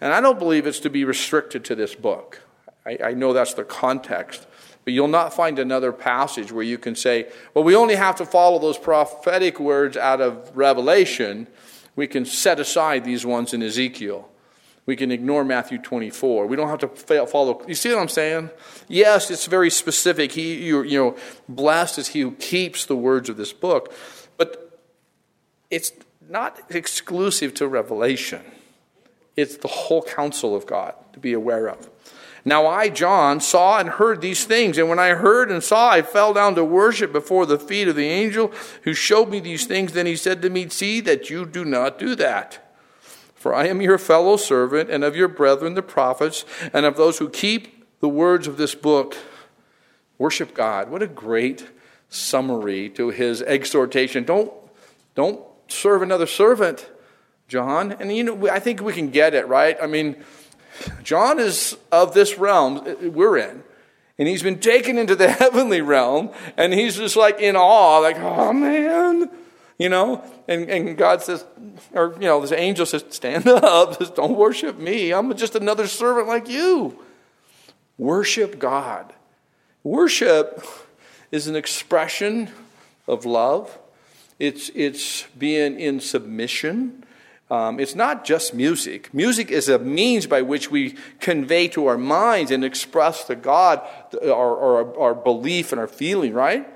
And 0.00 0.12
I 0.12 0.20
don't 0.20 0.38
believe 0.38 0.66
it's 0.66 0.80
to 0.80 0.90
be 0.90 1.04
restricted 1.04 1.64
to 1.66 1.74
this 1.74 1.94
book. 1.94 2.42
I, 2.86 2.98
I 3.04 3.12
know 3.12 3.32
that's 3.32 3.54
the 3.54 3.64
context. 3.64 4.46
But 4.84 4.94
you'll 4.94 5.08
not 5.08 5.32
find 5.32 5.58
another 5.58 5.92
passage 5.92 6.50
where 6.50 6.64
you 6.64 6.76
can 6.76 6.96
say, 6.96 7.28
well, 7.54 7.62
we 7.62 7.76
only 7.76 7.94
have 7.94 8.16
to 8.16 8.26
follow 8.26 8.58
those 8.58 8.78
prophetic 8.78 9.60
words 9.60 9.96
out 9.96 10.20
of 10.20 10.50
Revelation. 10.56 11.46
We 11.94 12.08
can 12.08 12.24
set 12.24 12.58
aside 12.58 13.04
these 13.04 13.24
ones 13.24 13.54
in 13.54 13.62
Ezekiel. 13.62 14.28
We 14.84 14.96
can 14.96 15.12
ignore 15.12 15.44
Matthew 15.44 15.78
24. 15.78 16.46
We 16.46 16.56
don't 16.56 16.68
have 16.68 16.80
to 16.80 17.26
follow. 17.26 17.62
You 17.68 17.74
see 17.74 17.90
what 17.90 18.00
I'm 18.00 18.08
saying? 18.08 18.50
Yes, 18.88 19.30
it's 19.30 19.46
very 19.46 19.70
specific. 19.70 20.32
He, 20.32 20.64
you, 20.64 20.82
you 20.82 20.98
know, 20.98 21.16
blessed 21.48 21.98
is 21.98 22.08
he 22.08 22.20
who 22.20 22.32
keeps 22.32 22.84
the 22.86 22.96
words 22.96 23.28
of 23.28 23.36
this 23.36 23.52
book. 23.52 23.94
But 24.36 24.80
it's 25.70 25.92
not 26.28 26.60
exclusive 26.70 27.54
to 27.54 27.68
Revelation. 27.68 28.42
It's 29.36 29.56
the 29.56 29.68
whole 29.68 30.02
counsel 30.02 30.56
of 30.56 30.66
God 30.66 30.94
to 31.12 31.20
be 31.20 31.32
aware 31.32 31.68
of. 31.68 31.88
Now 32.44 32.66
I, 32.66 32.88
John, 32.88 33.40
saw 33.40 33.78
and 33.78 33.88
heard 33.88 34.20
these 34.20 34.44
things, 34.44 34.76
and 34.76 34.88
when 34.88 34.98
I 34.98 35.10
heard 35.10 35.50
and 35.50 35.62
saw, 35.62 35.90
I 35.90 36.02
fell 36.02 36.34
down 36.34 36.56
to 36.56 36.64
worship 36.64 37.12
before 37.12 37.46
the 37.46 37.58
feet 37.58 37.86
of 37.86 37.94
the 37.94 38.08
angel 38.08 38.52
who 38.82 38.94
showed 38.94 39.28
me 39.28 39.38
these 39.38 39.64
things. 39.64 39.92
Then 39.92 40.06
he 40.06 40.16
said 40.16 40.42
to 40.42 40.50
me, 40.50 40.68
See 40.68 41.00
that 41.02 41.30
you 41.30 41.46
do 41.46 41.64
not 41.64 42.00
do 42.00 42.16
that. 42.16 42.71
For 43.42 43.52
I 43.52 43.66
am 43.66 43.82
your 43.82 43.98
fellow 43.98 44.36
servant, 44.36 44.88
and 44.88 45.02
of 45.02 45.16
your 45.16 45.26
brethren 45.26 45.74
the 45.74 45.82
prophets, 45.82 46.44
and 46.72 46.86
of 46.86 46.96
those 46.96 47.18
who 47.18 47.28
keep 47.28 47.84
the 47.98 48.08
words 48.08 48.46
of 48.46 48.56
this 48.56 48.76
book. 48.76 49.16
Worship 50.16 50.54
God. 50.54 50.90
What 50.90 51.02
a 51.02 51.08
great 51.08 51.66
summary 52.08 52.88
to 52.90 53.08
his 53.08 53.42
exhortation. 53.42 54.22
Don't, 54.22 54.52
don't 55.16 55.40
serve 55.66 56.02
another 56.02 56.28
servant, 56.28 56.88
John. 57.48 57.90
And 57.90 58.16
you 58.16 58.22
know, 58.22 58.48
I 58.48 58.60
think 58.60 58.80
we 58.80 58.92
can 58.92 59.10
get 59.10 59.34
it, 59.34 59.48
right? 59.48 59.76
I 59.82 59.88
mean, 59.88 60.22
John 61.02 61.40
is 61.40 61.76
of 61.90 62.14
this 62.14 62.38
realm 62.38 62.76
uh, 62.86 63.08
we're 63.08 63.38
in. 63.38 63.64
And 64.20 64.28
he's 64.28 64.44
been 64.44 64.60
taken 64.60 64.98
into 64.98 65.16
the 65.16 65.32
heavenly 65.32 65.80
realm, 65.80 66.30
and 66.56 66.72
he's 66.72 66.94
just 66.96 67.16
like 67.16 67.40
in 67.40 67.56
awe, 67.56 67.98
like, 67.98 68.20
oh 68.20 68.52
man, 68.52 69.28
you 69.82 69.88
know? 69.88 70.24
And, 70.46 70.70
and 70.70 70.96
God 70.96 71.22
says, 71.22 71.44
or, 71.92 72.14
you 72.14 72.26
know, 72.26 72.40
this 72.40 72.52
angel 72.52 72.86
says, 72.86 73.04
stand 73.10 73.46
up, 73.48 74.14
don't 74.14 74.36
worship 74.36 74.78
me. 74.78 75.12
I'm 75.12 75.34
just 75.36 75.56
another 75.56 75.88
servant 75.88 76.28
like 76.28 76.48
you. 76.48 76.98
Worship 77.98 78.58
God. 78.58 79.12
Worship 79.82 80.64
is 81.32 81.48
an 81.48 81.56
expression 81.56 82.50
of 83.08 83.24
love, 83.24 83.78
it's, 84.38 84.70
it's 84.74 85.24
being 85.36 85.78
in 85.78 86.00
submission. 86.00 87.04
Um, 87.50 87.78
it's 87.78 87.94
not 87.94 88.24
just 88.24 88.54
music. 88.54 89.12
Music 89.12 89.50
is 89.50 89.68
a 89.68 89.78
means 89.78 90.26
by 90.26 90.40
which 90.40 90.70
we 90.70 90.96
convey 91.20 91.68
to 91.68 91.86
our 91.86 91.98
minds 91.98 92.50
and 92.50 92.64
express 92.64 93.24
to 93.24 93.34
God 93.34 93.86
our, 94.22 94.30
our, 94.30 94.98
our 94.98 95.14
belief 95.14 95.70
and 95.70 95.78
our 95.78 95.86
feeling, 95.86 96.32
right? 96.32 96.66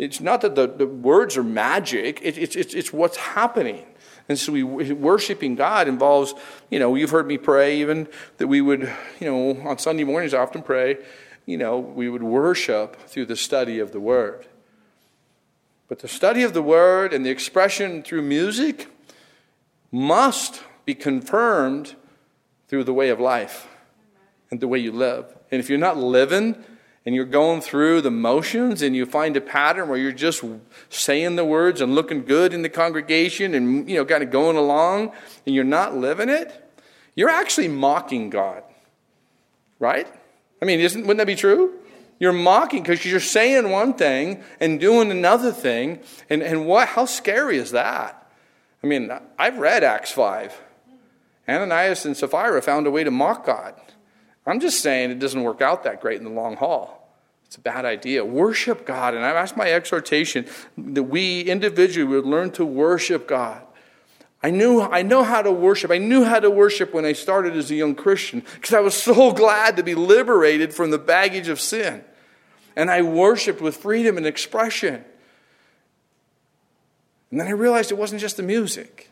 It's 0.00 0.18
not 0.18 0.40
that 0.40 0.54
the, 0.54 0.66
the 0.66 0.86
words 0.86 1.36
are 1.36 1.42
magic, 1.42 2.20
it, 2.22 2.56
it's, 2.56 2.90
what's 2.90 3.18
happening. 3.18 3.84
And 4.30 4.38
so 4.38 4.52
we, 4.52 4.62
worshiping 4.62 5.56
God 5.56 5.88
involves, 5.88 6.32
you 6.70 6.78
know, 6.78 6.94
you've 6.94 7.10
heard 7.10 7.26
me 7.26 7.36
pray 7.36 7.80
even 7.80 8.08
that 8.38 8.46
we 8.46 8.62
would, 8.62 8.90
you 9.20 9.26
know, 9.30 9.68
on 9.68 9.76
Sunday 9.76 10.04
mornings 10.04 10.32
I 10.32 10.38
often 10.38 10.62
pray, 10.62 10.96
you 11.44 11.58
know, 11.58 11.78
we 11.78 12.08
would 12.08 12.22
worship 12.22 12.96
through 13.08 13.26
the 13.26 13.36
study 13.36 13.78
of 13.78 13.92
the 13.92 14.00
Word. 14.00 14.46
But 15.86 15.98
the 15.98 16.08
study 16.08 16.44
of 16.44 16.54
the 16.54 16.62
Word 16.62 17.12
and 17.12 17.26
the 17.26 17.30
expression 17.30 18.02
through 18.02 18.22
music 18.22 18.88
must 19.92 20.62
be 20.86 20.94
confirmed 20.94 21.94
through 22.68 22.84
the 22.84 22.94
way 22.94 23.10
of 23.10 23.20
life 23.20 23.68
and 24.50 24.60
the 24.60 24.68
way 24.68 24.78
you 24.78 24.92
live. 24.92 25.26
And 25.50 25.60
if 25.60 25.68
you're 25.68 25.78
not 25.78 25.98
living 25.98 26.64
and 27.06 27.14
you're 27.14 27.24
going 27.24 27.60
through 27.60 28.02
the 28.02 28.10
motions 28.10 28.82
and 28.82 28.94
you 28.94 29.06
find 29.06 29.36
a 29.36 29.40
pattern 29.40 29.88
where 29.88 29.98
you're 29.98 30.12
just 30.12 30.44
saying 30.90 31.36
the 31.36 31.44
words 31.44 31.80
and 31.80 31.94
looking 31.94 32.24
good 32.24 32.52
in 32.52 32.62
the 32.62 32.68
congregation 32.68 33.54
and 33.54 33.88
you 33.88 33.96
know 33.96 34.04
kind 34.04 34.22
of 34.22 34.30
going 34.30 34.56
along 34.56 35.12
and 35.46 35.54
you're 35.54 35.64
not 35.64 35.96
living 35.96 36.28
it, 36.28 36.52
you're 37.14 37.30
actually 37.30 37.68
mocking 37.68 38.30
God. 38.30 38.62
Right? 39.78 40.06
I 40.60 40.64
mean, 40.66 40.80
isn't 40.80 41.02
wouldn't 41.02 41.18
that 41.18 41.26
be 41.26 41.36
true? 41.36 41.74
You're 42.18 42.34
mocking 42.34 42.82
because 42.82 43.04
you're 43.06 43.18
saying 43.18 43.70
one 43.70 43.94
thing 43.94 44.42
and 44.60 44.78
doing 44.78 45.10
another 45.10 45.52
thing. 45.52 46.00
And, 46.28 46.42
and 46.42 46.66
what 46.66 46.88
how 46.88 47.06
scary 47.06 47.56
is 47.56 47.70
that? 47.70 48.30
I 48.84 48.86
mean, 48.86 49.10
I've 49.38 49.58
read 49.58 49.84
Acts 49.84 50.12
5. 50.12 50.60
Ananias 51.48 52.04
and 52.04 52.16
Sapphira 52.16 52.62
found 52.62 52.86
a 52.86 52.90
way 52.90 53.04
to 53.04 53.10
mock 53.10 53.46
God. 53.46 53.74
I'm 54.46 54.60
just 54.60 54.80
saying 54.80 55.10
it 55.10 55.18
doesn't 55.18 55.42
work 55.42 55.60
out 55.60 55.84
that 55.84 56.00
great 56.00 56.18
in 56.18 56.24
the 56.24 56.30
long 56.30 56.56
haul. 56.56 56.96
It's 57.46 57.56
a 57.56 57.60
bad 57.60 57.84
idea. 57.84 58.24
Worship 58.24 58.86
God. 58.86 59.14
And 59.14 59.24
I've 59.24 59.36
asked 59.36 59.56
my 59.56 59.72
exhortation 59.72 60.46
that 60.78 61.02
we 61.02 61.42
individually 61.42 62.08
would 62.08 62.24
learn 62.24 62.52
to 62.52 62.64
worship 62.64 63.26
God. 63.26 63.62
I 64.42 64.50
knew 64.50 64.80
I 64.80 65.02
know 65.02 65.22
how 65.22 65.42
to 65.42 65.52
worship. 65.52 65.90
I 65.90 65.98
knew 65.98 66.24
how 66.24 66.40
to 66.40 66.48
worship 66.48 66.94
when 66.94 67.04
I 67.04 67.12
started 67.12 67.56
as 67.56 67.70
a 67.70 67.74
young 67.74 67.94
Christian 67.94 68.42
because 68.54 68.72
I 68.72 68.80
was 68.80 68.94
so 68.94 69.32
glad 69.34 69.76
to 69.76 69.82
be 69.82 69.94
liberated 69.94 70.72
from 70.72 70.90
the 70.90 70.98
baggage 70.98 71.48
of 71.48 71.60
sin. 71.60 72.04
And 72.76 72.90
I 72.90 73.02
worshiped 73.02 73.60
with 73.60 73.76
freedom 73.76 74.16
and 74.16 74.26
expression. 74.26 75.04
And 77.30 77.40
then 77.40 77.46
I 77.46 77.50
realized 77.50 77.90
it 77.90 77.98
wasn't 77.98 78.20
just 78.20 78.36
the 78.36 78.42
music. 78.42 79.10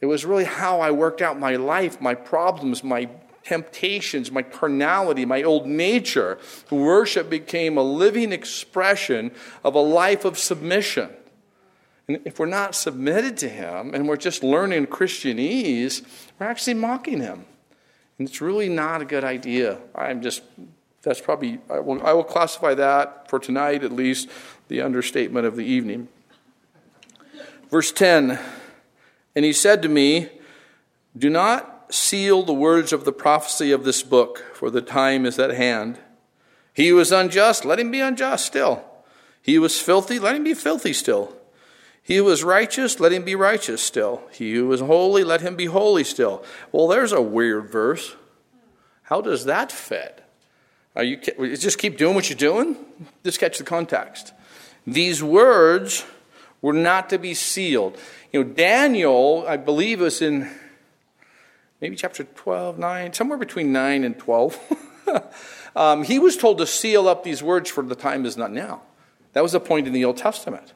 It 0.00 0.06
was 0.06 0.24
really 0.24 0.44
how 0.44 0.80
I 0.80 0.90
worked 0.90 1.22
out 1.22 1.38
my 1.38 1.56
life, 1.56 2.00
my 2.00 2.14
problems, 2.14 2.82
my 2.82 3.08
temptations, 3.44 4.30
my 4.30 4.42
carnality, 4.42 5.24
my 5.24 5.42
old 5.42 5.66
nature. 5.66 6.38
Worship 6.70 7.28
became 7.28 7.76
a 7.76 7.82
living 7.82 8.32
expression 8.32 9.32
of 9.64 9.74
a 9.74 9.80
life 9.80 10.24
of 10.24 10.38
submission. 10.38 11.10
And 12.08 12.20
if 12.24 12.38
we're 12.38 12.46
not 12.46 12.74
submitted 12.74 13.36
to 13.38 13.48
Him 13.48 13.94
and 13.94 14.08
we're 14.08 14.16
just 14.16 14.42
learning 14.42 14.86
Christianese, 14.86 16.02
we're 16.38 16.46
actually 16.46 16.74
mocking 16.74 17.20
Him. 17.20 17.44
And 18.18 18.28
it's 18.28 18.40
really 18.40 18.68
not 18.68 19.02
a 19.02 19.04
good 19.04 19.24
idea. 19.24 19.78
I'm 19.94 20.22
just, 20.22 20.42
that's 21.02 21.20
probably, 21.20 21.58
I 21.70 21.80
will, 21.80 22.04
I 22.06 22.12
will 22.12 22.24
classify 22.24 22.74
that 22.74 23.28
for 23.28 23.38
tonight 23.38 23.84
at 23.84 23.92
least, 23.92 24.28
the 24.68 24.80
understatement 24.80 25.46
of 25.46 25.56
the 25.56 25.64
evening. 25.64 26.08
Verse 27.70 27.92
10 27.92 28.38
And 29.34 29.44
He 29.44 29.52
said 29.52 29.82
to 29.82 29.88
me, 29.88 30.28
Do 31.16 31.30
not 31.30 31.71
seal 31.92 32.42
the 32.42 32.52
words 32.52 32.92
of 32.92 33.04
the 33.04 33.12
prophecy 33.12 33.70
of 33.72 33.84
this 33.84 34.02
book, 34.02 34.44
for 34.54 34.70
the 34.70 34.82
time 34.82 35.26
is 35.26 35.38
at 35.38 35.50
hand. 35.50 35.98
He 36.72 36.92
was 36.92 37.12
unjust, 37.12 37.64
let 37.64 37.78
him 37.78 37.90
be 37.90 38.00
unjust 38.00 38.46
still. 38.46 38.84
He 39.42 39.58
was 39.58 39.80
filthy, 39.80 40.18
let 40.18 40.36
him 40.36 40.44
be 40.44 40.54
filthy 40.54 40.92
still. 40.92 41.36
He 42.02 42.20
was 42.20 42.42
righteous, 42.42 42.98
let 42.98 43.12
him 43.12 43.24
be 43.24 43.34
righteous 43.34 43.82
still. 43.82 44.22
He 44.32 44.54
who 44.54 44.66
was 44.66 44.80
holy, 44.80 45.22
let 45.22 45.40
him 45.40 45.54
be 45.54 45.66
holy 45.66 46.04
still. 46.04 46.44
Well, 46.72 46.88
there's 46.88 47.12
a 47.12 47.20
weird 47.20 47.70
verse. 47.70 48.16
How 49.02 49.20
does 49.20 49.44
that 49.44 49.70
fit? 49.70 50.22
Are 50.96 51.04
you 51.04 51.16
just 51.16 51.78
keep 51.78 51.96
doing 51.96 52.14
what 52.14 52.28
you're 52.28 52.36
doing? 52.36 52.76
Just 53.24 53.38
catch 53.38 53.58
the 53.58 53.64
context. 53.64 54.32
These 54.86 55.22
words 55.22 56.04
were 56.60 56.72
not 56.72 57.10
to 57.10 57.18
be 57.18 57.34
sealed. 57.34 57.96
You 58.32 58.44
know, 58.44 58.50
Daniel, 58.50 59.44
I 59.46 59.56
believe, 59.56 60.00
was 60.00 60.22
in 60.22 60.50
maybe 61.82 61.96
chapter 61.96 62.22
12, 62.22 62.78
9, 62.78 63.12
somewhere 63.12 63.36
between 63.36 63.72
9 63.72 64.04
and 64.04 64.16
12. 64.16 64.58
um, 65.76 66.04
he 66.04 66.20
was 66.20 66.36
told 66.36 66.58
to 66.58 66.66
seal 66.66 67.08
up 67.08 67.24
these 67.24 67.42
words 67.42 67.68
for 67.68 67.82
the 67.82 67.96
time 67.96 68.24
is 68.24 68.36
not 68.36 68.52
now. 68.52 68.82
That 69.32 69.42
was 69.42 69.52
a 69.52 69.60
point 69.60 69.88
in 69.88 69.92
the 69.92 70.04
Old 70.04 70.16
Testament. 70.16 70.74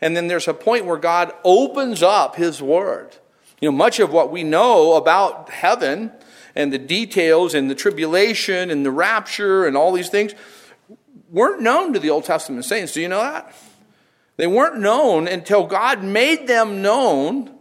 And 0.00 0.16
then 0.16 0.26
there's 0.26 0.48
a 0.48 0.54
point 0.54 0.86
where 0.86 0.96
God 0.96 1.32
opens 1.44 2.02
up 2.02 2.36
his 2.36 2.62
word. 2.62 3.16
You 3.60 3.70
know, 3.70 3.76
much 3.76 4.00
of 4.00 4.10
what 4.10 4.32
we 4.32 4.42
know 4.42 4.94
about 4.94 5.50
heaven 5.50 6.12
and 6.54 6.72
the 6.72 6.78
details 6.78 7.54
and 7.54 7.70
the 7.70 7.74
tribulation 7.74 8.70
and 8.70 8.86
the 8.86 8.90
rapture 8.90 9.66
and 9.66 9.76
all 9.76 9.92
these 9.92 10.08
things 10.08 10.34
weren't 11.28 11.60
known 11.60 11.92
to 11.92 11.98
the 11.98 12.08
Old 12.08 12.24
Testament 12.24 12.64
saints. 12.64 12.94
Do 12.94 13.02
you 13.02 13.08
know 13.08 13.20
that? 13.20 13.54
They 14.38 14.46
weren't 14.46 14.78
known 14.78 15.28
until 15.28 15.66
God 15.66 16.02
made 16.02 16.46
them 16.46 16.80
known 16.80 17.57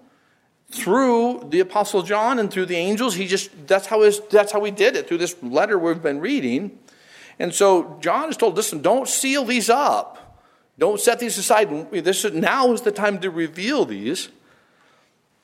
through 0.70 1.48
the 1.50 1.60
apostle 1.62 2.04
john 2.04 2.40
and 2.40 2.52
through 2.52 2.66
the 2.66 2.76
angels. 2.76 3.16
He 3.16 3.28
just 3.28 3.68
that's 3.68 3.88
how 3.88 4.02
his, 4.02 4.20
that's 4.30 4.52
how 4.52 4.64
he 4.64 4.72
did 4.72 4.96
it 4.96 5.08
through 5.08 5.20
this 5.20 5.36
letter 5.42 5.80
we've 5.80 6.02
been 6.02 6.20
reading. 6.20 6.78
And 7.40 7.54
so 7.54 7.98
john 8.02 8.30
is 8.30 8.38
told 8.38 8.56
listen 8.56 8.82
don't 8.82 9.08
seal 9.08 9.46
these 9.46 9.70
up. 9.70 10.24
Don't 10.80 11.00
set 11.00 11.20
these 11.20 11.38
aside. 11.40 11.92
This 11.92 12.24
is, 12.24 12.34
now 12.34 12.72
is 12.72 12.82
the 12.82 12.92
time 12.92 13.20
to 13.22 13.32
reveal 13.32 13.84
these. 13.84 14.30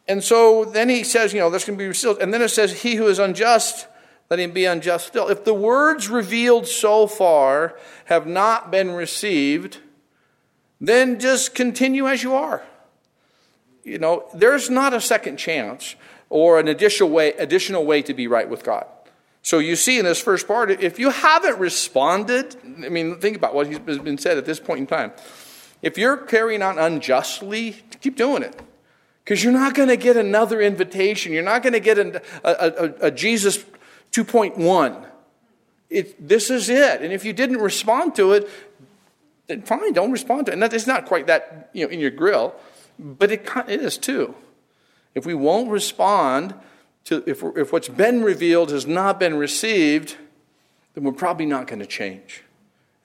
And 0.08 0.24
so 0.24 0.64
then 0.66 0.90
he 0.90 1.04
says 1.04 1.34
you 1.34 1.40
know 1.40 1.50
there's 1.50 1.66
going 1.66 1.80
to 1.80 1.88
be 1.88 1.94
sealed 1.94 2.20
and 2.20 2.34
then 2.34 2.42
it 2.42 2.50
says 2.50 2.82
he 2.82 2.96
who 2.96 3.08
is 3.08 3.20
unjust 3.20 3.88
let 4.30 4.40
him 4.40 4.52
be 4.52 4.66
unjust 4.66 5.08
still. 5.08 5.28
If 5.28 5.46
the 5.46 5.54
words 5.54 6.10
revealed 6.10 6.66
so 6.68 7.08
far 7.08 7.78
have 8.06 8.26
not 8.28 8.72
been 8.72 8.92
received 8.92 9.78
then 10.82 11.18
just 11.18 11.56
continue 11.56 12.08
as 12.08 12.24
you 12.24 12.36
are 12.36 12.62
you 13.84 14.00
know, 14.00 14.26
there's 14.34 14.70
not 14.70 14.94
a 14.94 15.02
second 15.02 15.38
chance 15.38 15.96
or 16.30 16.60
an 16.60 16.68
additional 16.68 17.10
way, 17.10 17.34
additional 17.34 17.86
way 17.86 18.02
to 18.02 18.14
be 18.14 18.28
right 18.28 18.50
with 18.50 18.64
God. 18.64 18.86
So 19.42 19.60
you 19.60 19.76
see 19.76 20.00
in 20.00 20.06
this 20.06 20.22
first 20.22 20.48
part, 20.48 20.72
if 20.72 20.98
you 20.98 21.10
haven't 21.10 21.60
responded, 21.60 22.56
I 22.64 22.90
mean, 22.90 23.20
think 23.20 23.36
about 23.36 23.54
what 23.54 23.68
has 23.68 24.00
been 24.00 24.18
said 24.18 24.38
at 24.38 24.46
this 24.46 24.60
point 24.60 24.80
in 24.80 24.88
time. 24.88 25.12
If 25.82 25.98
you're 25.98 26.16
carrying 26.16 26.62
on 26.62 26.80
unjustly, 26.80 27.84
keep 28.00 28.16
doing 28.16 28.42
it. 28.42 28.60
Because 29.24 29.44
you're 29.44 29.54
not 29.54 29.74
going 29.74 29.90
to 29.90 29.98
get 29.98 30.18
another 30.18 30.62
invitation. 30.62 31.34
You're 31.34 31.44
not 31.44 31.62
going 31.62 31.74
to 31.74 31.80
get 31.80 31.98
a, 31.98 32.22
a, 32.44 32.86
a, 32.86 33.08
a 33.08 33.12
Jesus 33.12 33.64
2.1. 34.12 35.06
It, 35.90 36.28
this 36.28 36.50
is 36.50 36.70
it. 36.70 37.02
And 37.02 37.14
if 37.14 37.24
you 37.24 37.34
didn't 37.34 37.60
respond 37.60 38.16
to 38.16 38.32
it, 38.32 38.50
then 39.48 39.62
fine, 39.62 39.94
don't 39.94 40.12
respond 40.12 40.46
to 40.46 40.52
it. 40.52 40.56
And 40.56 40.74
it's 40.74 40.88
not 40.88 41.06
quite 41.06 41.28
that, 41.28 41.70
you 41.74 41.86
know, 41.86 41.92
in 41.92 42.00
your 42.00 42.12
grill. 42.12 42.56
But 43.00 43.32
it, 43.32 43.50
is 43.68 43.98
too. 43.98 44.36
If 45.16 45.26
we 45.26 45.34
won't 45.34 45.70
respond 45.70 46.54
to, 47.06 47.24
if, 47.28 47.44
if 47.56 47.74
what's 47.74 47.90
been 47.90 48.24
revealed 48.24 48.72
has 48.72 48.88
not 48.88 49.20
been 49.20 49.36
received, 49.36 50.18
then 50.94 51.04
we're 51.04 51.12
probably 51.12 51.46
not 51.46 51.68
going 51.68 51.80
to 51.80 51.86
change. 51.86 52.44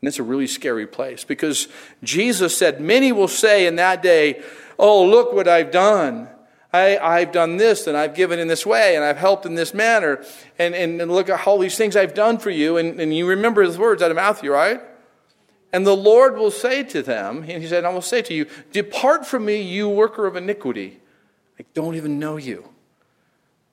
And 0.00 0.08
it's 0.08 0.18
a 0.18 0.22
really 0.22 0.46
scary 0.46 0.86
place 0.86 1.24
because 1.24 1.68
Jesus 2.04 2.56
said, 2.56 2.80
Many 2.80 3.10
will 3.12 3.28
say 3.28 3.66
in 3.66 3.76
that 3.76 4.02
day, 4.02 4.42
Oh, 4.78 5.04
look 5.04 5.32
what 5.32 5.48
I've 5.48 5.72
done. 5.72 6.28
I, 6.72 6.98
I've 6.98 7.32
done 7.32 7.56
this 7.56 7.86
and 7.86 7.96
I've 7.96 8.14
given 8.14 8.38
in 8.38 8.46
this 8.46 8.66
way 8.66 8.94
and 8.94 9.04
I've 9.04 9.16
helped 9.16 9.46
in 9.46 9.54
this 9.54 9.72
manner. 9.74 10.22
And, 10.58 10.74
and, 10.74 11.00
and 11.00 11.10
look 11.10 11.28
at 11.28 11.46
all 11.46 11.58
these 11.58 11.76
things 11.76 11.96
I've 11.96 12.14
done 12.14 12.38
for 12.38 12.50
you. 12.50 12.76
And, 12.76 13.00
and 13.00 13.16
you 13.16 13.26
remember 13.26 13.62
his 13.62 13.78
words 13.78 14.02
out 14.02 14.10
of 14.10 14.16
Matthew, 14.16 14.52
right? 14.52 14.80
And 15.72 15.86
the 15.86 15.96
Lord 15.96 16.36
will 16.36 16.50
say 16.50 16.82
to 16.84 17.02
them, 17.02 17.44
and 17.46 17.62
he 17.62 17.68
said, 17.68 17.84
I 17.84 17.90
will 17.90 18.00
say 18.00 18.22
to 18.22 18.34
you, 18.34 18.46
Depart 18.72 19.26
from 19.26 19.44
me, 19.44 19.60
you 19.60 19.88
worker 19.88 20.26
of 20.26 20.36
iniquity. 20.36 21.00
I 21.60 21.64
don't 21.74 21.94
even 21.94 22.18
know 22.18 22.36
you. 22.36 22.70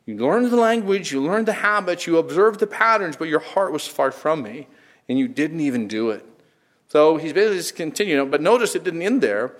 You 0.05 0.17
learned 0.17 0.51
the 0.51 0.57
language, 0.57 1.11
you 1.11 1.21
learned 1.21 1.47
the 1.47 1.53
habits, 1.53 2.05
you 2.05 2.17
observed 2.17 2.59
the 2.59 2.67
patterns, 2.67 3.15
but 3.15 3.27
your 3.27 3.39
heart 3.39 3.71
was 3.71 3.87
far 3.87 4.11
from 4.11 4.43
me, 4.43 4.67
and 5.09 5.17
you 5.17 5.27
didn't 5.27 5.61
even 5.61 5.87
do 5.87 6.11
it. 6.11 6.25
So 6.89 7.17
he's 7.17 7.33
basically 7.33 7.57
just 7.57 7.75
continuing, 7.75 8.29
but 8.29 8.41
notice 8.41 8.75
it 8.75 8.83
didn't 8.83 9.01
end 9.01 9.21
there. 9.21 9.53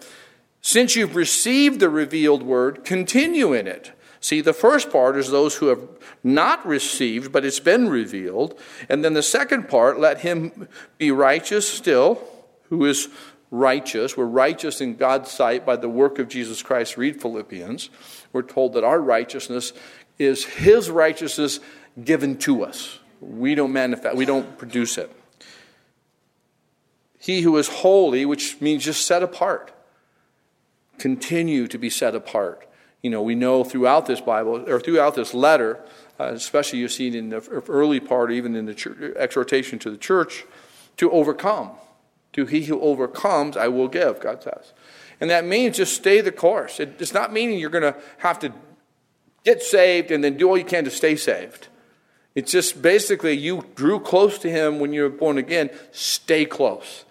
Since 0.62 0.96
you've 0.96 1.16
received 1.16 1.80
the 1.80 1.90
revealed 1.90 2.44
word, 2.44 2.84
continue 2.84 3.54
in 3.54 3.68
it. 3.68 3.92
See, 4.26 4.42
the 4.42 4.54
first 4.54 4.90
part 4.90 5.18
is 5.18 5.30
those 5.30 5.58
who 5.58 5.68
have 5.68 5.88
not 6.24 6.66
received, 6.66 7.32
but 7.32 7.46
it's 7.46 7.60
been 7.60 7.90
revealed. 7.90 8.60
And 8.90 9.06
then 9.06 9.14
the 9.14 9.22
second 9.22 9.70
part, 9.70 10.00
let 10.00 10.22
him 10.22 10.68
be 10.98 11.12
righteous 11.12 11.70
still, 11.70 12.24
who 12.70 12.86
is 12.86 13.08
righteous. 13.52 14.18
We're 14.18 14.26
righteous 14.26 14.82
in 14.82 14.96
God's 14.96 15.30
sight 15.30 15.64
by 15.64 15.76
the 15.76 15.90
work 15.90 16.18
of 16.18 16.28
Jesus 16.28 16.64
Christ. 16.64 16.98
Read 16.98 17.22
Philippians. 17.22 17.92
We're 18.34 18.42
told 18.42 18.74
that 18.74 18.84
our 18.84 19.00
righteousness 19.00 19.74
is 20.18 20.44
his 20.44 20.90
righteousness 20.90 21.60
given 22.04 22.40
to 22.40 22.64
us. 22.64 22.98
We 23.22 23.54
don't 23.54 23.74
manifest, 23.74 24.18
we 24.18 24.26
don't 24.26 24.58
produce 24.58 24.98
it. 24.98 25.16
He 27.20 27.42
who 27.42 27.56
is 27.58 27.68
holy, 27.68 28.26
which 28.26 28.60
means 28.60 28.86
just 28.86 29.06
set 29.06 29.22
apart. 29.22 29.72
Continue 30.98 31.68
to 31.68 31.78
be 31.78 31.92
set 31.92 32.16
apart. 32.16 32.68
You 33.02 33.10
know, 33.10 33.22
we 33.22 33.36
know 33.36 33.64
throughout 33.64 34.06
this 34.06 34.22
Bible, 34.22 34.70
or 34.70 34.80
throughout 34.80 35.16
this 35.16 35.34
letter, 35.34 35.80
uh, 36.20 36.32
especially 36.34 36.80
you 36.80 36.88
see 36.88 37.08
it 37.08 37.16
in 37.16 37.30
the 37.30 37.64
early 37.68 38.00
part, 38.00 38.32
even 38.32 38.56
in 38.56 38.66
the 38.66 38.74
church, 38.74 38.98
exhortation 39.16 39.80
to 39.80 39.92
the 39.92 39.98
church, 39.98 40.46
to 40.98 41.12
overcome. 41.12 41.72
To 42.34 42.46
he 42.46 42.64
who 42.64 42.82
overcomes, 42.82 43.56
I 43.56 43.70
will 43.70 43.88
give, 43.88 44.20
God 44.20 44.44
says. 44.44 44.74
And 45.22 45.30
that 45.30 45.46
means 45.46 45.78
just 45.78 45.94
stay 45.94 46.20
the 46.22 46.32
course. 46.32 46.80
It, 46.80 46.96
it's 47.00 47.14
not 47.14 47.32
meaning 47.32 47.60
you're 47.60 47.70
going 47.70 47.94
to 47.94 47.96
have 48.18 48.40
to 48.40 48.52
get 49.44 49.62
saved 49.62 50.12
and 50.12 50.24
then 50.24 50.36
do 50.36 50.50
all 50.50 50.58
you 50.58 50.66
can 50.66 50.84
to 50.84 50.92
stay 50.92 51.16
saved. 51.16 51.70
It's 52.34 52.52
just 52.52 52.82
basically 52.82 53.34
you 53.34 53.66
drew 53.76 54.00
close 54.00 54.38
to 54.40 54.50
him 54.50 54.80
when 54.80 54.92
you 54.92 55.04
were 55.04 55.10
born 55.10 55.38
again. 55.38 55.70
Stay 55.92 56.44
close. 56.46 57.06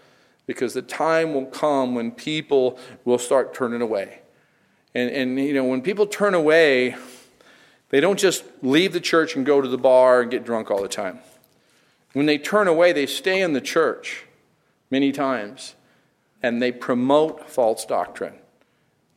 Because 0.46 0.74
the 0.74 0.82
time 0.82 1.32
will 1.32 1.46
come 1.46 1.94
when 1.94 2.10
people 2.10 2.78
will 3.06 3.18
start 3.18 3.54
turning 3.54 3.80
away. 3.80 4.20
And, 4.94 5.10
and 5.10 5.38
you 5.38 5.54
know, 5.54 5.64
when 5.64 5.82
people 5.82 6.06
turn 6.06 6.34
away, 6.34 6.96
they 7.90 8.00
don't 8.00 8.18
just 8.18 8.44
leave 8.62 8.92
the 8.92 9.00
church 9.00 9.36
and 9.36 9.44
go 9.44 9.60
to 9.60 9.68
the 9.68 9.78
bar 9.78 10.22
and 10.22 10.30
get 10.30 10.44
drunk 10.44 10.70
all 10.70 10.82
the 10.82 10.88
time. 10.88 11.18
When 12.12 12.26
they 12.26 12.38
turn 12.38 12.68
away, 12.68 12.92
they 12.92 13.06
stay 13.06 13.40
in 13.40 13.52
the 13.52 13.60
church 13.60 14.24
many 14.90 15.12
times 15.12 15.74
and 16.42 16.62
they 16.62 16.72
promote 16.72 17.48
false 17.48 17.84
doctrine. 17.84 18.34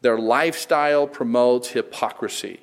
Their 0.02 0.18
lifestyle 0.18 1.08
promotes 1.08 1.70
hypocrisy. 1.70 2.62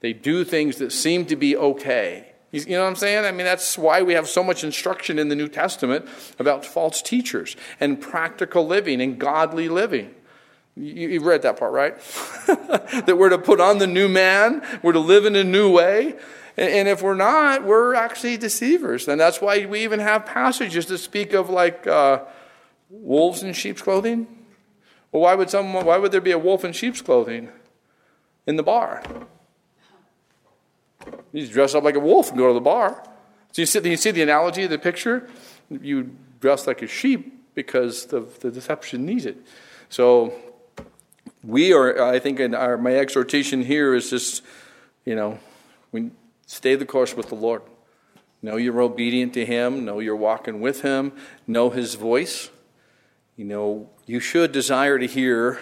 They 0.00 0.12
do 0.12 0.44
things 0.44 0.76
that 0.76 0.92
seem 0.92 1.26
to 1.26 1.36
be 1.36 1.56
okay. 1.56 2.32
You 2.52 2.64
know 2.76 2.82
what 2.82 2.88
I'm 2.88 2.96
saying? 2.96 3.24
I 3.24 3.32
mean, 3.32 3.44
that's 3.44 3.76
why 3.76 4.02
we 4.02 4.14
have 4.14 4.28
so 4.28 4.42
much 4.42 4.62
instruction 4.62 5.18
in 5.18 5.28
the 5.28 5.34
New 5.34 5.48
Testament 5.48 6.08
about 6.38 6.64
false 6.64 7.02
teachers 7.02 7.56
and 7.80 8.00
practical 8.00 8.66
living 8.66 9.00
and 9.00 9.18
godly 9.18 9.68
living. 9.68 10.14
You, 10.76 11.14
have 11.14 11.22
read 11.22 11.42
that 11.42 11.58
part, 11.58 11.72
right? 11.72 11.98
that 12.46 13.16
we're 13.16 13.30
to 13.30 13.38
put 13.38 13.60
on 13.60 13.78
the 13.78 13.86
new 13.86 14.08
man, 14.08 14.62
we're 14.82 14.92
to 14.92 15.00
live 15.00 15.24
in 15.24 15.34
a 15.34 15.44
new 15.44 15.70
way. 15.70 16.16
And 16.58 16.88
if 16.88 17.02
we're 17.02 17.14
not, 17.14 17.64
we're 17.64 17.94
actually 17.94 18.38
deceivers. 18.38 19.08
And 19.08 19.20
that's 19.20 19.40
why 19.40 19.66
we 19.66 19.84
even 19.84 20.00
have 20.00 20.24
passages 20.24 20.86
that 20.86 20.98
speak 20.98 21.34
of 21.34 21.50
like 21.50 21.86
uh, 21.86 22.20
wolves 22.88 23.42
in 23.42 23.52
sheep's 23.52 23.82
clothing. 23.82 24.26
Well, 25.12 25.22
why 25.22 25.34
would 25.34 25.50
someone? 25.50 25.84
Why 25.84 25.98
would 25.98 26.12
there 26.12 26.20
be 26.20 26.30
a 26.30 26.38
wolf 26.38 26.64
in 26.64 26.72
sheep's 26.72 27.02
clothing 27.02 27.50
in 28.46 28.56
the 28.56 28.62
bar? 28.62 29.02
You 31.32 31.46
dress 31.46 31.74
up 31.74 31.84
like 31.84 31.94
a 31.94 32.00
wolf 32.00 32.30
and 32.30 32.38
go 32.38 32.48
to 32.48 32.54
the 32.54 32.60
bar. 32.60 33.02
So 33.52 33.62
you 33.62 33.66
see, 33.66 33.88
you 33.88 33.96
see 33.96 34.10
the 34.10 34.22
analogy 34.22 34.64
of 34.64 34.70
the 34.70 34.78
picture? 34.78 35.28
You 35.70 36.16
dress 36.40 36.66
like 36.66 36.82
a 36.82 36.86
sheep 36.86 37.54
because 37.54 38.06
the, 38.06 38.20
the 38.40 38.50
deception 38.50 39.04
needs 39.04 39.26
it. 39.26 39.38
So 39.88 40.34
we 41.46 41.72
are, 41.72 42.02
I 42.02 42.18
think, 42.18 42.40
in 42.40 42.54
our, 42.54 42.76
my 42.76 42.96
exhortation 42.96 43.62
here 43.62 43.94
is 43.94 44.10
just, 44.10 44.42
you 45.04 45.14
know, 45.14 45.38
we 45.92 46.10
stay 46.46 46.74
the 46.74 46.84
course 46.84 47.16
with 47.16 47.28
the 47.28 47.36
Lord. 47.36 47.62
Know 48.42 48.56
you're 48.56 48.80
obedient 48.80 49.34
to 49.34 49.46
Him. 49.46 49.84
Know 49.84 50.00
you're 50.00 50.16
walking 50.16 50.60
with 50.60 50.82
Him. 50.82 51.12
Know 51.46 51.70
His 51.70 51.94
voice. 51.94 52.50
You 53.36 53.44
know, 53.44 53.90
you 54.06 54.18
should 54.18 54.52
desire 54.52 54.98
to 54.98 55.06
hear, 55.06 55.60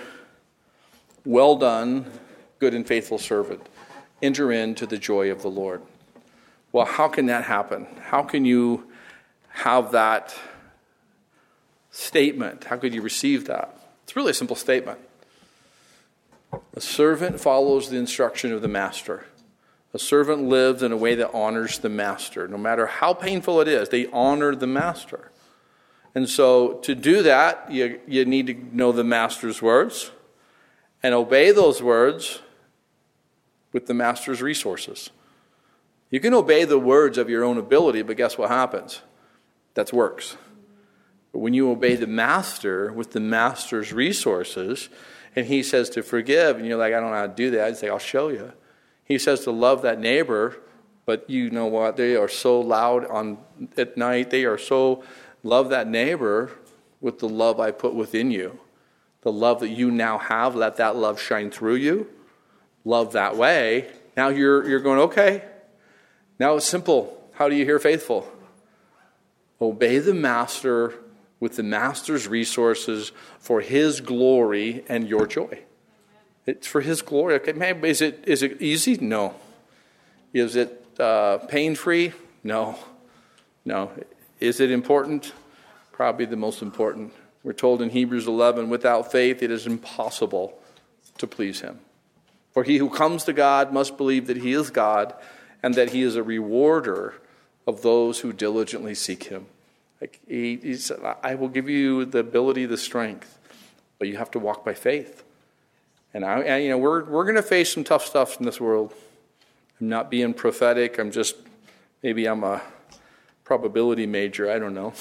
well 1.25 1.57
done, 1.57 2.11
good 2.59 2.75
and 2.75 2.87
faithful 2.87 3.19
servant 3.19 3.61
enter 4.23 4.51
into 4.51 4.87
the 4.87 4.97
joy 4.97 5.31
of 5.31 5.43
the 5.43 5.51
Lord. 5.51 5.83
Well, 6.73 6.87
how 6.87 7.09
can 7.09 7.27
that 7.27 7.45
happen? 7.45 7.87
How 8.01 8.23
can 8.23 8.45
you 8.45 8.91
have 9.49 9.93
that 9.93 10.35
statement? 11.91 12.65
How 12.65 12.77
could 12.77 12.95
you 12.95 13.03
receive 13.03 13.47
that? 13.47 13.79
It's 14.05 14.17
really 14.17 14.31
a 14.31 14.35
simple 14.35 14.57
statement. 14.57 14.99
A 16.75 16.81
servant 16.81 17.41
follows 17.41 17.89
the 17.89 17.97
instruction 17.97 18.53
of 18.53 18.63
the 18.63 18.69
master. 18.69 19.27
A 19.93 19.99
servant 19.99 20.43
lives 20.43 20.83
in 20.83 20.91
a 20.91 20.97
way 20.97 21.15
that 21.15 21.33
honors 21.33 21.79
the 21.79 21.89
master. 21.89 22.49
No 22.49 22.59
matter 22.59 22.87
how 22.87 23.15
painful 23.15 23.61
it 23.61 23.69
is, 23.69 23.89
they 23.89 24.07
honor 24.11 24.55
the 24.55 24.67
master. 24.67 25.31
And 26.15 26.29
so 26.29 26.75
to 26.83 26.95
do 26.95 27.23
that, 27.23 27.71
you, 27.71 28.01
you 28.07 28.25
need 28.25 28.47
to 28.49 28.77
know 28.77 28.93
the 28.93 29.05
master's 29.05 29.63
words 29.63 30.11
and 31.03 31.15
obey 31.15 31.51
those 31.51 31.83
words 31.83 32.41
with 33.73 33.87
the 33.87 33.95
master's 33.95 34.41
resources. 34.41 35.11
You 36.11 36.21
can 36.21 36.35
obey 36.35 36.65
the 36.65 36.79
words 36.79 37.19
of 37.19 37.29
your 37.29 37.45
own 37.45 37.59
ability, 37.59 38.03
but 38.03 38.17
guess 38.17 38.39
what 38.39 38.49
happens? 38.49 39.03
That's 39.75 39.93
works. 39.93 40.37
But 41.33 41.41
when 41.41 41.55
you 41.55 41.71
obey 41.71 41.97
the 41.97 42.07
master 42.07 42.93
with 42.93 43.11
the 43.11 43.21
master's 43.21 43.93
resources, 43.93 44.89
and 45.37 45.47
he 45.47 45.63
says 45.63 45.91
to 45.91 46.03
forgive, 46.03 46.57
and 46.57 46.67
you're 46.67 46.79
like, 46.79 46.95
I 46.95 47.01
don't 47.01 47.11
know 47.11 47.17
how 47.17 47.27
to 47.27 47.35
do 47.35 47.51
that, 47.53 47.67
I 47.67 47.73
say, 47.73 47.89
I'll 47.89 47.99
show 47.99 48.29
you. 48.29 48.53
He 49.05 49.19
says 49.19 49.41
to 49.41 49.51
love 49.51 49.83
that 49.83 49.99
neighbor, 49.99 50.57
but 51.07 51.29
you 51.29 51.51
know 51.51 51.67
what? 51.67 51.97
They 51.97 52.17
are 52.17 52.29
so 52.29 52.61
loud 52.61 53.05
on 53.07 53.39
at 53.77 53.97
night. 53.97 54.31
They 54.31 54.45
are 54.45 54.57
so 54.57 55.05
love 55.43 55.69
that 55.69 55.89
neighbor 55.89 56.51
with 57.01 57.19
the 57.19 57.29
love 57.29 57.61
I 57.61 57.71
put 57.71 57.95
within 57.95 58.31
you. 58.31 58.59
The 59.21 59.33
love 59.33 59.61
that 59.61 59.69
you 59.69 59.91
now 59.91 60.19
have, 60.19 60.55
let 60.55 60.77
that 60.77 60.97
love 60.97 61.21
shine 61.21 61.51
through 61.51 61.77
you 61.77 62.09
love 62.85 63.13
that 63.13 63.37
way, 63.37 63.89
now 64.17 64.29
you're, 64.29 64.69
you're 64.69 64.81
going, 64.81 65.01
okay, 65.01 65.43
now 66.39 66.57
it's 66.57 66.67
simple. 66.67 67.29
How 67.33 67.49
do 67.49 67.57
you 67.57 67.65
hear 67.65 67.79
faithful? 67.79 68.31
Obey 69.61 69.99
the 69.99 70.15
master 70.15 70.95
with 71.41 71.57
the 71.57 71.63
master's 71.63 72.27
resources 72.29 73.13
for 73.39 73.61
his 73.61 74.01
glory 74.01 74.85
and 74.89 75.09
your 75.09 75.27
joy. 75.27 75.61
It's 76.47 76.67
for 76.67 76.81
his 76.81 77.03
glory. 77.03 77.35
Okay, 77.35 77.53
man, 77.53 77.85
is 77.85 78.01
it, 78.01 78.25
is 78.27 78.43
it 78.43 78.61
easy? 78.61 78.97
No. 78.97 79.35
Is 80.33 80.57
it 80.57 80.85
uh, 80.99 81.39
pain 81.39 81.75
free? 81.75 82.13
No. 82.43 82.79
No. 83.65 83.91
Is 84.41 84.61
it 84.61 84.71
important? 84.71 85.33
Probably 85.93 86.27
the 86.27 86.37
most 86.37 86.61
important. 86.61 87.13
We're 87.43 87.53
told 87.53 87.83
in 87.83 87.91
Hebrews 87.91 88.27
11 88.27 88.69
without 88.69 89.13
faith, 89.13 89.43
it 89.43 89.51
is 89.51 89.67
impossible 89.67 90.59
to 91.19 91.27
please 91.27 91.61
him. 91.61 91.81
For 92.53 92.63
he 92.63 92.79
who 92.79 92.89
comes 92.91 93.25
to 93.25 93.33
God 93.33 93.73
must 93.73 93.97
believe 93.97 94.27
that 94.27 94.39
he 94.39 94.53
is 94.53 94.71
God 94.71 95.15
and 95.63 95.75
that 95.75 95.91
he 95.91 96.03
is 96.03 96.17
a 96.17 96.23
rewarder 96.23 97.15
of 97.67 97.83
those 97.83 98.21
who 98.21 98.33
diligently 98.33 98.95
seek 98.95 99.25
him. 99.25 99.47
Like 100.05 100.21
he, 100.29 100.57
he 100.57 100.75
said, 100.75 100.99
I 101.23 101.35
will 101.35 101.49
give 101.49 101.67
you 101.67 102.05
the 102.05 102.19
ability, 102.19 102.67
the 102.67 102.77
strength, 102.77 103.39
but 103.99 104.07
you 104.07 104.19
have 104.19 104.31
to 104.33 104.39
walk 104.39 104.63
by 104.63 104.75
faith. 104.75 105.25
And, 106.13 106.27
I, 106.27 106.41
and 106.41 106.63
you 106.63 106.69
know, 106.69 106.77
we're, 106.77 107.05
we're 107.05 107.25
going 107.25 107.37
to 107.37 107.43
face 107.43 107.73
some 107.73 107.85
tough 107.85 108.05
stuff 108.05 108.39
in 108.39 108.45
this 108.45 108.61
world. 108.61 108.93
I'm 109.81 109.89
not 109.89 110.11
being 110.11 110.35
prophetic. 110.35 110.99
I'm 110.99 111.11
just, 111.11 111.37
maybe 112.03 112.27
I'm 112.27 112.45
a 112.45 112.61
probability 113.45 114.05
major. 114.05 114.51
I 114.51 114.59
don't 114.59 114.75
know. 114.75 114.93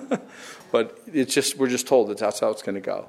but 0.72 0.98
it's 1.12 1.34
just, 1.34 1.58
we're 1.58 1.68
just 1.68 1.86
told 1.86 2.08
that 2.08 2.16
that's 2.16 2.40
how 2.40 2.48
it's 2.48 2.62
going 2.62 2.76
to 2.76 2.80
go. 2.80 3.06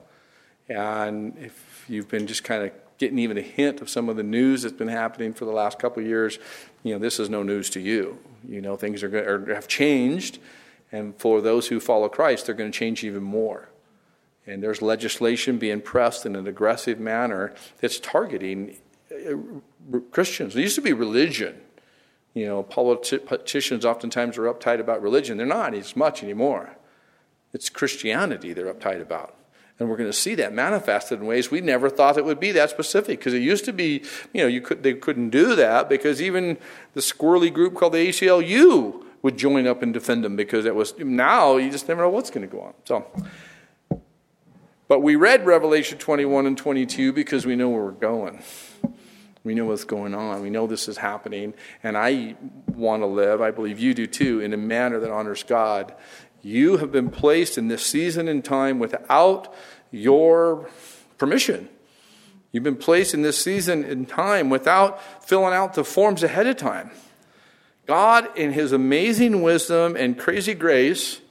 And 0.68 1.38
if 1.38 1.86
you've 1.88 2.10
been 2.10 2.28
just 2.28 2.44
kind 2.44 2.66
of 2.66 2.74
getting 2.98 3.18
even 3.18 3.38
a 3.38 3.42
hint 3.42 3.80
of 3.80 3.90
some 3.90 4.10
of 4.10 4.18
the 4.18 4.24
news 4.24 4.64
that's 4.64 4.76
been 4.76 4.90
happening 4.90 5.34
for 5.34 5.46
the 5.46 5.54
last 5.54 5.80
couple 5.80 6.04
of 6.04 6.10
years, 6.10 6.38
you 6.84 6.92
know, 6.92 7.00
this 7.00 7.18
is 7.18 7.30
no 7.30 7.44
news 7.44 7.70
to 7.70 7.80
you. 7.80 8.20
You 8.46 8.60
know, 8.60 8.76
things 8.76 9.04
are, 9.04 9.18
are 9.18 9.56
have 9.56 9.70
changed, 9.70 10.40
and 10.92 11.16
for 11.18 11.42
those 11.42 11.68
who 11.68 11.80
follow 11.80 12.10
Christ, 12.10 12.46
they're 12.46 12.56
going 12.56 12.72
to 12.72 12.78
change 12.78 13.04
even 13.04 13.24
more. 13.24 13.70
And 14.48 14.64
there's 14.64 14.82
legislation 14.82 15.60
being 15.60 15.82
pressed 15.82 16.26
in 16.26 16.36
an 16.36 16.48
aggressive 16.48 17.00
manner 17.00 17.54
that's 17.80 18.00
targeting 18.00 18.78
uh, 19.12 20.00
Christians. 20.12 20.56
It 20.56 20.62
used 20.62 20.76
to 20.76 20.82
be 20.82 20.94
religion. 20.94 21.62
You 22.34 22.48
know, 22.48 22.64
politicians 22.64 23.86
oftentimes 23.86 24.38
are 24.38 24.52
uptight 24.52 24.80
about 24.80 25.02
religion. 25.02 25.38
They're 25.38 25.46
not 25.46 25.74
as 25.74 25.96
much 25.96 26.24
anymore. 26.24 26.78
It's 27.54 27.70
Christianity 27.70 28.54
they're 28.54 28.74
uptight 28.74 29.02
about. 29.02 29.36
And 29.78 29.90
we're 29.90 29.98
going 29.98 30.10
to 30.10 30.18
see 30.18 30.36
that 30.36 30.54
manifested 30.54 31.22
in 31.22 31.26
ways 31.26 31.50
we 31.50 31.62
never 31.62 31.90
thought 31.90 32.18
it 32.18 32.26
would 32.26 32.40
be 32.40 32.52
that 32.52 32.70
specific. 32.70 33.20
Because 33.20 33.34
it 33.34 33.42
used 33.42 33.66
to 33.66 33.74
be, 33.74 34.04
you 34.34 34.42
know, 34.42 34.48
you 34.48 34.62
could, 34.62 34.84
they 34.84 34.94
couldn't 34.94 35.30
do 35.30 35.56
that 35.56 35.90
because 35.90 36.22
even 36.22 36.58
the 36.94 37.02
squirrely 37.02 37.54
group 37.54 37.76
called 37.76 37.94
the 37.94 38.10
ACLU 38.10 39.06
would 39.22 39.38
join 39.38 39.67
up 39.67 39.82
and 39.82 39.93
defend 39.93 40.24
them 40.24 40.36
because 40.36 40.65
it 40.65 40.76
was, 40.76 40.97
now 40.97 41.57
you 41.57 41.70
just 41.70 41.88
never 41.88 42.03
know 42.03 42.09
what's 42.09 42.30
going 42.30 42.47
to 42.47 42.51
go 42.51 42.61
on. 42.61 42.74
So, 42.86 43.05
but 44.88 44.99
we 44.99 45.15
read 45.15 45.45
Revelation 45.45 45.97
21 45.97 46.45
and 46.45 46.57
22 46.57 47.13
because 47.13 47.45
we 47.45 47.55
know 47.55 47.70
where 47.70 47.84
we're 47.84 47.91
going. 47.91 48.41
We 49.43 49.53
know 49.53 49.65
what's 49.65 49.84
going 49.84 50.15
on. 50.15 50.41
We 50.41 50.49
know 50.49 50.67
this 50.67 50.88
is 50.88 50.97
happening. 50.97 51.53
And 51.84 51.97
I 51.97 52.36
want 52.67 53.03
to 53.03 53.07
live, 53.07 53.41
I 53.41 53.51
believe 53.51 53.80
you 53.80 53.93
do 53.93 54.07
too, 54.07 54.41
in 54.41 54.53
a 54.53 54.57
manner 54.57 54.99
that 54.99 55.11
honors 55.11 55.43
God 55.43 55.93
you 56.41 56.78
have 56.78 56.91
been 56.91 57.09
placed 57.09 57.57
in 57.57 57.67
this 57.67 57.86
season 57.86 58.28
and 58.28 58.43
time 58.43 58.80
without 58.80 59.53
your 59.91 60.70
permission. 61.17 61.70
You've 62.51 62.63
been 62.63 62.78
placed 62.78 63.13
in 63.13 63.22
this 63.22 63.38
season 63.38 63.84
and 63.84 64.07
time 64.07 64.49
without 64.49 65.24
filling 65.24 65.53
out 65.53 65.74
the 65.74 65.84
forms 65.84 66.24
ahead 66.24 66.47
of 66.47 66.57
time. 66.57 66.91
God, 67.90 68.30
in 68.38 68.54
His 68.54 68.72
amazing 68.72 69.42
wisdom 69.42 69.96
and 69.96 70.16
crazy 70.16 70.54
grace, 70.54 71.22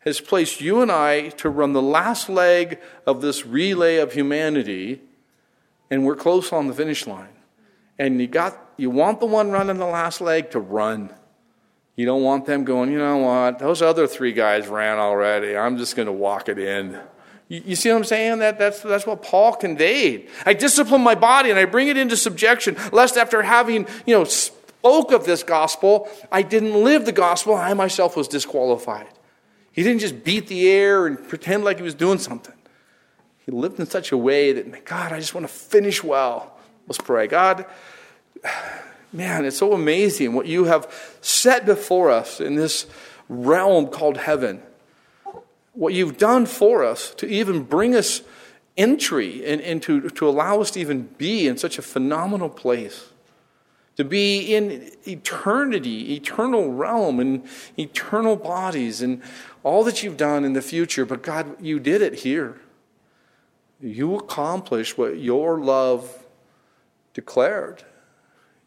has 0.00 0.20
placed 0.20 0.60
you 0.60 0.82
and 0.82 0.90
I 0.90 1.28
to 1.28 1.48
run 1.48 1.72
the 1.72 1.80
last 1.80 2.28
leg 2.28 2.80
of 3.06 3.20
this 3.20 3.46
relay 3.46 3.98
of 3.98 4.12
humanity, 4.12 5.02
and 5.88 6.04
we're 6.04 6.16
close 6.16 6.52
on 6.52 6.66
the 6.66 6.74
finish 6.74 7.06
line. 7.06 7.36
And 7.96 8.20
you 8.20 8.26
got 8.26 8.58
you 8.76 8.90
want 8.90 9.20
the 9.20 9.26
one 9.26 9.52
running 9.52 9.76
the 9.76 9.86
last 9.86 10.20
leg 10.20 10.50
to 10.50 10.58
run. 10.58 11.14
You 11.94 12.06
don't 12.06 12.24
want 12.24 12.44
them 12.44 12.64
going, 12.64 12.90
you 12.90 12.98
know 12.98 13.18
what, 13.18 13.60
those 13.60 13.80
other 13.80 14.08
three 14.08 14.32
guys 14.32 14.66
ran 14.66 14.98
already. 14.98 15.56
I'm 15.56 15.78
just 15.78 15.94
going 15.94 16.06
to 16.06 16.12
walk 16.12 16.48
it 16.48 16.58
in. 16.58 16.98
You, 17.48 17.62
you, 17.66 17.76
see 17.76 17.90
what 17.90 17.98
I'm 17.98 18.04
saying? 18.04 18.38
That, 18.38 18.58
that's, 18.58 18.80
that's 18.80 19.06
what 19.06 19.22
Paul 19.22 19.54
conveyed. 19.54 20.28
I 20.46 20.54
discipline 20.54 21.02
my 21.02 21.16
body 21.16 21.50
and 21.50 21.58
I 21.58 21.64
bring 21.64 21.88
it 21.88 21.96
into 21.96 22.16
subjection, 22.16 22.76
lest 22.92 23.16
after 23.16 23.42
having, 23.42 23.86
you 24.06 24.14
know, 24.14 24.24
spoke 24.80 25.12
of 25.12 25.26
this 25.26 25.42
gospel, 25.42 26.08
I 26.32 26.40
didn't 26.40 26.72
live 26.72 27.04
the 27.04 27.12
gospel, 27.12 27.54
I 27.54 27.74
myself 27.74 28.16
was 28.16 28.28
disqualified. 28.28 29.08
He 29.72 29.82
didn't 29.82 30.00
just 30.00 30.24
beat 30.24 30.46
the 30.46 30.70
air 30.70 31.06
and 31.06 31.28
pretend 31.28 31.64
like 31.64 31.76
he 31.76 31.82
was 31.82 31.94
doing 31.94 32.18
something. 32.18 32.54
He 33.44 33.52
lived 33.52 33.78
in 33.78 33.84
such 33.84 34.10
a 34.10 34.16
way 34.16 34.54
that, 34.54 34.86
God, 34.86 35.12
I 35.12 35.20
just 35.20 35.34
want 35.34 35.46
to 35.46 35.52
finish 35.52 36.02
well. 36.02 36.56
Let's 36.88 36.98
pray. 36.98 37.26
God, 37.26 37.66
man, 39.12 39.44
it's 39.44 39.58
so 39.58 39.74
amazing 39.74 40.32
what 40.32 40.46
you 40.46 40.64
have 40.64 40.90
set 41.20 41.66
before 41.66 42.10
us 42.10 42.40
in 42.40 42.54
this 42.54 42.86
realm 43.28 43.88
called 43.88 44.16
heaven. 44.16 44.62
What 45.74 45.92
you've 45.92 46.16
done 46.16 46.46
for 46.46 46.84
us 46.84 47.14
to 47.16 47.26
even 47.26 47.64
bring 47.64 47.94
us 47.94 48.22
entry 48.78 49.44
and, 49.44 49.60
and 49.60 49.82
to, 49.82 50.08
to 50.08 50.26
allow 50.26 50.62
us 50.62 50.70
to 50.70 50.80
even 50.80 51.02
be 51.18 51.46
in 51.46 51.58
such 51.58 51.78
a 51.78 51.82
phenomenal 51.82 52.48
place 52.48 53.09
to 54.00 54.04
be 54.04 54.54
in 54.54 54.90
eternity, 55.06 56.14
eternal 56.14 56.72
realm, 56.72 57.20
and 57.20 57.46
eternal 57.78 58.34
bodies, 58.34 59.02
and 59.02 59.20
all 59.62 59.84
that 59.84 60.02
you've 60.02 60.16
done 60.16 60.42
in 60.42 60.54
the 60.54 60.62
future. 60.62 61.04
But 61.04 61.20
God, 61.20 61.62
you 61.62 61.78
did 61.78 62.00
it 62.00 62.20
here. 62.20 62.58
You 63.78 64.16
accomplished 64.16 64.96
what 64.96 65.18
your 65.18 65.60
love 65.60 66.24
declared. 67.12 67.84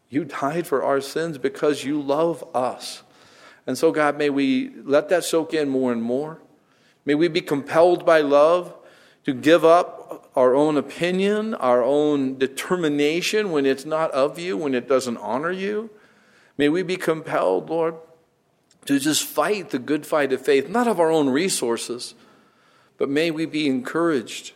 You 0.08 0.24
died 0.24 0.68
for 0.68 0.84
our 0.84 1.00
sins 1.00 1.36
because 1.36 1.82
you 1.82 2.00
love 2.00 2.44
us. 2.54 3.02
And 3.66 3.76
so, 3.76 3.90
God, 3.90 4.16
may 4.16 4.30
we 4.30 4.70
let 4.84 5.08
that 5.08 5.24
soak 5.24 5.52
in 5.52 5.68
more 5.68 5.90
and 5.90 6.00
more. 6.00 6.38
May 7.04 7.16
we 7.16 7.26
be 7.26 7.40
compelled 7.40 8.06
by 8.06 8.20
love 8.20 8.72
to 9.24 9.34
give 9.34 9.64
up 9.64 10.23
our 10.36 10.54
own 10.54 10.76
opinion, 10.76 11.54
our 11.54 11.82
own 11.82 12.38
determination 12.38 13.52
when 13.52 13.66
it's 13.66 13.84
not 13.84 14.10
of 14.10 14.38
you, 14.38 14.56
when 14.56 14.74
it 14.74 14.88
doesn't 14.88 15.16
honor 15.18 15.52
you. 15.52 15.90
May 16.58 16.68
we 16.68 16.82
be 16.82 16.96
compelled, 16.96 17.70
Lord, 17.70 17.94
to 18.86 18.98
just 18.98 19.24
fight 19.24 19.70
the 19.70 19.78
good 19.78 20.06
fight 20.06 20.32
of 20.32 20.40
faith, 20.40 20.68
not 20.68 20.88
of 20.88 21.00
our 21.00 21.10
own 21.10 21.30
resources, 21.30 22.14
but 22.98 23.08
may 23.08 23.30
we 23.30 23.46
be 23.46 23.66
encouraged 23.66 24.52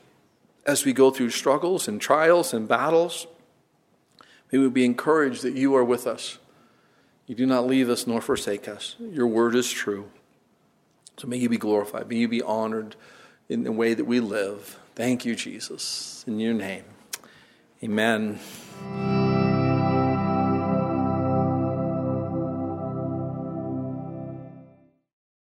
as 0.66 0.84
we 0.84 0.92
go 0.92 1.10
through 1.10 1.30
struggles 1.30 1.88
and 1.88 2.00
trials 2.00 2.52
and 2.52 2.68
battles. 2.68 3.26
May 4.52 4.58
we 4.58 4.68
be 4.68 4.84
encouraged 4.84 5.42
that 5.42 5.54
you 5.54 5.74
are 5.76 5.84
with 5.84 6.06
us. 6.06 6.38
You 7.26 7.34
do 7.34 7.46
not 7.46 7.66
leave 7.66 7.88
us 7.88 8.06
nor 8.06 8.20
forsake 8.20 8.68
us. 8.68 8.96
Your 8.98 9.26
word 9.26 9.54
is 9.54 9.70
true. 9.70 10.10
So 11.18 11.26
may 11.26 11.36
you 11.36 11.48
be 11.48 11.58
glorified. 11.58 12.08
May 12.08 12.16
you 12.16 12.28
be 12.28 12.42
honored 12.42 12.96
in 13.48 13.64
the 13.64 13.72
way 13.72 13.94
that 13.94 14.04
we 14.04 14.20
live. 14.20 14.78
Thank 14.98 15.24
you, 15.24 15.36
Jesus. 15.36 16.24
In 16.26 16.40
your 16.40 16.54
name, 16.54 16.82
amen. 17.84 18.40